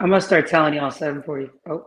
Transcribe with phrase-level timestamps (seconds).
[0.00, 1.50] I'm gonna start telling y'all 740.
[1.68, 1.84] Oh,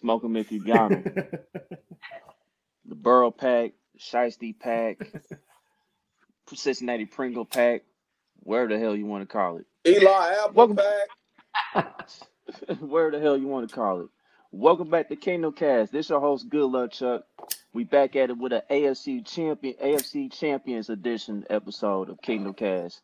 [0.00, 1.04] Smoke 'em if you got 'em.
[2.86, 4.98] the Burrow pack, Shiesty pack,
[6.52, 7.82] Cincinnati Pringle pack,
[8.40, 9.66] wherever the hell you want to call it.
[9.86, 10.76] Eli Apple Welcome-
[11.74, 12.08] pack.
[12.80, 14.08] where the hell you want to call it.
[14.50, 15.92] Welcome back to Kingdom Kast.
[15.92, 17.22] This your host, Good Luck Chuck.
[17.72, 23.00] We back at it with an AFC champion, AFC Champions Edition episode of Kingdom Kast.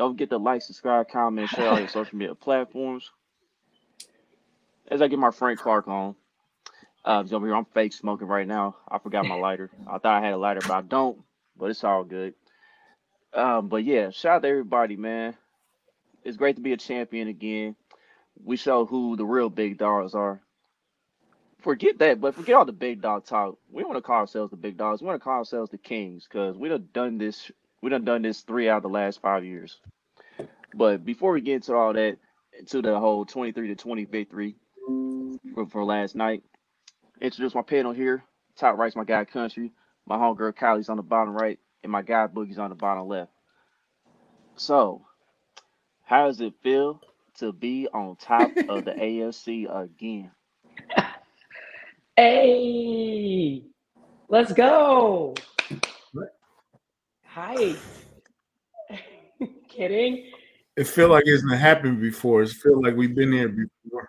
[0.00, 3.10] Don't forget to like, subscribe, comment, share all your social media platforms.
[4.88, 6.16] As I get my Frank Clark on,
[7.04, 7.54] uh, over here.
[7.54, 8.76] I'm fake smoking right now.
[8.88, 9.70] I forgot my lighter.
[9.86, 11.18] I thought I had a lighter, but I don't.
[11.56, 12.34] But it's all good.
[13.32, 15.36] Um, but yeah, shout out to everybody, man.
[16.24, 17.76] It's great to be a champion again
[18.44, 20.40] we show who the real big dogs are.
[21.60, 23.58] Forget that, but forget all the big dog talk.
[23.70, 25.02] We want to call ourselves the big dogs.
[25.02, 27.50] We want to call ourselves the kings because we done done this.
[27.82, 29.80] We done done this three out of the last five years.
[30.74, 32.18] But before we get into all that,
[32.58, 34.56] into the whole twenty-three to twenty victory
[35.54, 36.42] for, for last night,
[37.20, 38.24] introduce my panel here.
[38.56, 39.72] Top right's my guy Country.
[40.06, 43.30] My homegirl Kylie's on the bottom right, and my guy Boogie's on the bottom left.
[44.56, 45.06] So,
[46.04, 47.00] how does it feel
[47.38, 50.30] to be on top of the AFC again?
[52.16, 53.62] hey,
[54.28, 55.34] let's go.
[57.34, 57.76] Hi.
[59.68, 60.32] Kidding?
[60.76, 62.42] It feel like it's not happened before.
[62.42, 64.08] It feel like we've been here before.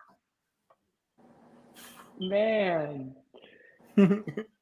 [2.20, 3.16] Man,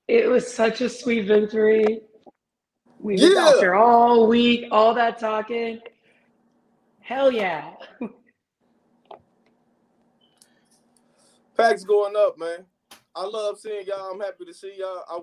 [0.07, 2.01] it was such a sweet victory.
[2.99, 3.47] We was Yeah.
[3.47, 5.79] out there all week, all that talking.
[6.99, 7.71] Hell yeah.
[11.57, 12.65] Packs going up, man.
[13.15, 14.11] I love seeing y'all.
[14.11, 15.03] I'm happy to see y'all.
[15.09, 15.19] I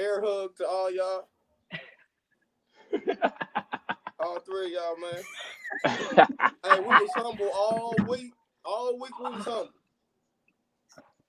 [0.00, 1.29] air hug to all y'all.
[4.18, 5.22] All three of y'all, man.
[6.64, 8.32] Hey, we was humble all week.
[8.64, 9.70] All week we was humble.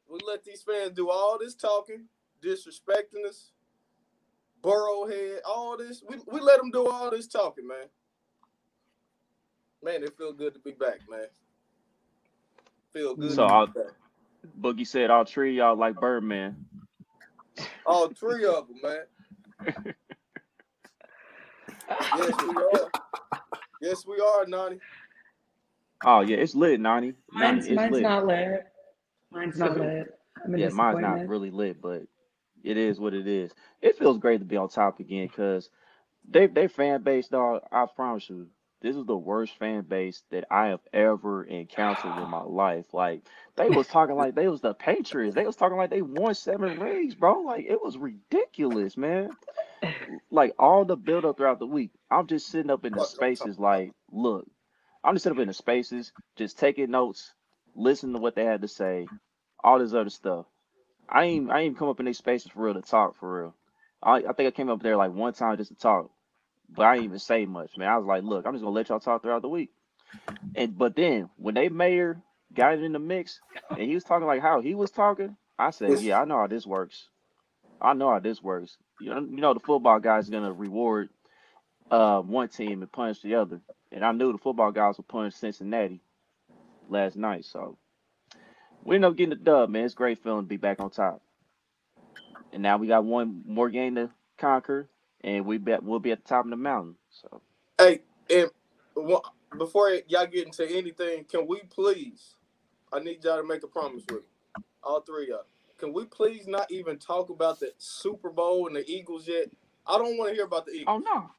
[0.10, 2.06] We let these fans do all this talking,
[2.44, 3.52] disrespecting us,
[4.62, 6.04] Burrowhead, all this.
[6.08, 7.88] We, we let them do all this talking, man.
[9.84, 11.26] Man, it feel good to be back, man.
[12.94, 13.92] Feel good So to I'll- be back.
[14.60, 16.66] Boogie said all three of y'all like Birdman.
[17.86, 19.96] All three of them, man.
[22.00, 22.92] Yes, we are.
[23.82, 24.80] Yes, we are, Nani.
[26.06, 27.14] Oh yeah, it's lit, Nani.
[27.34, 28.04] Nani, Mine's, it's mine's lit.
[28.04, 28.64] not lit.
[29.32, 30.08] Mine's not lit.
[30.44, 32.04] I'm yeah, mine's not really lit, but
[32.64, 33.52] it is what it is.
[33.82, 35.70] It feels great to be on top again because
[36.30, 37.62] they they fan base, dog.
[37.72, 38.48] I promise you,
[38.82, 42.94] this is the worst fan base that I have ever encountered in my life.
[42.94, 43.24] Like
[43.58, 45.36] they was talking like they was the Patriots.
[45.36, 47.42] They was talking like they won seven rings, bro.
[47.42, 49.36] Like it was ridiculous, man.
[50.32, 53.10] Like all the build up throughout the week, I'm just sitting up in the What
[53.10, 53.60] I'm talking spaces.
[53.60, 54.48] Like, look,
[55.04, 57.34] I'm just sitting up in the spaces, just taking notes,
[57.76, 59.12] listening to what they had to say,
[59.64, 60.46] all this other stuff.
[61.10, 63.56] I ain't I ain't come up in these spaces for real to talk for real.
[64.04, 66.12] I I think I came up there like one time just to talk,
[66.76, 67.90] but I didn't even say much, man.
[67.90, 69.72] I was like, look, I'm just gonna let y'all talk throughout the week.
[70.56, 72.22] And but then when they mayor
[72.54, 73.40] got it in the mix
[73.70, 76.48] and he was talking like how he was talking, I said, yeah, I know how
[76.48, 77.10] this works.
[77.82, 78.78] I know how this works.
[79.00, 81.10] You know, you know the football guy's gonna reward
[81.92, 83.62] uh one team and punish the other.
[83.92, 86.02] And I knew the football guys would punish Cincinnati
[86.90, 87.78] last night, so
[88.84, 89.86] we ended up getting the dub, man.
[89.86, 91.22] It's a great feeling to be back on top.
[92.54, 94.90] And now we got one more game to conquer,
[95.24, 96.96] and we bet we'll be at the top of the mountain.
[97.12, 97.42] So
[97.80, 98.50] Hey, and
[98.96, 99.22] one-
[99.58, 102.36] before y'all get into anything, can we please?
[102.94, 104.28] I need y'all to make a promise with me,
[104.84, 105.46] all three of y'all.
[105.78, 109.48] Can we please not even talk about the Super Bowl and the Eagles yet?
[109.88, 111.04] I don't want to hear about the oh, Eagles.
[111.08, 111.32] oh no,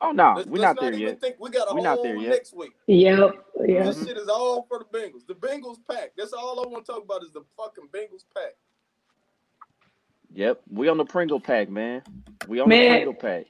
[0.00, 1.20] oh no, Let's- we're let's not there even yet.
[1.20, 2.30] Think we got a We're whole not there yet.
[2.30, 2.72] next week.
[2.86, 3.46] Yep.
[3.66, 3.84] Yep.
[3.86, 5.26] This shit is all for the Bengals.
[5.26, 6.12] The Bengals pack.
[6.16, 8.56] That's all I want to talk about is the fucking Bengals pack.
[10.32, 12.02] Yep, we on the Pringle pack, man.
[12.46, 12.82] We on Man.
[12.82, 13.46] the Pringle pack.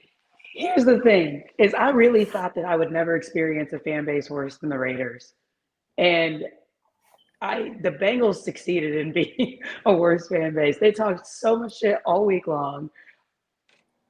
[0.53, 4.29] Here's the thing: is I really thought that I would never experience a fan base
[4.29, 5.33] worse than the Raiders,
[5.97, 6.45] and
[7.41, 10.77] I the Bengals succeeded in being a worse fan base.
[10.79, 12.89] They talked so much shit all week long,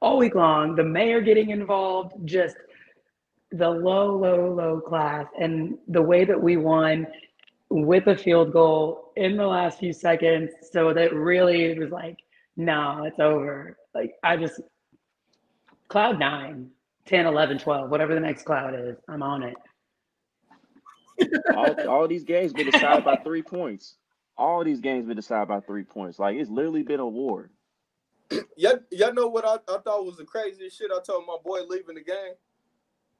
[0.00, 0.74] all week long.
[0.74, 2.56] The mayor getting involved, just
[3.52, 7.06] the low, low, low class, and the way that we won
[7.68, 10.50] with a field goal in the last few seconds.
[10.70, 12.16] So that really was like,
[12.56, 13.76] no, it's over.
[13.94, 14.60] Like I just
[15.88, 16.70] cloud nine,
[17.06, 19.56] 10, 11, 12, whatever the next cloud is, I'm on it.
[21.54, 23.96] all, all these games been decided by three points.
[24.36, 26.18] All these games been decided by three points.
[26.18, 27.50] Like it's literally been a war.
[28.56, 31.60] Y'all, y'all know what I, I thought was the craziest shit I told my boy
[31.68, 32.32] leaving the game?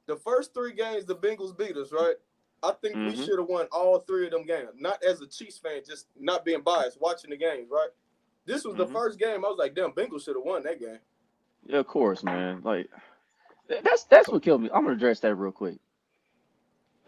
[0.07, 2.15] The first three games, the Bengals beat us, right?
[2.63, 3.25] I think we Mhm.
[3.25, 4.71] should have won all three of them games.
[4.75, 7.89] Not as a Chiefs fan, just not being biased, watching the games, right?
[8.45, 8.93] This was the Mhm.
[8.93, 10.99] first game I was like, damn, Bengals should have won that game.
[11.65, 12.61] Yeah, of course, man.
[12.63, 12.89] Like
[13.67, 14.69] that's that's what killed me.
[14.73, 15.77] I'm gonna address that real quick.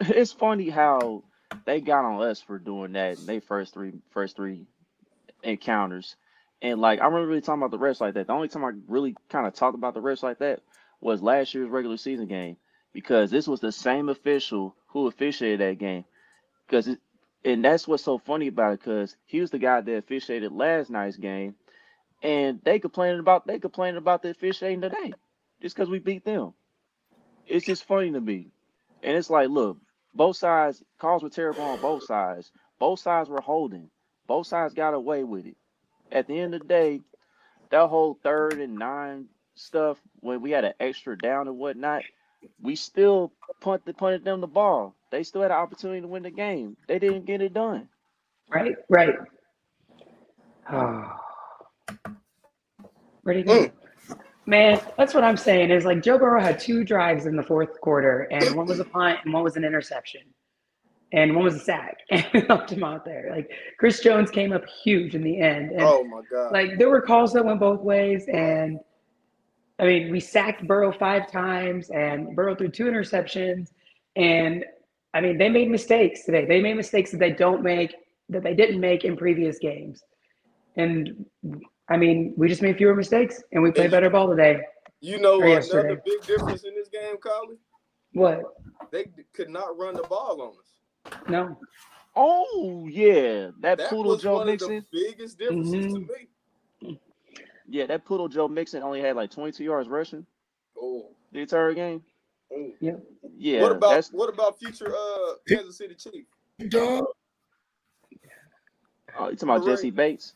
[0.00, 1.24] It's funny how
[1.64, 4.66] they got on us for doing that in they first three first three
[5.42, 6.16] encounters.
[6.62, 8.26] And like I remember really talking about the refs like that.
[8.26, 10.60] The only time I really kind of talked about the refs like that
[11.00, 12.56] was last year's regular season game
[12.92, 16.04] because this was the same official who officiated that game.
[16.66, 16.98] Because it,
[17.46, 20.90] and that's what's so funny about it because he was the guy that officiated last
[20.90, 21.54] night's game,
[22.22, 25.14] and they complaining about they complaining about the officiating today
[25.62, 26.52] just because we beat them.
[27.46, 28.48] It's just funny to me,
[29.02, 29.78] and it's like, look,
[30.14, 32.50] both sides calls were terrible on both sides.
[32.80, 33.90] Both sides were holding.
[34.26, 35.56] Both sides got away with it.
[36.10, 37.00] At the end of the day,
[37.70, 42.02] that whole third and nine stuff when we had an extra down and whatnot,
[42.60, 44.96] we still punted punted them the ball.
[45.10, 46.76] They still had an opportunity to win the game.
[46.88, 47.88] They didn't get it done.
[48.48, 49.14] Right, right.
[50.72, 51.12] Oh.
[53.24, 53.66] Ready to mm.
[53.66, 53.72] go?
[54.46, 55.70] Man, that's what I'm saying.
[55.70, 58.84] Is like Joe Burrow had two drives in the fourth quarter, and one was a
[58.84, 60.20] punt and one was an interception,
[61.12, 63.28] and one was a sack, and we left him out there.
[63.34, 66.52] Like Chris Jones came up huge in the end, and Oh my god.
[66.52, 68.78] like there were calls that went both ways, and
[69.80, 73.72] I mean we sacked Burrow five times, and Burrow threw two interceptions,
[74.14, 74.64] and
[75.16, 76.44] I mean they made mistakes today.
[76.44, 77.94] They made mistakes that they don't make
[78.28, 80.02] that they didn't make in previous games,
[80.76, 81.24] and
[81.88, 84.60] I mean we just made fewer mistakes, and we played better ball today.
[85.00, 85.96] you know or another yesterday.
[86.04, 87.56] big difference in this game, Collie?
[88.12, 88.42] What?
[88.92, 91.20] They could not run the ball on us.
[91.28, 91.58] No.
[92.14, 94.76] Oh yeah, that, That poodle was Joe one Mixon.
[94.76, 96.08] of the biggest differences to Mhm.
[96.82, 97.00] me.
[97.68, 100.26] Yeah, that poodle Joe Mixon only had like 22 yards rushing
[100.78, 102.04] Oh, the entire game.
[102.52, 102.70] Oh.
[103.38, 106.24] Yeah, what about that's what about future uh Kansas City Chief?
[106.70, 107.04] Dog.
[109.18, 109.66] oh, you talking about Right.
[109.66, 110.34] Jessie Bates?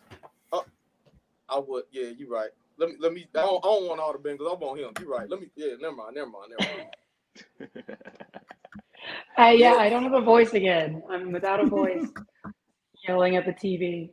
[1.50, 1.84] I would.
[1.90, 2.50] Yeah, you're right.
[2.78, 2.94] Let me.
[2.98, 3.26] Let me.
[3.34, 4.50] I don't, I don't want all the Bengals.
[4.50, 4.90] I want him.
[5.00, 5.28] You're right.
[5.28, 5.48] Let me.
[5.56, 5.74] Yeah.
[5.80, 6.14] Never mind.
[6.14, 6.52] Never mind.
[6.58, 7.82] Never mind.
[9.36, 11.02] I, yeah, I don't have a voice again.
[11.10, 12.06] I'm without a voice,
[13.08, 14.10] yelling at the TV.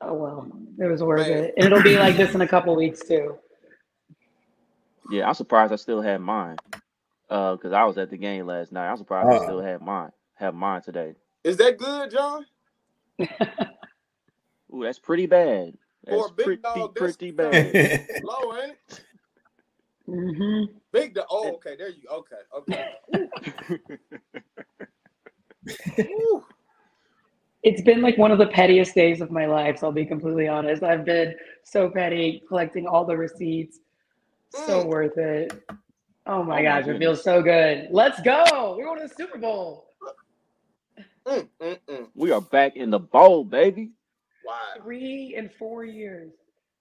[0.00, 1.44] Oh well, it was worth Man.
[1.44, 3.36] it, and it'll be like this in a couple weeks too.
[5.10, 6.56] Yeah, I'm surprised I still had mine.
[7.28, 8.88] Uh, because I was at the game last night.
[8.90, 9.44] I'm surprised I Uh.
[9.44, 10.10] still had mine.
[10.34, 11.14] Have mine today.
[11.44, 12.46] Is that good, John?
[14.74, 15.74] Ooh, that's pretty bad.
[16.08, 17.76] For That's a big pretty dog, pretty bad.
[18.22, 18.78] Low, ain't it?
[20.06, 21.14] hmm Big.
[21.14, 21.76] The, oh, okay.
[21.76, 22.08] There you.
[22.10, 22.36] Okay.
[22.56, 22.84] Okay.
[27.62, 29.78] It's been like one of the pettiest days of my life.
[29.78, 30.84] So I'll be completely honest.
[30.84, 33.80] I've been so petty, collecting all the receipts.
[34.54, 34.86] So Mm.
[34.86, 35.52] worth it.
[35.70, 35.76] Oh
[36.26, 37.88] my Oh my gosh, it feels so good.
[37.90, 38.74] Let's go.
[38.76, 39.84] We're going to the Super Bowl.
[41.26, 42.08] Mm, mm, mm.
[42.14, 43.92] we are back in the bowl, baby.
[44.44, 44.54] Wow.
[44.82, 46.32] Three and four years,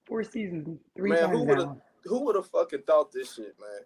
[0.06, 1.82] four seasons, three Man, who times would've- now.
[2.06, 3.80] Who would have fucking thought this shit, man?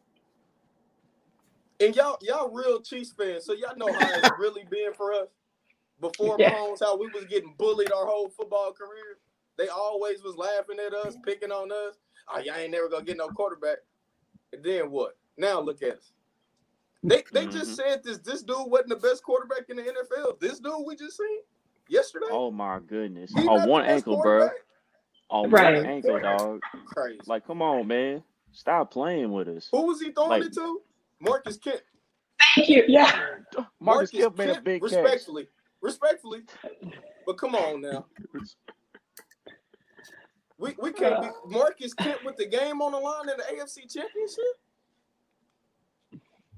[1.80, 5.30] And y'all, y'all real Chiefs fans, so y'all know how it's really been for us.
[6.02, 6.52] Before Yeah.
[6.52, 9.20] Mahomes, how we was getting bullied our whole football career.
[9.58, 11.96] They always was laughing at us, picking on us.
[12.32, 13.78] Oh, y'all ain't never gonna get no quarterback.
[14.54, 15.18] And then what?
[15.38, 16.12] Now look at us.
[17.04, 17.74] They they just mm-hmm.
[17.74, 20.40] said this this dude wasn't the best quarterback in the NFL.
[20.40, 21.40] This dude we just seen
[21.88, 22.28] yesterday.
[22.30, 23.32] Oh my goodness.
[23.34, 24.24] he On not one the best ankle, bro.
[24.24, 24.58] quarterback?
[25.32, 25.76] Oh, on Right.
[25.76, 26.62] one ankle, dog.
[26.86, 27.20] Crazy.
[27.28, 28.24] Like, come on, man.
[28.52, 29.70] Stop playing with us.
[29.72, 30.82] Who was he throwing like- it to?
[31.20, 31.82] Marcus Kemp.
[32.56, 32.84] Thank you.
[32.88, 33.12] Yeah.
[33.80, 34.92] Marcus Kemp made a Kent, big catch.
[34.92, 35.48] respectfully,
[35.82, 36.42] respectfully.
[37.26, 38.06] But come on now,
[40.60, 43.92] we we can't be Marcus Kemp with the game on the line in the AFC
[43.92, 44.44] Championship.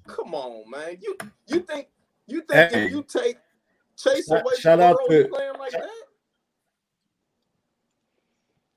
[0.08, 0.98] Come on, man.
[1.02, 1.16] You
[1.48, 1.88] you think
[2.28, 2.86] you think Hey.
[2.86, 3.38] if you take
[3.98, 5.90] Chase Shout- away shout from out Burrow, he to- playing like that?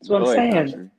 [0.01, 0.53] That's what I'm ahead, saying.
[0.53, 0.91] Country.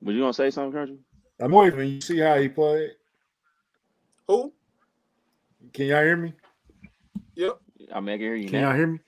[0.00, 0.98] Was you gonna say something, Country?
[1.40, 1.86] I'm waiting.
[1.88, 2.92] You see how he played?
[4.26, 4.52] Who?
[5.72, 6.32] Can y'all hear me?
[7.34, 7.58] Yep.
[7.92, 8.68] I mean, I can hear you Can now.
[8.68, 8.98] y'all hear me?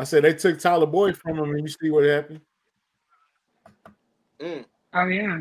[0.00, 2.40] I said they took Tyler Boyd from him, and you see what happened.
[4.40, 4.64] Mm.
[4.94, 5.40] Oh yeah.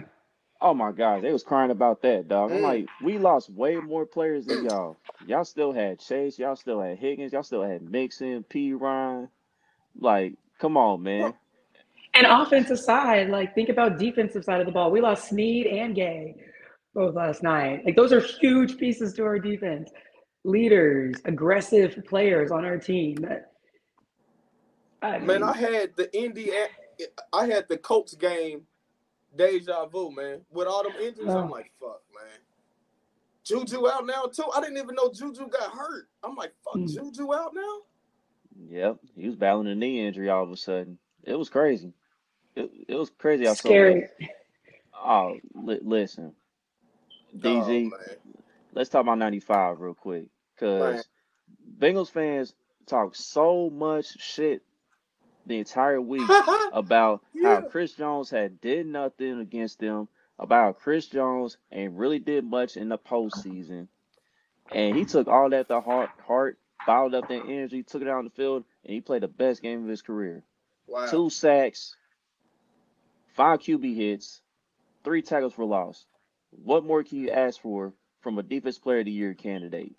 [0.61, 2.51] Oh my gosh, they was crying about that, dog.
[2.51, 2.61] I'm Mm.
[2.63, 4.97] like, we lost way more players than y'all.
[5.25, 8.73] Y'all still had Chase, y'all still had Higgins, y'all still had Mixon, P.
[8.73, 9.29] Ryan.
[9.97, 11.33] Like, come on, man.
[12.13, 14.91] And offensive side, like think about defensive side of the ball.
[14.91, 16.35] We lost Sneed and Gay
[16.93, 17.85] both last night.
[17.85, 19.89] Like those are huge pieces to our defense.
[20.43, 23.15] Leaders, aggressive players on our team.
[23.21, 23.48] That-
[25.01, 26.67] I Man, I had the Indiana,
[27.33, 28.63] I had the Colts game
[29.35, 30.41] deja vu, man.
[30.51, 31.53] With all them injuries, I'm Oh.
[31.53, 32.39] like, fuck, man.
[33.43, 34.45] Juju out now too.
[34.55, 36.07] I didn't even know Juju got hurt.
[36.23, 36.89] I'm like, fuck, Mm.
[36.93, 37.77] Juju out now.
[38.67, 40.97] Yep, he was battling a knee injury all of a sudden.
[41.23, 41.93] It was crazy.
[42.55, 43.47] It, it was crazy.
[43.47, 44.01] I saw Scary.
[44.19, 44.29] that.
[44.93, 46.35] Oh, li- listen,
[47.33, 47.89] Oh, DZ.
[47.89, 47.91] man.
[48.73, 50.25] let's talk about '95 real quick,
[50.55, 51.07] because
[51.79, 52.53] Bengals fans
[52.85, 54.61] talk so much shit
[55.45, 56.29] the entire week
[56.73, 57.55] about Yeah.
[57.55, 62.77] how Chris Jones had did nothing against them, about Chris Jones ain't really did much
[62.77, 63.87] in the postseason,
[64.71, 68.19] and he took all that to heart, heart, bottled up that energy, took it out
[68.19, 70.43] on the field, and he played the best game of his career.
[70.87, 71.07] wow.
[71.07, 71.95] Two sacks,
[73.35, 74.41] five QB hits,
[75.03, 76.05] three tackles for loss.
[76.51, 79.93] What more can you ask for from a defense player of the year candidate?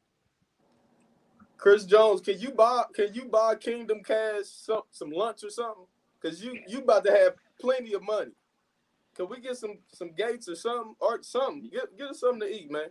[1.60, 5.84] Chris Jones, can you buy can you buy Kingdom Kast some some lunch or something?
[6.22, 8.30] Cause you you about to have plenty of money.
[9.14, 11.68] Can we get some some gates or something or something?
[11.70, 12.86] Get get us something to eat, man.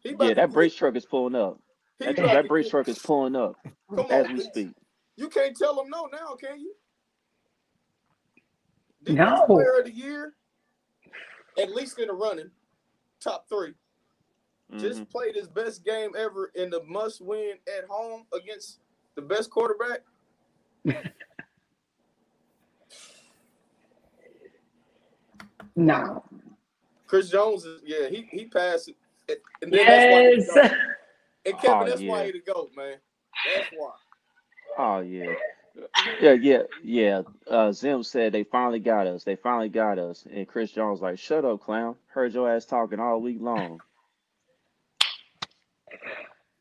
[0.00, 1.58] He Yeah, that get- brace truck is pulling up.
[1.98, 3.56] That, about that brace truck is pulling up
[3.94, 4.44] Come as on, we Vince.
[4.52, 4.68] speak.
[5.16, 6.74] You can't tell him no now, can you?
[9.08, 9.44] No.
[9.46, 10.34] Player of the year,
[11.60, 12.50] at least in the running,
[13.20, 13.72] top three.
[14.76, 15.10] Just Mhm.
[15.10, 18.80] played his best game ever in the must win at home against
[19.16, 20.00] the best quarterback.
[25.76, 26.24] No.
[27.06, 28.88] Chris Jones is yeah, he he passed
[29.28, 29.42] it.
[29.62, 30.46] And then that's why he Yes.
[30.46, 30.72] the GOAT.
[31.46, 32.96] And Kevin, Oh, that's why he the GOAT, man.
[33.44, 33.92] That's why.
[34.78, 35.34] Oh yeah.
[36.20, 37.22] Yeah, yeah, yeah.
[37.48, 39.24] Uh, Zim said they finally got us.
[39.24, 40.26] They finally got us.
[40.32, 41.96] And Chris Jones like, shut up, clown.
[42.08, 43.80] Heard your ass talking all week long.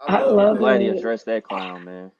[0.01, 0.59] I love love that.
[0.59, 2.11] Glad he addressed that clown, man.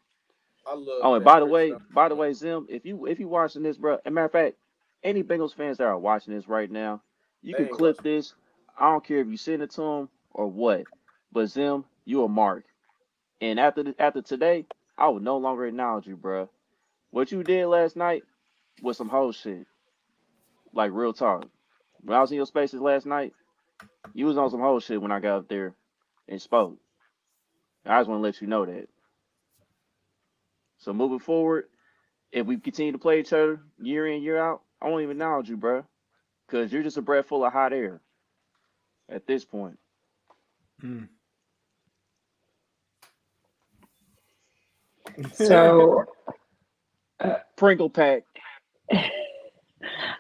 [0.68, 1.82] I love Oh, and that by the way, Jones.
[1.92, 4.32] by the way, Zim, if you if you watching this, bro, as a matter of
[4.34, 4.56] fact,
[5.04, 7.02] any Bengals fans that are watching this right now,
[7.44, 8.04] you They can clip watching.
[8.04, 8.34] this.
[8.80, 10.86] I don't care if you send it to them or what,
[11.32, 12.66] but Zim, you a mark.
[13.42, 14.66] And after the, after today,
[14.98, 16.50] I will no longer acknowledge you, bro.
[17.12, 18.24] What you did last night
[18.82, 19.68] was some whole shit,
[20.74, 21.48] like real talk.
[22.04, 23.34] When I was in your spaces last night,
[24.14, 25.76] you was on some whole shit when I got up there
[26.28, 26.78] and spoke.
[27.88, 28.89] I just want to let you know that.
[30.79, 31.65] So moving forward,
[32.32, 35.50] if we continue to play each other year in, year out, I won't even acknowledge
[35.50, 35.86] you, bro.
[36.48, 38.01] Because you're just a breath full of hot air
[39.10, 39.79] at this point.
[40.84, 41.10] Mm.
[45.34, 46.06] So
[47.58, 48.24] Pringle pack.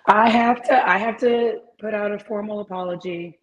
[0.07, 3.39] I have to I have to put out a formal apology.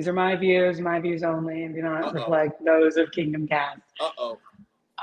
[0.00, 2.12] These are my views, my views only, and do not Uh-oh.
[2.12, 3.82] reflect those of Kingdom Kast.
[4.00, 4.38] Uh oh.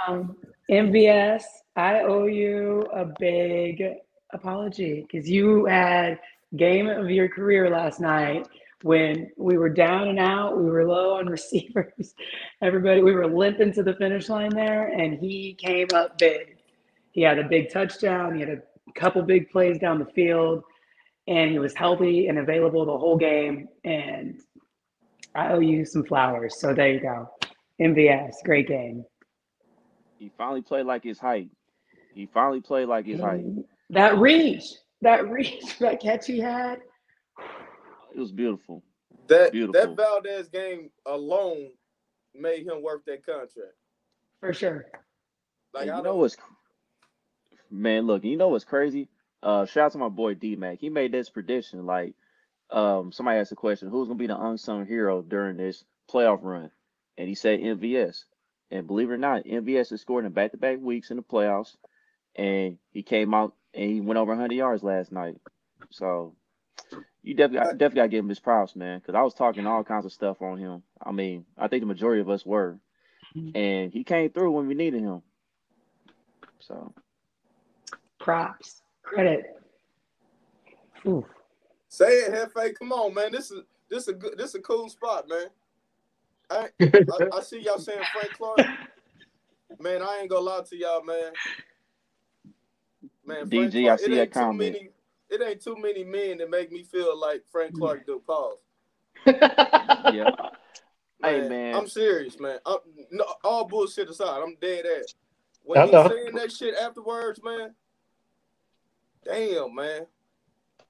[0.08, 0.36] Um,
[0.72, 1.44] MVS,
[1.75, 3.84] I owe you a big
[4.34, 6.20] apology because you had
[6.56, 8.48] game of your career last night
[8.82, 12.16] when we were down and out, we were low on receivers.
[12.63, 16.58] Everybody, we were limping to the finish line there, and he came up big.
[17.12, 18.34] He had a big touchdown.
[18.34, 18.62] He had a
[18.96, 20.63] couple big plays down the field,
[21.27, 23.68] and he was healthy and available the whole game.
[23.84, 24.42] And
[25.38, 26.60] I owe you some flowers.
[26.60, 27.29] So there you go.
[27.79, 29.06] MVS, great game.
[30.17, 31.50] He finally played like his height.
[32.15, 33.46] He finally played like his height.
[33.91, 34.63] That reach,
[35.01, 36.79] that reach, that catch he had.
[38.15, 38.84] It was beautiful.
[39.27, 39.96] That Beautiful.
[39.96, 41.70] that Valdes game alone
[42.34, 43.75] made him worth that contract.
[44.39, 44.86] For sure.
[45.74, 46.36] Like And I you know what's
[47.70, 49.08] man, look, you know what's crazy?
[49.44, 50.79] Uh shout out to my boy D Mac.
[50.79, 51.86] He made this prediction.
[51.86, 52.15] Like,
[52.70, 56.72] um, somebody asked a question, who's gonna be the unsung hero during this playoff run?
[57.18, 58.26] And he said MVS.
[58.70, 61.24] And believe it or not, MVS has scored in back to back weeks in the
[61.24, 61.76] playoffs.
[62.36, 65.38] And he came out and he went over 100 yards last night.
[65.90, 66.36] So
[67.24, 69.00] you definitely, I definitely gotta give him his props, man.
[69.00, 70.84] Because I was talking all kinds of stuff on him.
[71.02, 72.78] I mean, I think the majority of us were,
[73.56, 75.22] and he came through when we needed him.
[76.60, 76.94] So
[78.20, 79.46] Props, credit.
[81.06, 81.26] Ooh.
[81.89, 82.75] Say it, Hefe.
[82.77, 83.32] Come on, man.
[83.32, 85.48] This is this is a good this is a cool spot, man.
[86.50, 88.60] I, I I see y'all saying Frank Clark.
[89.79, 91.34] Man, I ain't gonna lie to y'all, man.
[93.25, 94.74] Man, Frank DG, I see it that ain't too comment.
[94.74, 94.89] many.
[95.29, 98.22] It ain't too many men that make me feel like Frank Clark do.
[98.25, 98.58] Pause.
[99.25, 100.29] yeah,
[101.22, 101.75] Hey, man.
[101.75, 102.60] I'm serious, man.
[102.65, 102.77] I'm,
[103.12, 105.15] no, all bullshit aside, I'm dead ass.
[105.63, 106.08] When I he's know.
[106.08, 107.74] saying that shit afterwards, man,
[109.25, 110.06] damn, man.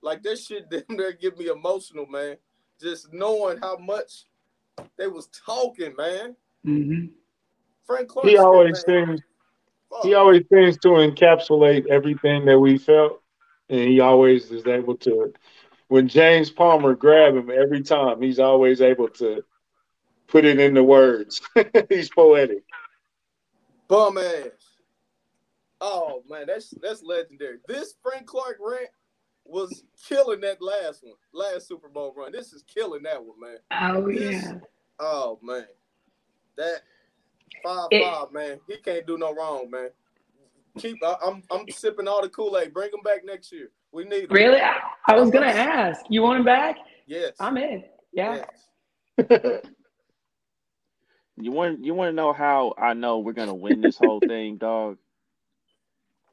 [0.01, 2.37] Like that shit damn near get me emotional, man.
[2.81, 4.25] Just knowing how much
[4.97, 6.35] they was talking, man.
[6.63, 7.05] hmm
[7.85, 8.27] Frank Clark.
[8.27, 9.21] He always man, seems
[9.89, 10.03] fuck.
[10.03, 13.21] he always seems to encapsulate everything that we felt,
[13.69, 15.33] and he always is able to.
[15.87, 19.43] When James Palmer grab him every time, he's always able to
[20.27, 21.41] put it into words.
[21.89, 22.63] He's poetic.
[23.87, 24.51] Bum ass.
[25.79, 27.59] Oh man, that's that's legendary.
[27.67, 28.89] This Frank Clark rant
[29.47, 32.31] was killing that last one, last Super Bowl run.
[32.31, 33.57] This is killing that one, man.
[33.71, 34.53] Oh This- yeah.
[34.99, 35.65] Oh man,
[36.57, 36.81] that
[37.63, 39.89] five It- five man, he can't do no wrong, man.
[40.77, 42.73] Keep, I, I'm I'm sipping all the Kool Aid.
[42.73, 43.71] Bring him back next year.
[43.91, 44.29] We need him.
[44.31, 44.59] Really?
[44.59, 44.75] I,
[45.07, 46.01] I was gonna ask.
[46.09, 46.77] You want him back?
[47.07, 47.31] Yes.
[47.39, 47.83] I'm in.
[48.13, 48.43] Yeah.
[49.17, 49.61] Yes.
[51.39, 54.57] You want you want to know how I know we're gonna win this whole thing,
[54.57, 54.97] dog?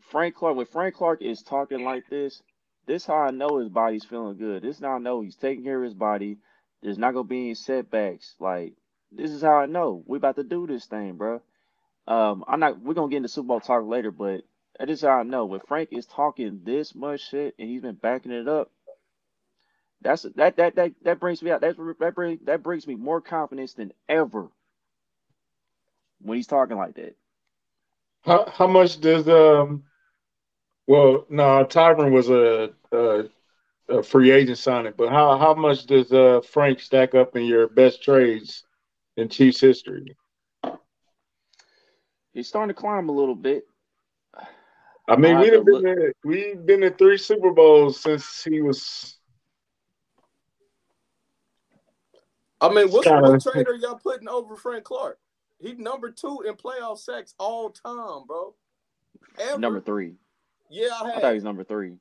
[0.01, 2.43] Frank Clark, when Frank Clark is talking like this,
[2.87, 4.63] this how I know his body's feeling good.
[4.63, 6.39] This is how I know he's taking care of his body.
[6.83, 8.35] There's not gonna be any setbacks.
[8.41, 8.75] Like
[9.13, 11.41] this is how I know we about to do this thing, bro.
[12.07, 12.81] Um, I'm not.
[12.81, 14.43] We're gonna get into Super Bowl talk later, but
[14.79, 17.95] that is how I know when Frank is talking this much shit and he's been
[17.97, 18.71] backing it up.
[20.03, 21.63] That's that that that that brings me out.
[21.63, 24.49] That that brings that brings me more confidence than ever
[26.21, 27.17] when he's talking like that.
[28.25, 29.85] How how much does um?
[30.87, 33.25] Well, no, Tyrann was a, a
[33.89, 37.69] a free agent signing, but how how much does uh Frank stack up in your
[37.69, 38.65] best trades
[39.17, 40.17] in Chiefs history?
[42.33, 43.67] He's starting to climb a little bit.
[45.07, 48.63] I mean, we've have to been in, we've been in three Super Bowls since he
[48.63, 49.19] was.
[52.61, 53.31] I mean, what's Kinda.
[53.31, 55.19] what trade are y'all putting over Frank Clark?
[55.61, 58.55] He's number two in playoff sacks all time, bro.
[59.39, 59.59] Ever.
[59.59, 60.15] Number three.
[60.75, 61.21] Yeah, I I had.
[61.23, 61.93] thought he was number three.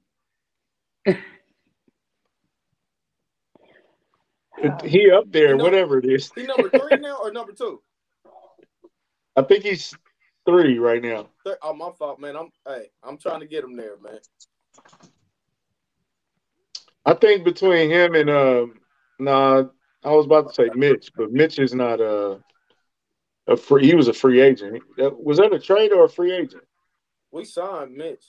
[4.84, 6.32] He up there, You know- whatever it is.
[6.36, 7.82] He number three now or number two?
[9.36, 9.94] I think he's
[10.46, 11.28] three right now.
[11.44, 12.36] Thir- Oh, my fault, man.
[12.36, 14.20] I'm hey, I'm trying to get him there, man.
[17.06, 18.80] I think between him and um,
[19.20, 19.64] nah,
[20.04, 22.40] I was about to say Mitch, but Mitch is not a
[23.48, 23.86] a free.
[23.86, 24.82] He was a free agent.
[24.98, 26.64] Was that a trade or a free agent?
[27.32, 28.24] We signed Mitch.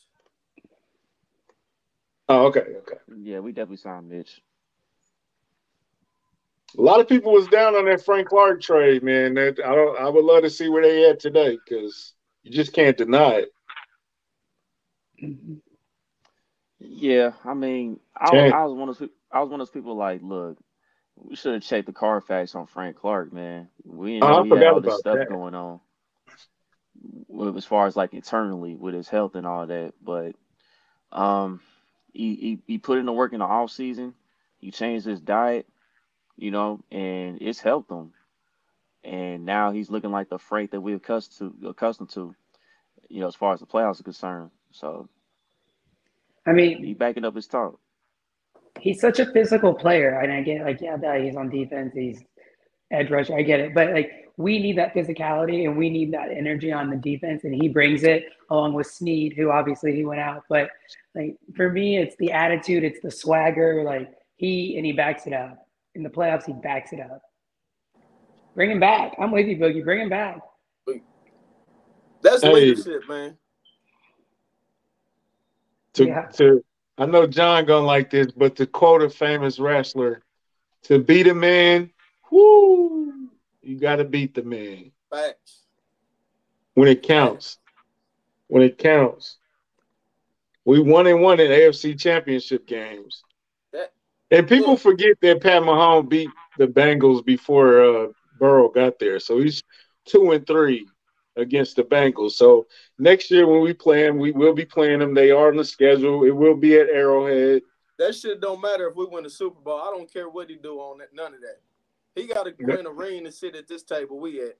[2.28, 2.96] Oh, okay, okay.
[3.16, 4.42] Yeah, we definitely signed Mitch.
[6.78, 9.34] A lot of people was down on that Frank Clark trade, man.
[9.34, 9.98] That I don't.
[9.98, 13.48] I would love to see where they at today because you just can't deny it.
[15.22, 15.60] Mhm.
[16.78, 19.96] Yeah, I mean, I, I was one of those, I was one of those people
[19.96, 20.58] like, look,
[21.16, 23.68] we should have checked the Carfax on Frank Clark, man.
[23.84, 25.26] We didn't Oh, know I he had forgot all this stuff that.
[25.26, 25.80] going on,
[27.56, 29.94] as far as like internally with his health and all that.
[30.02, 30.34] But
[31.12, 31.60] um,
[32.14, 34.14] he he, he put in the work in the off season.
[34.58, 35.68] He changed his diet,
[36.38, 38.12] you know, and it's helped him.
[39.04, 42.36] And now he's looking like the freight that we're accustomed to, accustomed to,
[43.10, 44.52] you know, as far as the playoffs are concerned.
[44.72, 45.08] So
[46.46, 47.80] I mean, he backing up his talk.
[48.80, 52.24] he's such a physical player, and I get like, yeah, that he's on defense, he's
[52.92, 56.30] edge rusher, I get it, but like we need that physicality and we need that
[56.30, 60.20] energy on the defense, and he brings it along with Sneed, who obviously he went
[60.20, 60.70] out, but
[61.14, 65.32] like for me, it's the attitude, it's the swagger, like he and he backs it
[65.32, 67.22] up in the playoffs, he backs it up.
[68.54, 69.14] Bring him back.
[69.18, 69.84] I'm with you, Boogie.
[69.84, 70.40] Bring him back.
[72.22, 72.52] That's Hey.
[72.52, 73.36] leadership, man.
[75.94, 76.26] To, Yeah.
[76.34, 76.64] to
[76.96, 80.22] I know John gonna like this, but to quote a famous wrestler,
[80.84, 81.90] to beat a man,
[82.30, 83.03] whoo,
[83.64, 85.62] you got to beat the man Facts.
[86.74, 87.58] when it counts.
[88.48, 89.38] When it counts.
[90.64, 93.22] We won and won in AFC Championship games.
[93.72, 93.92] That-
[94.30, 94.80] And people Look.
[94.80, 98.06] forget that Pat Mahomes beat the Bengals before uh,
[98.38, 99.18] Burrow got there.
[99.20, 99.62] So he's
[100.06, 100.86] two and three
[101.36, 102.32] against the Bengals.
[102.32, 102.66] So
[102.98, 105.14] next year when we play them, we will be playing them.
[105.14, 106.24] They are on the schedule.
[106.24, 107.62] It will be at Arrowhead.
[107.98, 109.80] That shit don't matter if we win the Super Bowl.
[109.80, 111.14] I don't care what he do on that.
[111.14, 111.60] None of that.
[112.14, 114.56] He got to win a ring to sit at this table we at.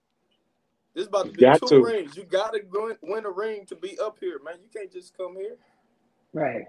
[0.93, 1.83] This about to be Got two to.
[1.83, 2.15] rings.
[2.15, 4.55] You got to win, win a ring to be up here, man.
[4.61, 5.57] You can't just come here.
[6.33, 6.65] Right.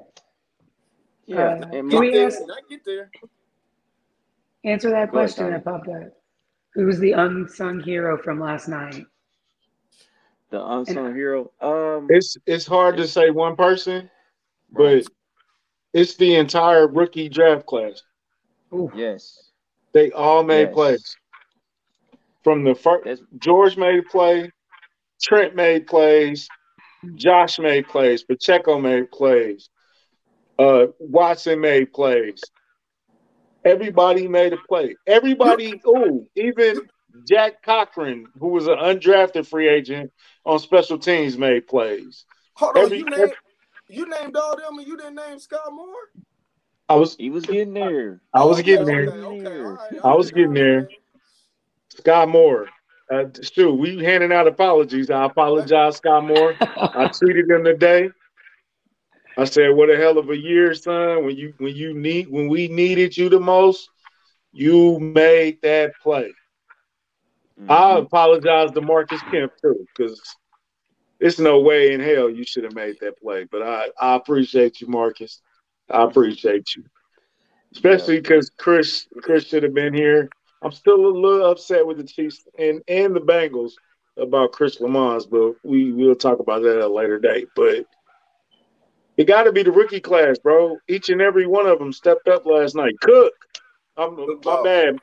[1.27, 3.11] Yeah, Uh, and can we Get ask- there, I get there.
[4.64, 5.57] Answer that Go ahead, question Tommy.
[5.57, 6.12] that popped up.
[6.75, 9.05] Who's the unsung hero from last night?
[10.51, 11.51] the unsung hero.
[11.61, 14.09] Um, It's it's hard to say one person,
[14.70, 15.05] but
[15.92, 18.01] it's the entire rookie draft class.
[18.72, 19.45] Ooh, yes,
[19.96, 20.74] They all made Yes.
[20.74, 21.16] plays.
[22.44, 24.52] From the first, that's George made a play,
[25.22, 26.50] Trent made plays,
[27.14, 29.70] Josh made plays, Pacheco made plays,
[30.59, 32.42] uh, Watson made plays.
[33.64, 34.96] Everybody made a play.
[35.06, 36.87] Everybody, oh, even
[37.26, 40.12] Jack Cochrane, who was an undrafted free agent
[40.44, 42.26] on special teams, made plays.
[42.56, 43.35] Hold on, Every- you named
[43.88, 46.11] you named all them and you didn't name Sky Moore.
[46.88, 48.20] I was he was getting there.
[48.33, 49.09] I was Oh, getting there.
[49.09, 50.81] Okay, okay, all right, I was getting there.
[50.83, 50.88] man.
[51.90, 52.68] Sky Moore.
[53.11, 55.11] Uh, shoot, we handing out apologies.
[55.11, 56.55] I apologize, Sky Moore.
[56.94, 58.11] I tweeted him today.
[59.37, 61.25] I said, "What a hell of a year, son!
[61.25, 63.90] When you when you need when we needed you the most,
[64.53, 66.33] you made that play."
[67.61, 67.70] Mhm.
[67.70, 70.37] I apologize to Marcus Kemp too, because
[71.20, 73.44] it's no way in hell you should have made that play.
[73.51, 75.40] But I, I appreciate you, Marcus.
[75.90, 76.85] I appreciate you,
[77.72, 80.29] especially because Chris Chris should have been here.
[80.62, 83.72] I'm still a little upset with the Chiefs and and the Bengals
[84.16, 87.49] about Chris Lammons, but we we'll talk about that at a later date.
[87.55, 87.87] But
[89.16, 90.79] it got to be the rookie class, bro.
[90.88, 92.94] Each and every one of them stepped up last night.
[93.01, 93.33] Cook,
[93.96, 94.64] I'm my ball.
[94.64, 94.99] bad.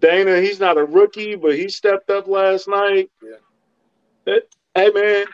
[0.00, 3.10] Danna, he's not a rookie, but he stepped up last night.
[3.22, 4.38] Yeah.
[4.74, 5.26] Hey man,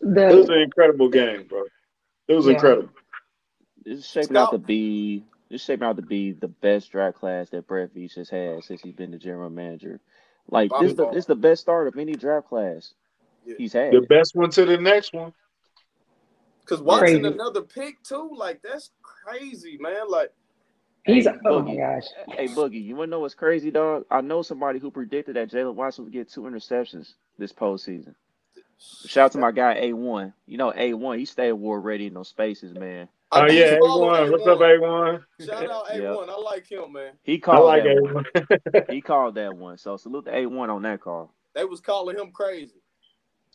[0.00, 1.64] it was an incredible game, bro.
[2.28, 2.52] It was Yeah.
[2.52, 2.88] incredible.
[3.84, 4.66] This is shaping out to Scout.
[4.66, 8.64] be this shaping out to be the best draft class that Brett Veach has had
[8.64, 10.00] since he's been the general manager.
[10.48, 11.12] Like Bobby this, the, Ball.
[11.12, 12.94] this the best start of any draft class
[13.44, 13.56] Yeah.
[13.58, 13.92] he's had.
[13.92, 15.32] The best one to the next one.
[16.60, 17.26] Because watching Crazy.
[17.26, 20.08] another pick too, like that's crazy, man.
[20.08, 20.32] Like
[21.04, 22.04] he's Hey, oh my gosh.
[22.28, 24.04] Hey Boogie, you wanna know what's crazy, dog?
[24.10, 28.14] I know somebody who predicted that Jaylen Watson would get two interceptions this postseason.
[29.06, 30.32] Shout out to my guy A1.
[30.46, 33.08] You know A1, he stay war ready in those spaces, man.
[33.32, 34.30] Oh do yeah, follow A1.
[34.30, 35.20] What's up, A1.
[35.40, 35.46] A1?
[35.46, 35.98] Shout out A1.
[36.00, 36.12] Yeah.
[36.12, 37.12] I like him, man.
[37.22, 38.24] He I called like that one.
[38.34, 38.90] A1.
[38.92, 39.78] He called that one.
[39.78, 41.34] So salute to A1 on that call.
[41.54, 42.80] They was calling him crazy.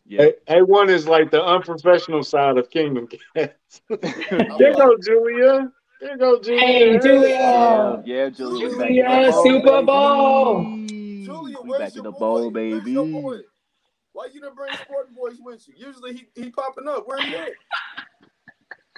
[0.06, 0.30] Yeah.
[0.48, 3.82] A- A1 is like the unprofessional side of Kingdom Kast.
[3.90, 5.72] there go Julia.
[6.02, 6.60] There go Julia.
[6.62, 7.30] Hey, Julia.
[7.30, 8.70] Yeah, yeah, Julia.
[8.70, 9.86] we back Julia, bowl, Super baby.
[9.86, 10.64] Bowl.
[11.26, 12.20] Julia, we where's back in your the boy?
[12.20, 12.94] bowl, Where's baby.
[14.18, 14.28] Your boy?
[14.28, 15.74] Why you didn't bring Sporting Boys with you?
[15.88, 17.08] Usually he, he popping up.
[17.08, 17.52] Where he at?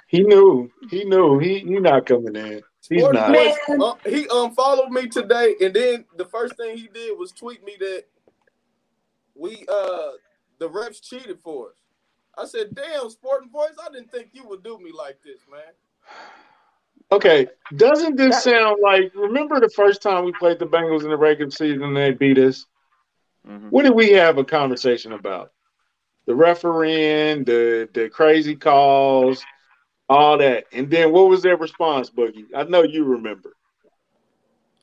[0.07, 0.71] He knew.
[0.89, 1.39] He knew.
[1.39, 2.61] He he not coming in.
[2.89, 3.33] He's Sporting not.
[3.33, 3.81] Boys, Man.
[3.81, 7.75] uh, he unfollowed me today, and then the first thing he did was tweet me
[7.79, 8.05] that
[9.35, 10.11] we uh
[10.57, 11.75] the refs cheated for us.
[12.37, 15.61] I said, "Damn, Sporting Boys, I didn't think you would do me like this, man."
[17.11, 19.11] Okay, doesn't this sound like?
[19.15, 22.37] Remember the first time we played the Bengals in the regular season and they beat
[22.37, 22.65] us?
[23.49, 23.71] Mhm.
[23.71, 25.51] What did we have a conversation about?
[26.25, 29.43] The refereeing, the the crazy calls,
[30.07, 32.45] all that, and then what was their response, Boogie?
[32.55, 33.53] I know you remember.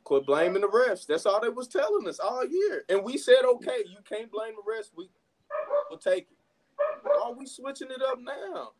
[0.02, 1.07] Quit blaming the refs.
[1.07, 4.55] That's all they was telling us all year, and we said, "Okay, you can't blame
[4.57, 4.90] the refs.
[4.96, 5.09] We
[5.90, 6.37] will take it."
[7.02, 8.72] Why are we switching it up now?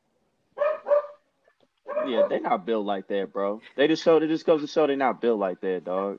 [2.07, 3.61] Yeah, they're not built like that, bro.
[3.77, 4.17] They just show.
[4.17, 6.19] It just goes to show they're not built like that, dog.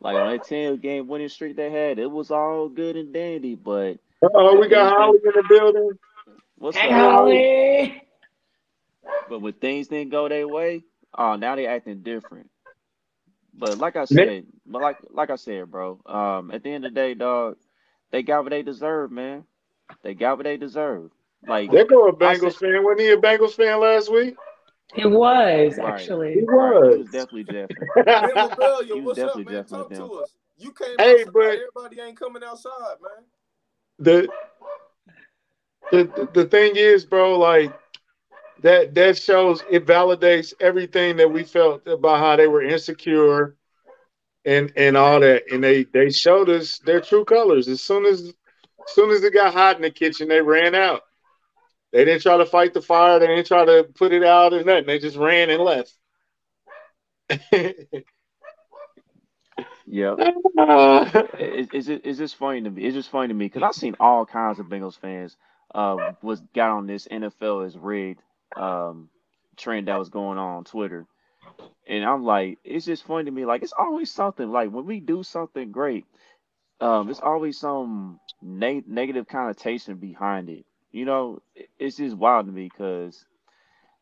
[0.00, 3.54] Like on that ten game winning streak they had, it was all good and dandy.
[3.54, 5.90] But Oh, we got Holly in the building.
[6.56, 7.00] what's Hey, up?
[7.00, 8.02] Holly.
[9.28, 10.82] But when things didn't go their way,
[11.16, 12.50] oh, now they acting different.
[13.54, 16.00] But like I said, but like like I said, bro.
[16.06, 17.56] Um, at the end of the day, dog,
[18.12, 19.44] they got what they deserve, man.
[20.02, 21.10] They got what they deserve.
[21.46, 22.84] Like they go a I Bengals said- fan.
[22.84, 24.36] Wasn't he a Bengals fan last week?
[24.96, 25.92] It was Right.
[25.92, 26.34] actually.
[26.34, 27.06] He right, he was was.
[27.10, 27.88] definitely Jeffrey.
[27.94, 29.46] Hey, Rebellion, was what's up, man?
[29.54, 30.18] Jeff Talk with to them.
[30.22, 30.34] us.
[30.56, 31.32] You came Hey, outside.
[31.32, 33.24] but- Everybody ain't coming outside, man.
[33.98, 34.28] the
[35.90, 37.72] the the thing is, bro, like
[38.62, 43.56] that that shows it validates everything that we felt about how they were insecure
[44.44, 45.44] and and all that.
[45.52, 47.68] And they they showed us their true colors.
[47.68, 51.02] As soon as as soon as it got hot in the kitchen, they ran out.
[51.92, 54.62] They didn't try to fight the fire, they didn't try to put it out or
[54.64, 54.86] nothing.
[54.86, 55.94] They just ran and left.
[59.86, 60.16] Yeah.
[60.58, 62.82] Uh, It, it's just, it's just funny to me.
[62.84, 65.36] It's just funny to me because I've seen all kinds of Bengals fans
[65.74, 68.22] uh, was got on this NFL is rigged
[68.56, 69.08] um,
[69.56, 71.06] trend that was going on on Twitter,
[71.88, 73.46] and I'm like, it's just funny to me.
[73.46, 74.50] Like it's always something.
[74.50, 76.06] Like when we do something great,
[76.80, 80.66] um, there's always some ne- negative connotation behind it.
[80.90, 81.42] You know,
[81.78, 83.24] it's just wild to me because,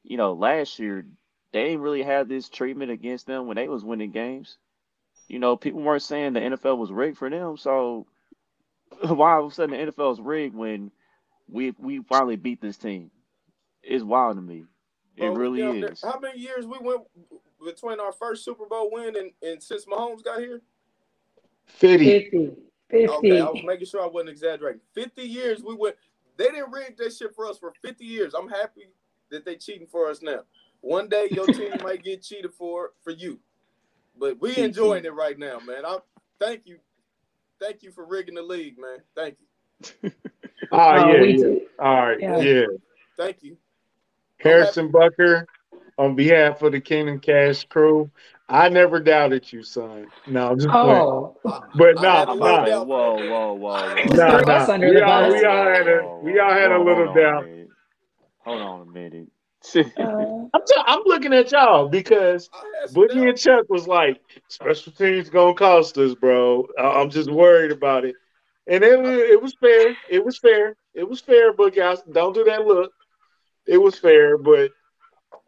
[0.02, 1.06] you know, last year
[1.52, 4.58] they didn't really have this treatment against them when they was winning games
[5.28, 7.56] you know, people weren't saying the NFL was rigged for them.
[7.56, 8.06] So
[9.02, 10.90] why all of a sudden the NFL is rigged when
[11.48, 13.10] we we finally beat this team?
[13.82, 14.64] It's wild to me.
[15.16, 16.02] It Bro, really damn near- is.
[16.02, 17.02] How many years we went
[17.64, 20.60] between our first Super Bowl win and, and since Mahomes got here?
[21.66, 22.04] 50.
[22.04, 22.50] 50.
[22.90, 23.08] 50.
[23.08, 24.80] Okay, I was making sure I wasn't exaggerating.
[24.94, 25.96] 50 years we went.
[26.36, 28.34] They didn't rig that shit for us for 50 years.
[28.34, 28.88] I'm happy
[29.30, 30.40] that they cheating for us now.
[30.80, 33.40] One day your team might get cheated for for you,
[34.18, 35.84] but we enjoying it right now, man.
[35.84, 35.98] I
[36.38, 36.78] thank you,
[37.60, 38.98] thank you for rigging the league, man.
[39.14, 39.46] Thank you,
[40.72, 41.46] Oh, Oh, yeah, yeah.
[41.46, 42.20] All ah, right.
[42.20, 42.38] Yeah.
[42.38, 42.66] yeah.
[43.16, 43.56] thank you.
[44.38, 45.46] Harrison Butker,
[45.98, 48.10] on behalf of the Kingdom Kast crew,
[48.48, 50.06] I never doubted you, son.
[50.26, 50.86] No, I'm just playing.
[50.86, 51.36] Oh,
[51.74, 52.86] But no, nah, had a Whoa, little nah, doubt.
[52.86, 54.14] whoa, whoa, whoa, whoa.
[54.14, 54.76] nah, nah.
[54.78, 57.44] We all, we all had a, we all had a little hold doubt.
[57.44, 57.70] minute.
[58.44, 59.28] Hold on a minute.
[59.74, 59.80] uh,
[60.54, 65.28] I'm, t- I'm looking at y'all because I Boogie and Chuck was like, special teams
[65.28, 66.68] gonna cost us, bro.
[66.78, 68.14] I- I'm just worried about it.
[68.68, 69.94] And it, it was fair.
[70.08, 70.76] It was fair.
[70.94, 71.82] It was fair, Boogie.
[71.82, 72.92] I, don't do that look.
[73.66, 74.70] It was fair, but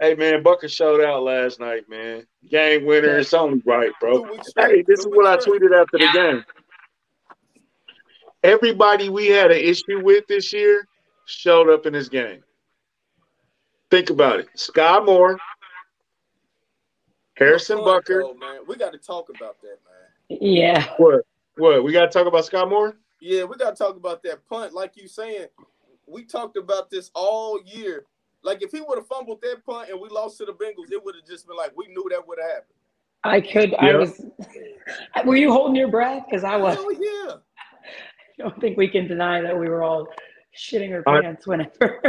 [0.00, 2.26] hey, man, Butker showed out last night, man.
[2.48, 3.18] Game winner.
[3.18, 4.24] It's only right, bro.
[4.24, 4.76] Two weeks straight.
[4.76, 6.44] Hey, this is what I tweeted after the game.
[8.42, 10.86] Everybody we had an issue with this year
[11.26, 12.42] showed up in this game.
[13.90, 14.48] Think about it.
[14.54, 15.38] Sky Moore,
[17.36, 18.22] Harrison Punt, Butker.
[18.22, 18.60] though, man.
[18.66, 20.38] We got to talk about that, man.
[20.40, 20.88] yeah.
[20.98, 21.24] What?
[21.56, 21.82] What?
[21.82, 22.96] We got to talk about Sky Moore?
[23.20, 24.72] Yeah, we got to talk about that punt.
[24.72, 25.46] Like you saying,
[26.06, 28.04] we talked about this all year.
[28.42, 31.04] Like if he would have fumbled that punt and we lost to the Bengals, it
[31.04, 32.74] would have just been like we knew that would have happened.
[33.24, 33.74] I could.
[33.74, 34.24] I was.
[35.24, 36.24] Were you holding your breath?
[36.28, 36.76] Because I was.
[36.76, 37.34] Hell yeah.
[37.34, 40.06] I don't think we can deny that we were all
[40.56, 42.02] shitting our I- pants whenever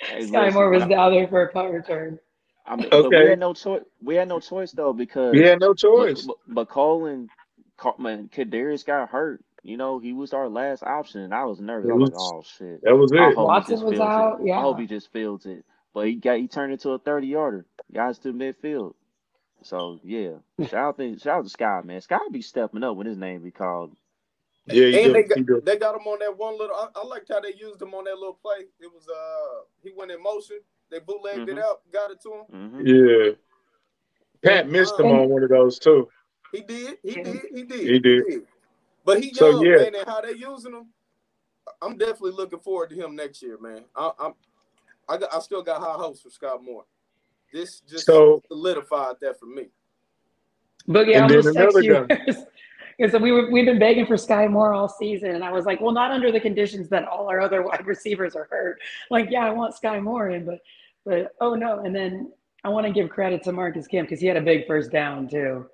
[0.00, 2.18] Hey, Sky Moore was down there for a punt return.
[2.66, 3.22] I mean, Okay.
[3.22, 3.82] we had no choice.
[4.02, 6.22] We had no choice though because We had no choice.
[6.26, 7.28] But, but Colin,
[7.76, 9.42] Car- man, Kadarius got hurt.
[9.62, 11.88] You know, he was our last option, and I was nervous.
[11.88, 13.18] It I was like, "Oh shit!" That was it.
[13.18, 14.46] hope he Watson just was out, it.
[14.48, 14.58] yeah.
[14.58, 15.64] I hope he just fields it.
[15.96, 17.64] But he got he turned into a thirty yarder.
[17.90, 18.92] Guys to midfield.
[19.62, 20.32] So yeah,
[20.68, 22.02] shout out to shout out to Sky man.
[22.02, 23.96] Sky be stepping up when his name be called.
[24.66, 26.76] Yeah, he and they got, He they got him on that one little.
[26.76, 28.66] I, I liked how they used him on that little play.
[28.78, 30.58] It was uh he went in motion.
[30.90, 31.62] They bootlegged it Mhm.
[31.62, 32.44] out, got it to him.
[32.50, 33.30] hmm Yeah.
[34.42, 36.10] Pat missed him on one of those too.
[36.52, 36.98] He did.
[37.02, 37.40] He did.
[37.54, 37.80] He did.
[37.80, 38.42] He did.
[39.02, 39.76] But he young, So, yeah.
[39.78, 40.88] man, and how they using him.
[41.80, 43.84] I'm definitely looking forward to him next year, man.
[43.96, 44.34] I, I'm,
[45.08, 46.84] I got, I still got high hopes for Sky Moore.
[47.52, 49.66] This just So- solidified that for me.
[50.88, 52.06] Boogie, And I then almost text another you.
[52.98, 55.80] Because we were, we've been begging for Sky Moore all season, and I was like,
[55.80, 58.78] well, not under the conditions that all our other wide receivers are hurt.
[59.10, 60.60] Like, yeah, I want Sky Moore in, but
[61.04, 61.80] but oh no.
[61.84, 62.32] And then
[62.64, 65.28] I want to give credit to Marcus Kemp because he had a big first down
[65.28, 65.66] too,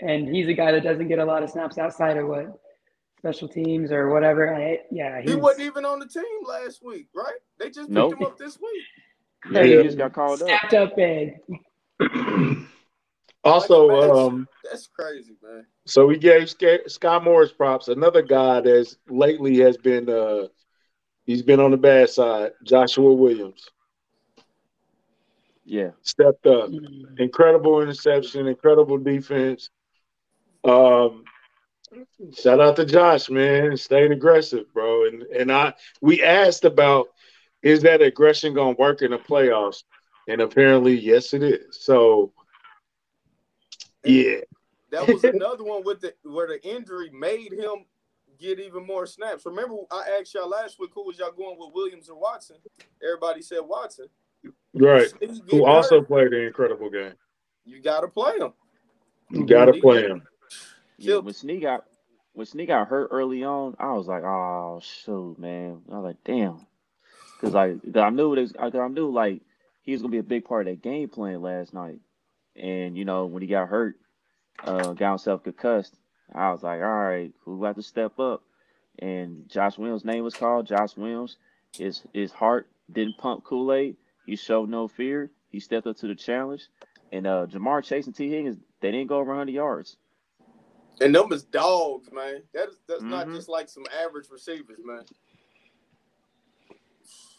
[0.00, 2.60] and he's a guy that doesn't get a lot of snaps outside of what
[3.24, 4.54] special teams or whatever.
[4.54, 7.32] I, yeah, He he's, wasn't even on the team last week, right?
[7.58, 8.12] They just picked Nope.
[8.12, 8.82] him up this week.
[9.50, 9.76] Yeah, Yeah.
[9.78, 10.48] he just got called up.
[10.58, 11.34] stepped up big.
[13.46, 15.66] Also, Like, man, um, That's crazy, man.
[15.86, 17.88] so we gave Sky, Sky Morris props.
[17.88, 20.46] Another guy that's lately has been uh
[21.26, 22.52] he's been on the bad side.
[22.62, 23.68] Joshua Williams
[25.66, 26.70] Yeah, stepped up.
[26.70, 27.18] Mm.
[27.20, 29.68] Incredible interception, incredible defense.
[30.64, 31.24] Um
[32.36, 33.76] shout out to Josh, man.
[33.76, 35.06] Staying aggressive, bro.
[35.06, 37.08] And and I we asked about
[37.62, 39.84] is that aggression gonna work in the playoffs?
[40.28, 41.78] And apparently, yes, it is.
[41.82, 42.32] So
[44.04, 44.40] yeah.
[44.90, 47.84] That was another one with the where the injury made him
[48.38, 49.46] get even more snaps.
[49.46, 52.56] Remember, I asked y'all last week who was y'all going with Williams or Watson?
[53.02, 54.06] Everybody said Watson.
[54.74, 55.10] Right.
[55.20, 57.14] Who getting also hurt, played an incredible game.
[57.64, 58.52] you got to play him.
[59.30, 60.22] You gotta play him.
[60.98, 61.06] yeah.
[61.06, 61.84] Killed When Sneed got
[62.34, 66.24] when Sneed got hurt early on, I was like, "Oh shoot, man!" I was like,
[66.24, 66.66] "Damn,"
[67.36, 69.40] because like 'cause I knew was, I, I knew like
[69.82, 72.00] he was gonna be a big part of that game plan last night,
[72.56, 73.96] and you know when he got hurt,
[74.64, 75.94] uh, got himself concussed.
[76.34, 78.42] I was like, "All right, who got to step up?"
[78.98, 80.66] And Josh Williams' name was called.
[80.66, 81.36] Josh Williams,
[81.76, 83.96] his his heart didn't pump Kool Aid.
[84.26, 85.30] He showed no fear.
[85.50, 86.66] He stepped up to the challenge.
[87.12, 89.96] And uh, Ja'Marr Chase and Tee Higgins, they didn't go over 100 yards.
[91.00, 92.42] And them is dogs, man.
[92.54, 93.36] That is that's not Mhm.
[93.36, 95.04] just like some average receivers, man.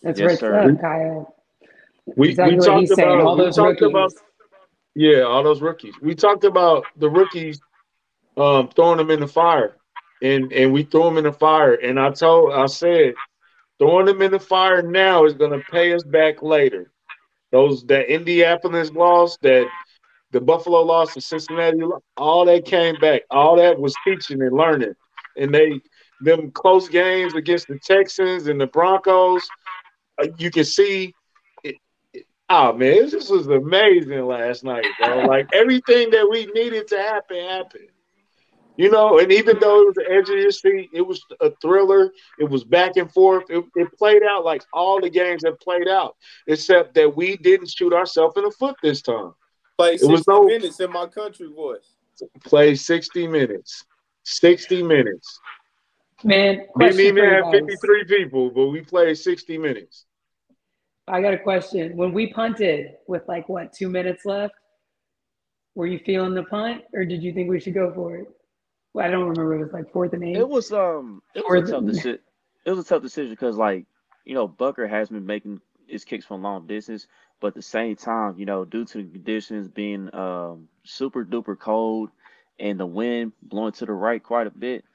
[0.04, 0.78] That's Yes, right, sir.
[0.80, 1.36] Kyle.
[2.15, 3.91] We Exactly we talked about All those talked rookies.
[3.91, 4.13] about
[4.96, 6.00] yeah, all those rookies.
[6.02, 7.62] We talked about the rookies
[8.38, 9.78] um throwing them in the fire.
[10.22, 11.74] And and we threw them in the fire.
[11.74, 13.15] And I told I said
[13.80, 16.91] throwing them in the fire now is gonna pay us back later.
[17.52, 19.72] Those that Indianapolis lost, that
[20.36, 23.24] the Buffalo lost, the Cincinnati, lo- all that came back.
[23.32, 24.93] All that was teaching and learning.
[25.38, 25.82] And they
[26.21, 29.52] them close games against the Texans and the Broncos,
[30.21, 31.15] uh, you can see
[31.63, 31.78] it,
[32.13, 35.21] it- oh man, this was amazing last night, bro.
[35.26, 37.89] Like everything that we needed to happen happened.
[38.78, 41.52] You know, and even though it was the edge of your seat, it was a
[41.62, 42.12] thriller.
[42.39, 43.45] It was back and forth.
[43.50, 46.15] It, it played out like all the games have played out,
[46.48, 49.34] except that we didn't shoot ourselves in the foot this time.
[49.78, 51.96] Play It was 60 no- minutes in my country voice.
[52.46, 53.86] Play 60 minutes.
[54.24, 55.40] 60 minutes.
[56.24, 60.06] Man, we Didn't even have 53 people, but we played 60 minutes.
[61.08, 61.96] I got a question.
[61.98, 64.54] When we punted with like what two minutes left,
[65.76, 68.28] Were you feeling the punt, or did you think we should go for it?
[68.94, 69.56] Well, I don't remember.
[69.56, 70.38] It was like fourth and eight.
[70.38, 72.20] It was um, it Or was a tough the- decision.
[72.66, 73.86] It was a tough decision because like
[74.24, 77.08] you know Butker has been making his kicks from long distance,
[77.39, 81.58] but at the same time, you know, due to the conditions being um super duper
[81.58, 82.10] cold
[82.60, 84.86] and the wind blowing to the right quite a bit,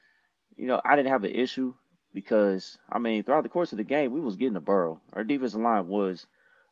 [0.57, 1.73] you know, I didn't have an issue
[2.13, 5.01] because I mean throughout the course of the game we was getting the burrow.
[5.13, 6.25] Our defensive line was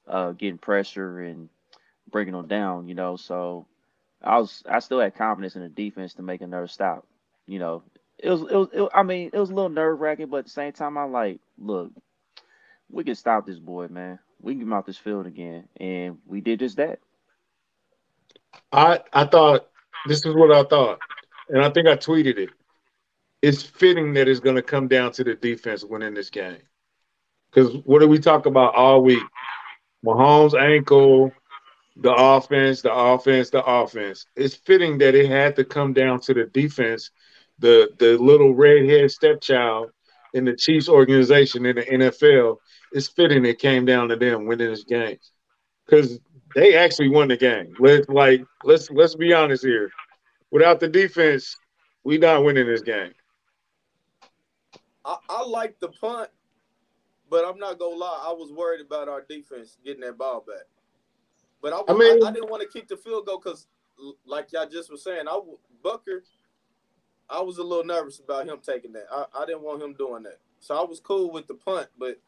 [0.08, 1.50] uh getting pressure and
[2.12, 3.66] breaking them down, you know, so
[4.24, 7.06] I was I still had confidence in the defense to make another stop.
[7.48, 7.84] You know,
[8.18, 10.46] it was it was it, I mean it was a little nerve wracking, but at
[10.46, 11.92] the same time I'm like, look,
[12.90, 14.20] we can stop this boy, man.
[14.42, 17.00] We can out this field again, and we did just that.
[18.72, 19.68] I I thought
[20.08, 21.00] this is what I thought,
[21.50, 22.50] and I think I tweeted it.
[23.42, 26.62] It's fitting that it's going to come down to the defense winning this game,
[27.52, 29.24] because what did we talk about all week?
[30.06, 31.32] Mahomes' ankle,
[31.98, 34.26] the offense, the offense, the offense.
[34.36, 37.12] It's fitting that it had to come down to the defense,
[37.60, 39.92] the the little redhead stepchild
[40.34, 42.58] in the Chiefs organization in the NFL.
[42.92, 45.18] It's fitting it came down to them winning this game,
[45.86, 46.20] because
[46.56, 47.76] they actually won the game.
[47.80, 49.92] Let like let's let's be honest here.
[50.52, 51.56] Without the defense,
[52.04, 53.14] we not winning this game.
[55.06, 56.30] I, I like the punt,
[57.30, 58.26] but I'm not gonna lie.
[58.28, 60.66] I was worried about our defense getting that ball back.
[61.62, 63.68] But I, I mean- I, I didn't want to kick the field goal because,
[64.26, 65.40] like y'all just was saying, I
[65.84, 66.22] Butker,
[67.30, 69.06] I was a little nervous about him taking that.
[69.12, 72.20] I, I didn't want him doing that, so I was cool with the punt, but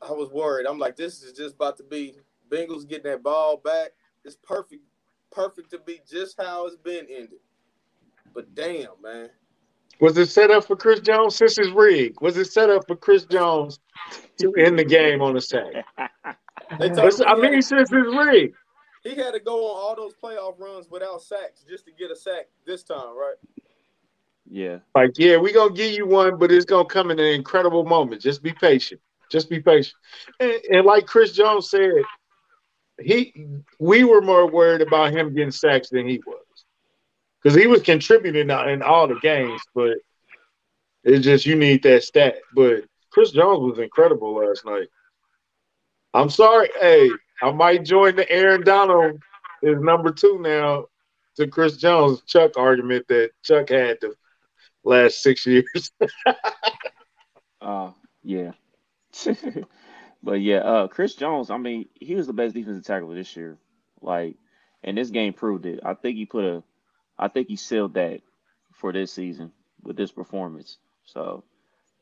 [0.00, 0.66] I was worried.
[0.66, 2.14] I'm like, this is just about to be
[2.50, 3.90] Bengals getting that ball back.
[4.24, 4.82] It's perfect,
[5.30, 7.40] perfect to be just how it's been ended.
[8.34, 9.30] But damn, man.
[10.00, 11.36] Was it set up for Chris Jones?
[11.36, 13.80] Since it's rigged, was it set up for Chris Jones
[14.38, 15.84] to end the game on a sack?
[16.78, 18.54] They told I he had mean, since it's rigged,
[19.02, 22.16] He had to go on all those playoff runs without sacks just to get a
[22.16, 23.36] sack this time, right?
[24.50, 27.84] Yeah, like yeah, we're gonna give you one, but it's gonna come in an incredible
[27.84, 28.22] moment.
[28.22, 29.00] Just be patient.
[29.30, 29.94] Just be patient.
[30.40, 32.02] And, and like Chris Jones said,
[33.00, 33.32] he
[33.78, 36.42] we were more worried about him getting sacks than he was.
[37.42, 39.98] Because he was contributing in all the games, but
[41.04, 42.36] it's just you need that stat.
[42.54, 44.88] But Chris Jones was incredible last night.
[46.14, 46.68] I'm sorry.
[46.80, 47.10] Hey,
[47.42, 49.20] I might join the Aaron Donald
[49.62, 50.86] is number two now
[51.36, 54.14] to Chris Jones Chuck argument that Chuck had the
[54.84, 55.92] last six years.
[57.60, 57.90] uh,
[58.22, 58.52] yeah.
[60.22, 61.50] but yeah, uh, Chris Jones.
[61.50, 63.58] I mean, he was the best defensive tackle this year.
[64.00, 64.36] Like,
[64.84, 65.80] and this game proved it.
[65.84, 66.62] I think he put a,
[67.18, 68.20] I think he sealed that
[68.72, 70.78] for this season with this performance.
[71.04, 71.44] So,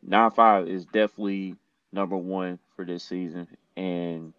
[0.02, 1.56] nine five is definitely
[1.92, 4.32] number one for this season, and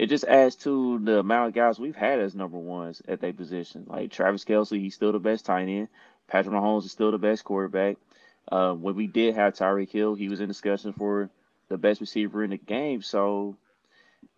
[0.00, 3.32] it just adds to the amount of guys we've had as number ones at their
[3.32, 3.84] position.
[3.86, 5.88] Like Travis Kelce, he's still the best tight end.
[6.26, 7.96] Patrick Mahomes is still the best quarterback.
[8.50, 11.28] Uh, when we did have Tyreek Hill, he was in discussion for
[11.70, 13.00] the best receiver in the game.
[13.00, 13.56] So,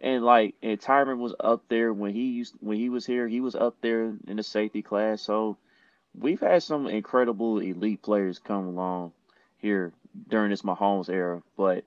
[0.00, 3.26] and like, and Tyrann was up there when he used when he was here.
[3.26, 5.22] He was up there in the safety class.
[5.22, 5.56] So,
[6.16, 9.12] we've had some incredible elite players come along
[9.58, 9.92] here
[10.28, 11.42] during this Mahomes era.
[11.56, 11.84] But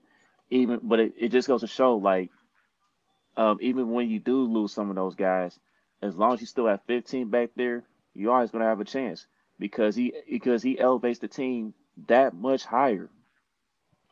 [0.50, 2.32] even, but it, it just goes to show, like,
[3.38, 5.58] um, even when you do lose some of those guys,
[6.02, 9.28] as long as you still have 15 back there, you're always gonna have a chance
[9.60, 11.74] because he because he elevates the team
[12.08, 13.10] that much higher.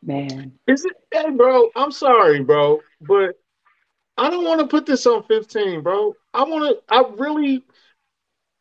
[0.04, 0.92] Man, Is it?
[1.12, 3.36] Hey, bro, I'm sorry, bro, but
[4.16, 6.14] I don't want to put this on 15, bro.
[6.34, 6.94] I want to.
[6.94, 7.64] I really,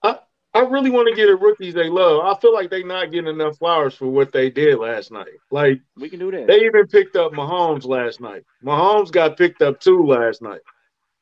[0.04, 0.20] I
[0.54, 2.26] I really want to get the rookies they love.
[2.26, 5.40] I feel like they not getting enough flowers for what they did last night.
[5.52, 6.48] Like We can do that.
[6.48, 8.44] they even picked up Mahomes last night.
[8.64, 10.62] Mahomes got picked up too last night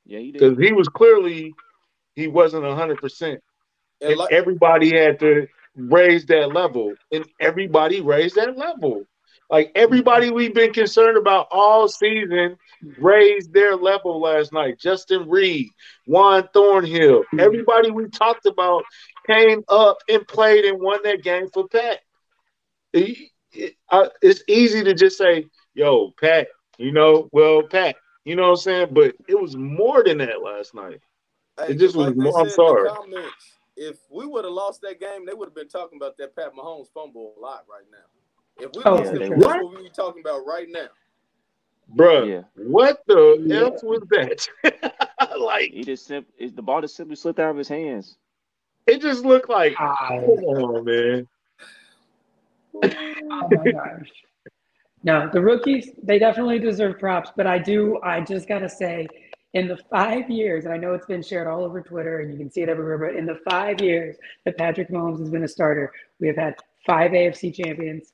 [0.06, 0.42] yeah, he did.
[0.42, 1.54] because he was clearly
[2.16, 2.98] he wasn't 100.
[3.02, 3.42] percent
[4.02, 9.06] And and like, everybody had to raise that level, and everybody raised that level.
[9.52, 12.58] Like everybody we've been concerned about all season
[12.98, 14.80] raised their level last night.
[14.80, 15.68] Justin Reid,
[16.08, 17.40] Juan Thornhill, mm-hmm.
[17.42, 18.84] everybody we talked about
[19.28, 22.00] came up and played and won that game for Pat.
[22.94, 23.76] It- it-
[24.22, 26.48] it's easy to just say, "Yo, Pat,"
[26.78, 27.28] you know.
[27.34, 31.02] Well, Pat, you know what I'm saying, but it was more than that last night.
[31.60, 32.90] hey, it just was like they more- I'm said in the sorry.
[32.90, 36.34] comments, if we would have lost that game, they would have been talking about that
[36.36, 37.98] Pat Mahomes fumble a lot right now.
[38.62, 39.38] If we Oh, lost for it, sure.
[39.38, 40.88] what we be talking about right now.
[41.96, 42.44] Bruh, Yeah.
[42.56, 43.68] what the Yeah.
[43.74, 44.48] F was that?
[45.40, 48.18] like, He just sim- it- the ball just simply slipped out of his hands.
[48.88, 49.96] it just looked like, God.
[50.00, 51.28] come on, man.
[52.74, 54.10] Oh my gosh.
[55.04, 59.08] No, the rookies, they definitely deserve props, but I do, I just gotta say,
[59.54, 62.38] In the five years, and I know it's been shared all over Twitter and you
[62.38, 65.48] can see it everywhere, but in the five years that Patrick Mahomes has been a
[65.48, 65.92] starter,
[66.22, 66.56] we have had
[66.86, 68.14] five AFC champions,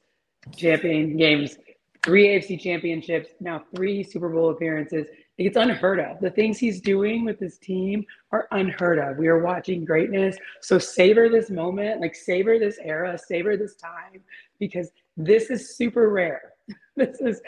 [0.56, 1.58] champion games,
[2.04, 5.08] three AFC championships, now three Super Bowl appearances.
[5.38, 6.20] It's unheard of.
[6.20, 9.18] The things he's doing with his team are unheard of.
[9.18, 10.36] We are watching greatness.
[10.62, 14.22] So savor this moment, like savor this era, savor this time,
[14.60, 16.54] because this is super rare.
[16.96, 17.42] This is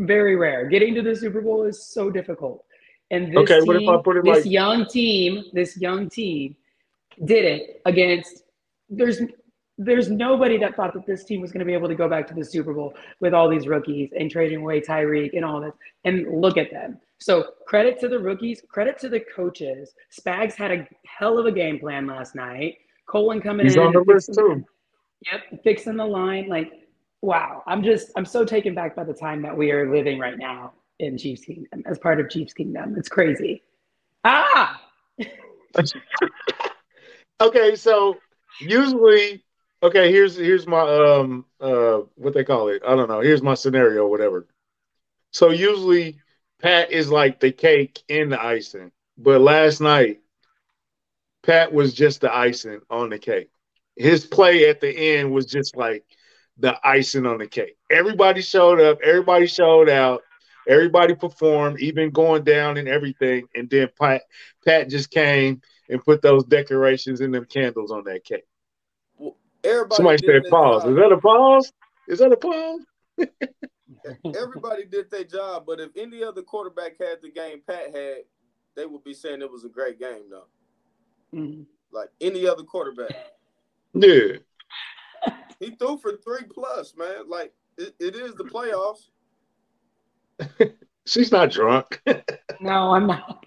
[0.00, 0.66] very rare.
[0.68, 2.64] Getting to the Super Bowl is so difficult.
[3.12, 6.10] And this, Okay, team, what if I put it this like- young team, this young
[6.10, 6.56] team
[7.24, 8.42] did it against
[8.90, 9.20] there's
[9.84, 12.26] there's nobody that thought that this team was going to be able to go back
[12.28, 15.72] to the Super Bowl with all these rookies and trading away Tyreek and all this.
[16.04, 16.98] And look at them.
[17.18, 19.94] So credit to the rookies, credit to the coaches.
[20.16, 22.78] Spags had a hell of a game plan last night.
[23.06, 23.82] Colin coming He's in.
[23.82, 24.64] on the and list fixing- too.
[25.30, 26.48] Yep, fixing the line.
[26.48, 26.72] Like,
[27.20, 27.62] wow.
[27.66, 30.72] I'm just I'm so taken back by the time that we are living right now
[30.98, 32.96] in Chiefs Kingdom as part of Chiefs Kingdom.
[32.98, 33.62] It's crazy.
[34.24, 34.80] Ah,
[37.40, 38.16] Okay, so
[38.60, 39.42] usually,
[39.82, 42.82] okay, here's here's my um uh what they call it.
[42.86, 43.20] I don't know.
[43.20, 44.46] Here's my scenario, whatever.
[45.32, 46.18] So usually
[46.60, 50.20] Pat is like the cake in the icing, but last night
[51.42, 53.50] Pat was just the icing on the cake.
[53.96, 56.04] His play at the end was just like
[56.58, 57.76] the icing on the cake.
[57.90, 60.22] Everybody showed up, everybody showed out,
[60.68, 64.22] everybody performed, even going down and everything, and then Pat
[64.64, 68.44] Pat just came and put those decorations and them candles on that cake.
[69.64, 70.84] Everybody Somebody did said pause.
[70.84, 71.72] Is that a pause?
[72.08, 72.80] Is that a pause?
[74.36, 78.18] Everybody did their job, but if any other quarterback had the game Pat had,
[78.74, 80.46] they would be saying it was a great game, though.
[81.38, 81.66] Mhm.
[81.92, 83.14] Like any other quarterback,
[83.94, 84.38] Yeah.
[85.60, 87.28] he threw for three plus, man.
[87.28, 89.10] Like it, it is the playoffs.
[91.06, 92.00] She's not drunk.
[92.60, 93.44] no, I'm not.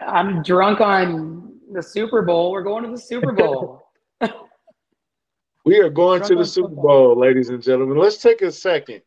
[0.00, 2.50] I'm drunk on the Super Bowl.
[2.52, 3.82] We're going to the Super Bowl.
[5.64, 6.68] We are going to the Super.
[6.68, 7.98] Bowl, ladies and gentlemen.
[7.98, 9.02] Let's take a second.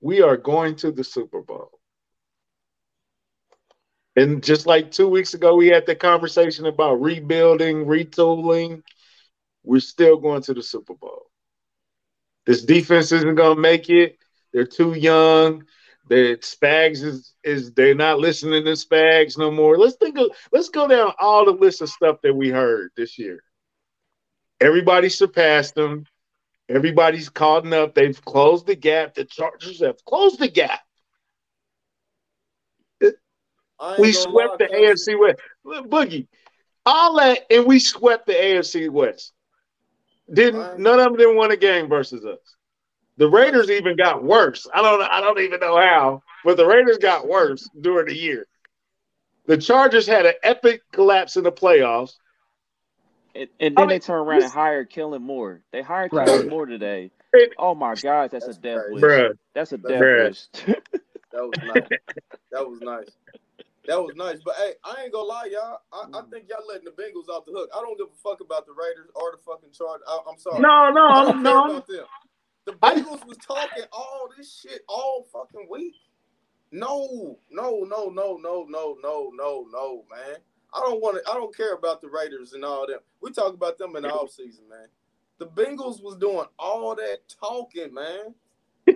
[0.00, 1.70] We are going to the Super Bowl.
[4.14, 8.82] And just like two weeks ago, we had the conversation about rebuilding, retooling.
[9.64, 11.26] We're still going to the Super Bowl.
[12.46, 14.18] This defense isn't going to make it.
[14.52, 15.64] They're too young.
[16.08, 19.76] The Spags is is they're not listening to Spags no more.
[19.76, 23.18] Let's think of let's go down all the list of stuff that we heard this
[23.18, 23.42] year.
[24.60, 26.04] Everybody surpassed them.
[26.68, 27.94] Everybody's caught up.
[27.94, 29.14] They've closed the gap.
[29.14, 30.80] The Chargers have closed the gap.
[33.98, 34.66] We swept the.
[34.66, 35.38] AFC West.
[35.64, 36.26] Look, Boogie,
[36.84, 39.32] all that, and we swept the AFC West.
[40.32, 40.78] Didn't Right.
[40.78, 42.38] none of them didn't win a game versus us.
[43.16, 44.66] The Raiders even got worse.
[44.74, 48.46] I don't I don't even know how, but the Raiders got worse during the year.
[49.46, 52.16] The Chargers had an epic collapse in the playoffs.
[53.34, 55.62] And, and I then mean, they turn around and hire Kellen Moore.
[55.72, 56.26] They hired Right.
[56.26, 57.10] Kellen Moore today.
[57.32, 59.02] It- Oh my God, that's, That's a death wish.
[59.02, 59.88] Bruh, That's a Bruh.
[59.88, 60.08] death
[60.60, 60.76] wish.
[61.32, 61.88] That was nice.
[62.52, 63.10] that was nice.
[63.86, 64.38] That was nice.
[64.44, 65.78] But hey, I ain't gonna lie, y'all.
[65.92, 67.70] I, I think y'all letting the Bengals off the hook.
[67.74, 70.04] I don't give a fuck about the Raiders or the fucking Chargers.
[70.08, 70.60] I, I'm sorry.
[70.62, 71.64] no, no, I don't care no.
[71.66, 72.04] about them.
[72.66, 75.94] The Bengals was talking all this shit all fucking week.
[76.72, 80.36] No, no, no, no, no, no, no, no, no, man.
[80.74, 81.30] I don't want to.
[81.30, 83.00] I don't care about the Raiders and all them.
[83.22, 84.88] We talk about them in the off season, man.
[85.38, 88.34] The Bengals was doing all that talking, man.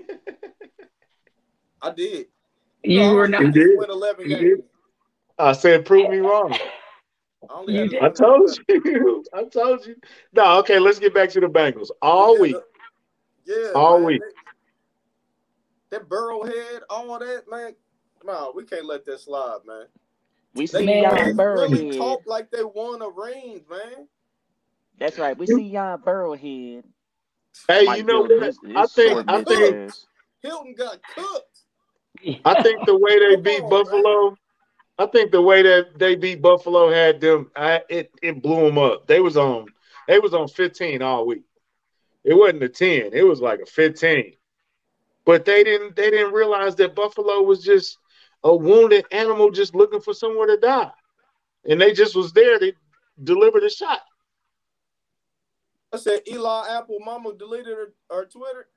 [1.82, 2.26] I did.
[2.84, 3.40] You No, were not.
[3.42, 3.78] You did.
[3.78, 4.42] Win eleven You games.
[4.58, 4.62] did.
[5.38, 6.52] I said, prove me wrong.
[7.50, 8.00] I only You.
[8.00, 9.24] I told you.
[9.34, 9.96] I told you.
[10.32, 11.88] No, okay, let's get back to the Bengals.
[12.00, 12.56] All Yeah, week.
[13.44, 14.06] Yeah, All man.
[14.06, 14.22] week.
[15.90, 17.74] That, that Burrowhead, all that, man.
[18.24, 19.86] No, we can't let that slide, man.
[20.54, 21.02] We see Man.
[21.04, 21.96] Jan really, really Burrowhead.
[21.98, 24.06] talk like they won a ring, man.
[24.98, 25.36] That's right.
[25.36, 26.84] We see Jan Burrowhead.
[27.68, 28.46] Hey, Mike you know Hilton, what?
[28.46, 30.06] his- his I think I think ass.
[30.42, 31.58] Hilton got cooked.
[32.44, 34.36] I think the way they beat on, Buffalo,
[34.98, 37.50] I think the way that they beat Buffalo had them.
[37.56, 39.06] I, it it blew them up.
[39.06, 39.66] They was on
[40.06, 41.42] they was on 15 all week.
[42.24, 43.10] It wasn't a 10.
[43.12, 44.34] It was like a 15.
[45.24, 47.98] But they didn't they didn't realize that Buffalo was just
[48.44, 50.90] a wounded animal just looking for somewhere to die.
[51.68, 52.72] And they just was there to
[53.22, 54.00] deliver the shot.
[55.92, 58.68] I said Eli Apple mama deleted her, her Twitter.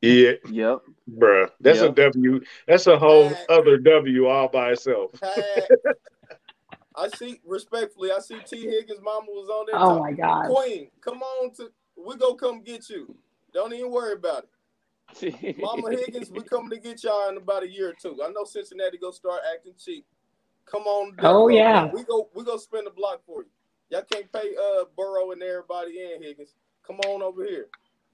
[0.00, 0.82] Yeah, Yep.
[1.18, 1.50] bruh.
[1.60, 1.96] That's a Yep.
[1.96, 2.40] W.
[2.66, 3.46] That's a whole Bad.
[3.48, 5.12] other W all by itself.
[6.96, 9.76] I see respectfully, I see Tee Higgins mama was on there.
[9.76, 10.46] Oh talking, my God.
[10.46, 13.14] Queen, come on to we go come get you.
[13.52, 14.48] Don't even worry about it.
[15.58, 18.20] Mama Higgins, we coming to get y'all in about a year or two.
[18.24, 20.04] I know Cincinnati gonna start acting cheap,
[20.66, 21.14] Come on.
[21.20, 21.90] Oh, yeah.
[21.92, 23.48] We go we go spin the block for you.
[23.90, 26.54] Y'all can't pay uh Burrow and everybody in Higgins.
[26.86, 27.66] Come on over here.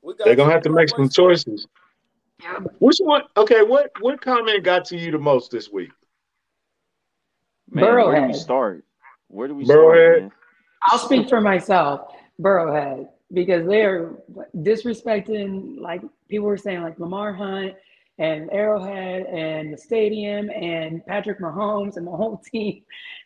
[0.03, 1.67] We got They're gonna have to make some choices.
[2.43, 2.59] Yeah.
[2.79, 3.23] Which one?
[3.37, 5.91] Okay, what what comment got to you the most this week?
[7.71, 8.85] Man, where do we start?
[9.29, 10.17] Where do we Burrowhead.
[10.17, 10.33] start, man?
[10.87, 14.15] I'll speak for myself, Burrowhead, because they're
[14.57, 17.75] disrespecting, like people were saying, like Lamar Hunt
[18.19, 22.83] and Arrowhead and the stadium and Patrick Mahomes and the whole team.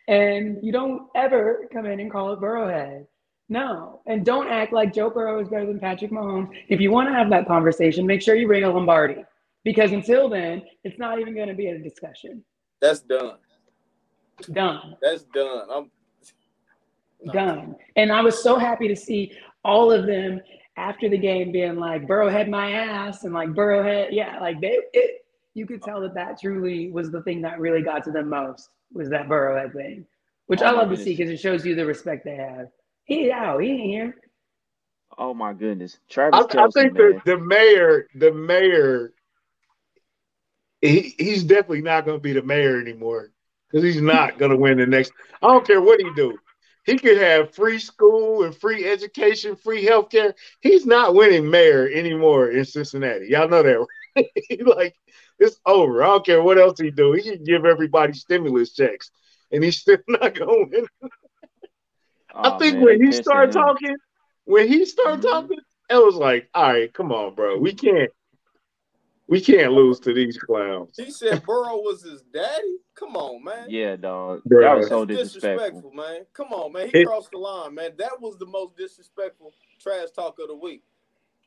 [0.07, 3.05] And you don't ever come in and call it Burrowhead.
[3.47, 4.01] No.
[4.07, 6.49] And don't act like Joe Burrow is better than Patrick Mahomes.
[6.67, 9.23] If you want to have that conversation, make sure you bring a Lombardi.
[9.63, 12.43] Because until then, it's not even going to be a discussion.
[12.81, 13.37] That's done.
[14.53, 14.95] Done.
[15.01, 15.67] That's done.
[15.73, 15.91] I'm
[17.23, 17.33] No.
[17.33, 17.75] done.
[17.95, 19.31] And I was so happy to see
[19.63, 20.39] all of them
[20.77, 24.59] after the game being like, Burrow had my ass, and like Burrow had, yeah, like
[24.61, 28.11] they, it, you could tell that that truly was the thing that really got to
[28.11, 30.05] them most was that Burrow head thing,
[30.47, 32.67] which Oh I my love to see because it shows you the respect they have.
[33.05, 34.15] He out, he ain't here.
[35.17, 37.21] Oh my goodness, Travis I, I think man.
[37.25, 39.13] the, the mayor, the mayor,
[40.81, 43.31] he, he's definitely not going to be the mayor anymore
[43.69, 45.13] because he's not going to win the next.
[45.41, 46.37] I don't care what he do.
[46.85, 50.35] He could have free school and free education, free health care.
[50.61, 53.27] He's not winning mayor anymore in Cincinnati.
[53.29, 53.79] Y'all know that,
[54.17, 54.65] right?
[54.65, 54.95] Like
[55.39, 56.03] it's over.
[56.03, 57.13] I don't care what else he do.
[57.13, 59.11] He can give everybody stimulus checks,
[59.51, 60.87] and he's still not going win.
[62.43, 63.95] I think man, when he started talking,
[64.45, 65.23] when he started Mhm.
[65.23, 65.59] talking,
[65.89, 67.57] it was like, all right, come on, bro.
[67.57, 68.11] We can't
[69.27, 70.95] we can't lose to these clowns.
[70.97, 72.77] he said Burrow was his daddy.
[72.95, 73.65] Come on, man.
[73.69, 74.41] Yeah, dog.
[74.49, 74.61] Bruh.
[74.61, 75.91] That was so disrespectful.
[75.91, 76.25] man.
[76.33, 76.89] Come on, man.
[76.93, 77.91] He It- crossed the line, man.
[77.97, 80.83] That was the most disrespectful trash talk of the week.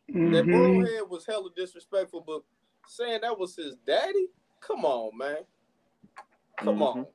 [0.08, 0.46] That Mhm.
[0.84, 2.42] Burrowhead was hella disrespectful, but
[2.86, 4.28] saying that was his daddy?
[4.60, 5.38] Come on, man.
[6.58, 6.82] Come Mhm.
[6.96, 7.06] on.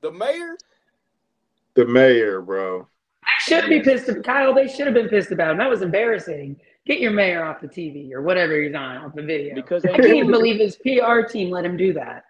[0.00, 0.56] The mayor?
[1.74, 2.88] The mayor, bro.
[3.24, 4.54] I Should be pissed, Kyle.
[4.54, 5.58] They should have been pissed about him.
[5.58, 6.60] That was embarrassing.
[6.86, 9.54] Get your mayor off the TV or whatever he's on off the video.
[9.54, 12.24] Because I can't believe his PR team let him do that.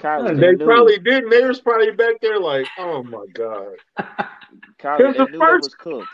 [0.00, 1.24] Kyle, They they knew, probably did.
[1.26, 3.74] Mayor's probably back there like, oh my god,
[4.78, 6.08] Kyle, the first- was cooked.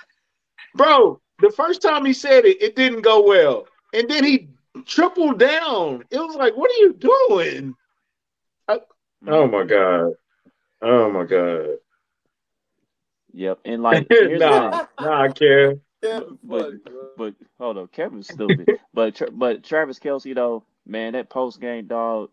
[0.75, 1.21] bro.
[1.41, 4.49] The first time he said it, it didn't go well, and then he
[4.87, 6.03] tripled down.
[6.11, 7.75] It was like, what are you doing?
[8.69, 9.33] Mm-hmm.
[9.33, 10.13] Oh my god.
[10.81, 11.77] Oh my god.
[13.33, 15.81] Yep, and like here's nah, nah, I can't.
[16.01, 16.79] But- funny.
[17.17, 18.79] But hold on, Kevin's stupid.
[18.95, 22.31] but but Travis Kelce though, man, that post game dog,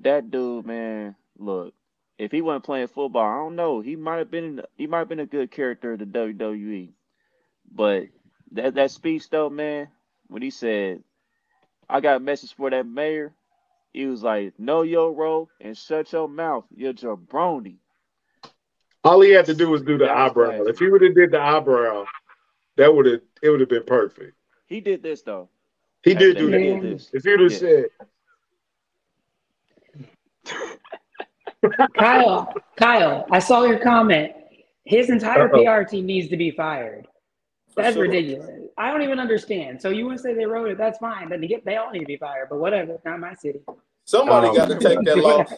[0.00, 1.74] that dude, man, look,
[2.18, 3.80] if he wasn't playing football, I don't know.
[3.80, 6.90] He might have been he might have been a good character the WWE.
[7.70, 8.04] But
[8.52, 9.88] that that speech though, man,
[10.28, 11.02] when he said,
[11.88, 13.32] "I got a message for that mayor,"
[13.92, 16.64] he was like, "Know your role and shut your mouth.
[16.74, 17.76] You're jabroni."
[19.04, 20.62] All he had to do was do the eyebrow.
[20.62, 22.06] If he would have did the eyebrow,
[22.76, 24.34] that would have it would have been perfect.
[24.66, 25.48] He did this though.
[26.02, 26.80] He did do He that.
[26.80, 27.10] Did this.
[27.12, 27.84] If you'd have said,
[31.96, 34.32] Kyle, Kyle, I saw your comment.
[34.84, 35.82] His entire Uh-oh.
[35.82, 37.06] PR team needs to be fired.
[37.76, 38.02] That's sure.
[38.02, 38.50] ridiculous.
[38.76, 39.80] I don't even understand.
[39.80, 40.76] So you want to say they wrote it?
[40.76, 41.28] That's fine.
[41.28, 42.48] Then they get they all need to be fired.
[42.50, 42.98] But whatever.
[43.04, 43.60] Not my city.
[44.04, 45.52] Somebody um, Oh, got to take that loss.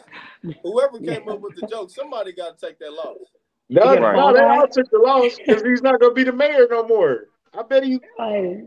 [0.62, 1.32] Whoever came Yeah.
[1.32, 3.16] up with the joke, somebody got to take that loss.
[3.68, 4.58] No, You no, fall they back?
[4.58, 7.28] all took the loss because he's not going to be the mayor no more.
[7.56, 8.00] I bet he.
[8.18, 8.64] Like,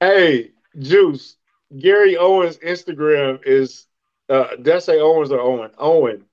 [0.00, 1.36] Hey, Juice,
[1.78, 3.86] Gary Owens' Instagram is,
[4.28, 5.70] uh, did I say Owens or Owen?
[5.78, 6.24] Owen.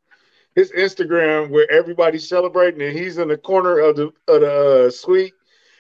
[0.55, 4.89] His Instagram where everybody's celebrating and he's in the corner of the of the uh,
[4.91, 5.33] suite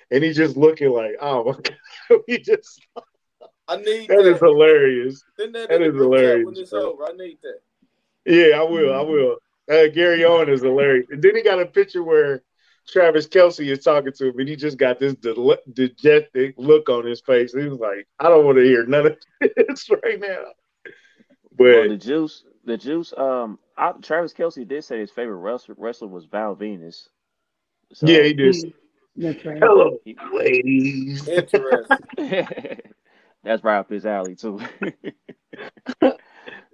[0.09, 2.81] and he's just looking like, oh my god, he just
[3.67, 5.23] I need that, that is hilarious.
[5.39, 7.03] Send that, that in the is group chat hilarious, when it's over.
[7.05, 7.59] I need that.
[8.25, 8.93] Yeah, I will.
[8.93, 9.37] I will.
[9.71, 11.07] Uh, Gary Owen is hilarious.
[11.09, 12.43] And then he got a picture where
[12.87, 17.05] Travis Kelce is talking to him, and he just got this de- dejected look on
[17.05, 17.53] his face.
[17.53, 19.17] He was like, "I don't want to hear none of
[19.55, 20.43] this right now."
[21.57, 23.13] Well, the juice, the juice.
[23.15, 27.07] Um, I, Travis Kelce did say his favorite wrestler, wrestler was Val Venis.
[27.93, 28.55] So, yeah, he did.
[28.55, 28.73] mm,
[29.15, 29.59] that's right.
[29.61, 30.37] Hello, he- Interesting.
[30.37, 31.29] ladies.
[33.43, 34.59] that's right up his alley too.